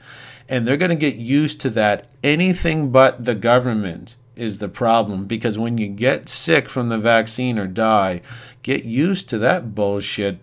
And 0.49 0.67
they're 0.67 0.77
going 0.77 0.89
to 0.91 0.97
get 0.97 1.17
used 1.17 1.61
to 1.61 1.71
that. 1.71 2.09
Anything 2.25 2.91
but 2.91 3.25
the 3.25 3.35
government 3.35 4.17
is 4.39 4.59
the 4.59 4.69
problem 4.69 5.27
because 5.27 5.59
when 5.59 5.79
you 5.79 5.89
get 5.89 6.29
sick 6.29 6.69
from 6.69 6.89
the 6.89 6.99
vaccine 6.99 7.59
or 7.59 7.67
die, 7.67 8.21
get 8.63 8.85
used 8.85 9.29
to 9.29 9.39
that 9.39 9.75
bullshit 9.75 10.39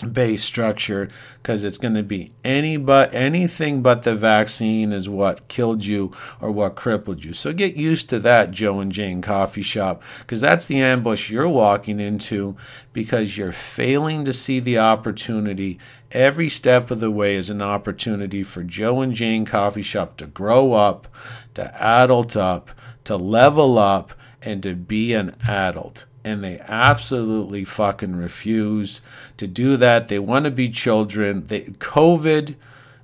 base 0.00 0.42
structure 0.42 1.08
because 1.42 1.64
it's 1.64 1.78
going 1.78 1.94
to 1.94 2.02
be 2.02 2.32
any 2.44 2.76
but 2.76 3.12
anything 3.12 3.82
but 3.82 4.02
the 4.02 4.14
vaccine 4.14 4.92
is 4.92 5.08
what 5.08 5.46
killed 5.48 5.84
you 5.84 6.12
or 6.40 6.50
what 6.50 6.74
crippled 6.74 7.24
you. 7.24 7.32
So 7.32 7.52
get 7.52 7.76
used 7.76 8.08
to 8.10 8.18
that 8.20 8.50
Joe 8.50 8.80
and 8.80 8.92
Jane 8.92 9.22
coffee 9.22 9.62
shop 9.62 10.02
because 10.20 10.40
that's 10.40 10.66
the 10.66 10.80
ambush 10.80 11.30
you're 11.30 11.48
walking 11.48 12.00
into 12.00 12.56
because 12.92 13.36
you're 13.36 13.52
failing 13.52 14.24
to 14.24 14.32
see 14.32 14.60
the 14.60 14.78
opportunity 14.78 15.78
every 16.12 16.48
step 16.48 16.90
of 16.90 17.00
the 17.00 17.10
way 17.10 17.36
is 17.36 17.50
an 17.50 17.62
opportunity 17.62 18.42
for 18.42 18.62
Joe 18.62 19.00
and 19.00 19.14
Jane 19.14 19.44
coffee 19.44 19.82
shop 19.82 20.16
to 20.16 20.26
grow 20.26 20.72
up, 20.72 21.08
to 21.54 21.82
adult 21.82 22.36
up, 22.36 22.70
to 23.04 23.16
level 23.16 23.78
up 23.78 24.12
and 24.42 24.62
to 24.62 24.74
be 24.74 25.12
an 25.12 25.36
adult. 25.46 26.04
And 26.24 26.44
they 26.44 26.60
absolutely 26.60 27.64
fucking 27.64 28.16
refuse 28.16 29.00
to 29.38 29.46
do 29.46 29.76
that. 29.78 30.08
They 30.08 30.18
want 30.18 30.44
to 30.44 30.50
be 30.50 30.68
children. 30.68 31.46
They, 31.46 31.62
COVID 31.62 32.56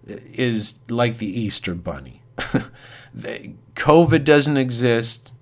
is 0.06 0.78
like 0.88 1.18
the 1.18 1.40
Easter 1.40 1.74
Bunny. 1.74 2.22
they, 3.14 3.54
COVID 3.74 4.24
doesn't 4.24 4.58
exist. 4.58 5.32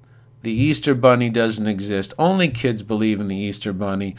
The 0.42 0.52
Easter 0.52 0.94
Bunny 0.94 1.30
doesn't 1.30 1.66
exist. 1.66 2.14
Only 2.18 2.48
kids 2.48 2.82
believe 2.82 3.18
in 3.18 3.28
the 3.28 3.36
Easter 3.36 3.72
Bunny. 3.72 4.14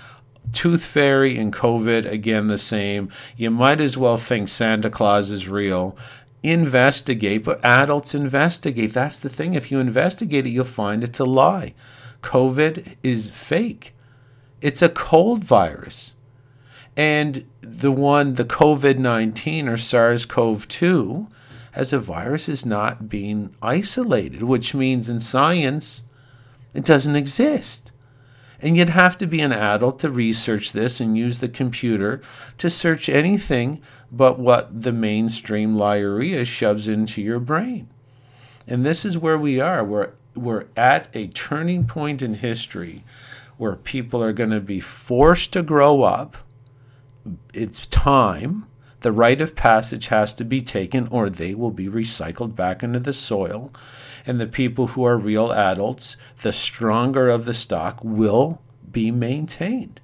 Tooth 0.52 0.84
Fairy 0.84 1.38
and 1.38 1.54
COVID, 1.54 2.10
again, 2.10 2.48
the 2.48 2.58
same. 2.58 3.10
You 3.38 3.52
might 3.52 3.82
as 3.82 3.98
well 3.98 4.18
think 4.18 4.50
Santa 4.50 4.90
Claus 4.90 5.32
is 5.32 5.48
real 5.48 5.98
investigate, 6.50 7.44
but 7.44 7.64
adults 7.64 8.16
investigate. 8.16 8.94
That's 8.94 9.20
the 9.20 9.30
thing. 9.30 9.54
If 9.54 9.72
you 9.72 9.80
investigate 9.80 10.46
it, 10.46 10.50
you'll 10.50 10.66
find 10.66 11.04
it's 11.04 11.20
a 11.20 11.26
lie. 11.26 11.74
COVID 12.22 12.96
is 13.04 13.30
fake. 13.30 13.96
It's 14.62 14.82
a 14.82 14.90
cold 14.90 15.44
virus. 15.44 16.14
And 16.98 17.46
the 17.62 17.92
one, 17.92 18.36
the 18.36 18.46
COVID 18.46 18.98
19 18.98 19.68
or 19.68 19.78
SARS 19.78 20.26
CoV 20.26 20.68
2, 20.68 21.28
as 21.74 21.92
a 21.92 22.00
virus 22.00 22.48
is 22.48 22.66
not 22.66 23.10
being 23.10 23.54
isolated, 23.62 24.44
which 24.44 24.74
means 24.74 25.10
in 25.10 25.20
science 25.20 26.04
it 26.74 26.86
doesn't 26.86 27.16
exist. 27.16 27.92
And 28.60 28.78
you'd 28.78 28.90
have 28.90 29.18
to 29.18 29.28
be 29.28 29.42
an 29.42 29.52
adult 29.52 30.00
to 30.00 30.10
research 30.10 30.72
this 30.72 31.02
and 31.02 31.18
use 31.18 31.40
the 31.40 31.50
computer 31.50 32.22
to 32.58 32.70
search 32.70 33.10
anything 33.10 33.82
but 34.12 34.40
what 34.40 34.84
the 34.84 34.94
mainstream 34.94 35.76
liaria 35.76 36.46
shoves 36.46 36.88
into 36.88 37.22
your 37.22 37.40
brain. 37.40 37.90
And 38.68 38.86
this 38.86 39.06
is 39.06 39.18
where 39.18 39.38
we 39.38 39.60
are. 39.60 39.84
We're, 39.84 40.12
we're 40.36 40.66
at 40.76 41.14
a 41.16 41.28
turning 41.28 41.86
point 41.86 42.22
in 42.22 42.36
history 42.36 43.04
where 43.58 43.76
people 43.76 44.24
are 44.24 44.34
going 44.34 44.50
to 44.50 44.60
be 44.60 44.80
forced 44.80 45.54
to 45.54 45.64
grow 45.64 46.04
up. 46.04 46.38
It's 47.54 47.86
time. 47.88 48.68
The 49.02 49.12
rite 49.12 49.42
of 49.42 49.56
passage 49.56 50.08
has 50.08 50.34
to 50.34 50.44
be 50.44 50.62
taken, 50.62 51.08
or 51.10 51.30
they 51.30 51.54
will 51.54 51.72
be 51.72 51.88
recycled 51.88 52.56
back 52.56 52.82
into 52.82 53.00
the 53.00 53.14
soil. 53.14 53.72
And 54.26 54.42
the 54.42 54.48
people 54.48 54.88
who 54.88 55.04
are 55.04 55.18
real 55.18 55.52
adults, 55.52 56.18
the 56.42 56.52
stronger 56.52 57.30
of 57.30 57.46
the 57.46 57.54
stock, 57.54 58.00
will 58.04 58.62
be 58.92 59.12
maintained. 59.12 60.00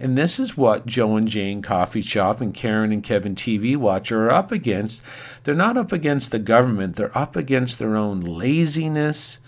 And 0.00 0.16
this 0.16 0.40
is 0.40 0.56
what 0.56 0.86
Joe 0.86 1.16
and 1.16 1.28
Jane 1.28 1.60
Coffee 1.60 2.00
Shop 2.00 2.40
and 2.40 2.54
Karen 2.54 2.90
and 2.90 3.04
Kevin 3.04 3.34
TV 3.34 3.76
Watcher 3.76 4.24
are 4.24 4.30
up 4.30 4.50
against. 4.50 5.02
They're 5.44 5.54
not 5.54 5.76
up 5.76 5.92
against 5.92 6.30
the 6.30 6.38
government, 6.38 6.96
they're 6.96 7.16
up 7.16 7.36
against 7.36 7.78
their 7.78 7.96
own 7.96 8.20
laziness 8.22 9.38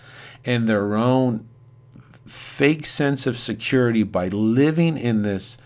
and 0.45 0.69
their 0.69 0.95
own 0.95 1.47
fake 2.27 2.85
sense 2.85 3.25
of 3.25 3.39
security 3.39 4.03
by 4.03 4.27
living 4.27 4.95
in 4.95 5.23
this 5.23 5.57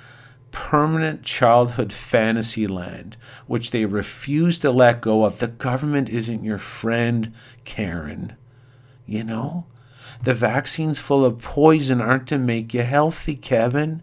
permanent 0.51 1.21
childhood 1.21 1.91
fantasy 1.91 2.65
land, 2.65 3.17
which 3.45 3.71
they 3.71 3.85
refuse 3.85 4.57
to 4.59 4.71
let 4.71 5.01
go 5.01 5.25
of. 5.25 5.39
The 5.39 5.47
government 5.47 6.07
isn't 6.07 6.45
your 6.45 6.57
friend, 6.57 7.33
Karen. 7.65 8.37
You 9.05 9.25
know? 9.25 9.65
The 10.23 10.33
vaccines 10.33 10.99
full 10.99 11.25
of 11.25 11.39
poison 11.39 11.99
aren't 11.99 12.27
to 12.29 12.37
make 12.37 12.73
you 12.73 12.83
healthy, 12.83 13.35
Kevin. 13.35 14.01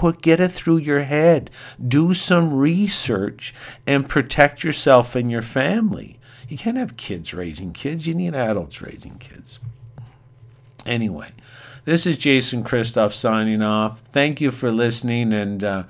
Put 0.00 0.22
get 0.22 0.40
it 0.40 0.48
through 0.48 0.78
your 0.78 1.00
head. 1.00 1.50
Do 1.86 2.14
some 2.14 2.54
research 2.54 3.52
and 3.86 4.08
protect 4.08 4.64
yourself 4.64 5.14
and 5.14 5.30
your 5.30 5.42
family. 5.42 6.18
You 6.48 6.56
can't 6.56 6.78
have 6.78 6.96
kids 6.96 7.34
raising 7.34 7.74
kids. 7.74 8.06
You 8.06 8.14
need 8.14 8.34
adults 8.34 8.80
raising 8.80 9.18
kids. 9.18 9.58
Anyway, 10.86 11.32
this 11.84 12.06
is 12.06 12.16
Jason 12.16 12.64
Christoff 12.64 13.12
signing 13.12 13.60
off. 13.60 14.00
Thank 14.10 14.40
you 14.40 14.50
for 14.50 14.72
listening. 14.72 15.34
And 15.34 15.62
uh, 15.62 15.82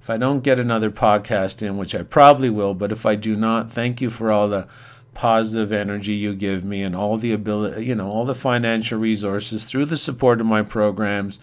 if 0.00 0.08
I 0.08 0.16
don't 0.16 0.40
get 0.40 0.58
another 0.58 0.90
podcast 0.90 1.60
in, 1.60 1.76
which 1.76 1.94
I 1.94 2.04
probably 2.04 2.48
will, 2.48 2.72
but 2.72 2.90
if 2.90 3.04
I 3.04 3.16
do 3.16 3.36
not, 3.36 3.70
thank 3.70 4.00
you 4.00 4.08
for 4.08 4.32
all 4.32 4.48
the 4.48 4.66
positive 5.12 5.72
energy 5.72 6.14
you 6.14 6.34
give 6.34 6.64
me 6.64 6.82
and 6.82 6.96
all 6.96 7.18
the 7.18 7.34
ability, 7.34 7.84
you 7.84 7.94
know, 7.94 8.08
all 8.08 8.24
the 8.24 8.34
financial 8.34 8.98
resources 8.98 9.66
through 9.66 9.84
the 9.84 9.98
support 9.98 10.40
of 10.40 10.46
my 10.46 10.62
programs 10.62 11.38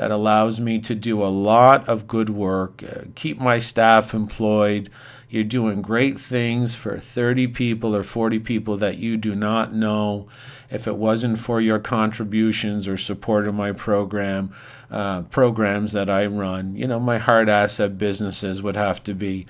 that 0.00 0.10
allows 0.10 0.58
me 0.58 0.78
to 0.78 0.94
do 0.94 1.22
a 1.22 1.28
lot 1.28 1.86
of 1.86 2.08
good 2.08 2.30
work, 2.30 2.82
uh, 2.82 3.02
keep 3.14 3.38
my 3.38 3.58
staff 3.58 4.14
employed. 4.14 4.88
You're 5.28 5.44
doing 5.44 5.82
great 5.82 6.18
things 6.18 6.74
for 6.74 6.98
30 6.98 7.48
people 7.48 7.94
or 7.94 8.02
40 8.02 8.38
people 8.38 8.78
that 8.78 8.96
you 8.96 9.18
do 9.18 9.34
not 9.34 9.74
know. 9.74 10.26
If 10.70 10.86
it 10.86 10.96
wasn't 10.96 11.38
for 11.38 11.60
your 11.60 11.78
contributions 11.78 12.88
or 12.88 12.96
support 12.96 13.46
of 13.46 13.54
my 13.54 13.72
program, 13.72 14.54
uh, 14.90 15.20
programs 15.24 15.92
that 15.92 16.08
I 16.08 16.24
run, 16.24 16.76
you 16.76 16.86
know, 16.86 16.98
my 16.98 17.18
hard 17.18 17.50
asset 17.50 17.98
businesses 17.98 18.62
would 18.62 18.76
have 18.76 19.04
to 19.04 19.12
be 19.12 19.44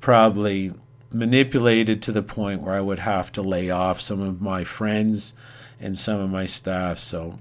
probably 0.00 0.72
manipulated 1.12 2.00
to 2.04 2.10
the 2.10 2.22
point 2.22 2.62
where 2.62 2.74
I 2.74 2.80
would 2.80 3.00
have 3.00 3.30
to 3.32 3.42
lay 3.42 3.68
off 3.68 4.00
some 4.00 4.22
of 4.22 4.40
my 4.40 4.64
friends 4.64 5.34
and 5.78 5.94
some 5.94 6.20
of 6.20 6.30
my 6.30 6.46
staff. 6.46 6.98
So, 7.00 7.38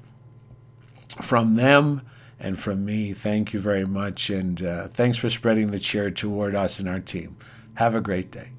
from 1.21 1.55
them 1.55 2.01
and 2.39 2.59
from 2.59 2.85
me, 2.85 3.13
thank 3.13 3.53
you 3.53 3.59
very 3.59 3.85
much. 3.85 4.29
And 4.29 4.63
uh, 4.63 4.87
thanks 4.87 5.17
for 5.17 5.29
spreading 5.29 5.71
the 5.71 5.79
cheer 5.79 6.09
toward 6.09 6.55
us 6.55 6.79
and 6.79 6.87
our 6.87 6.99
team. 6.99 7.37
Have 7.75 7.95
a 7.95 8.01
great 8.01 8.31
day. 8.31 8.49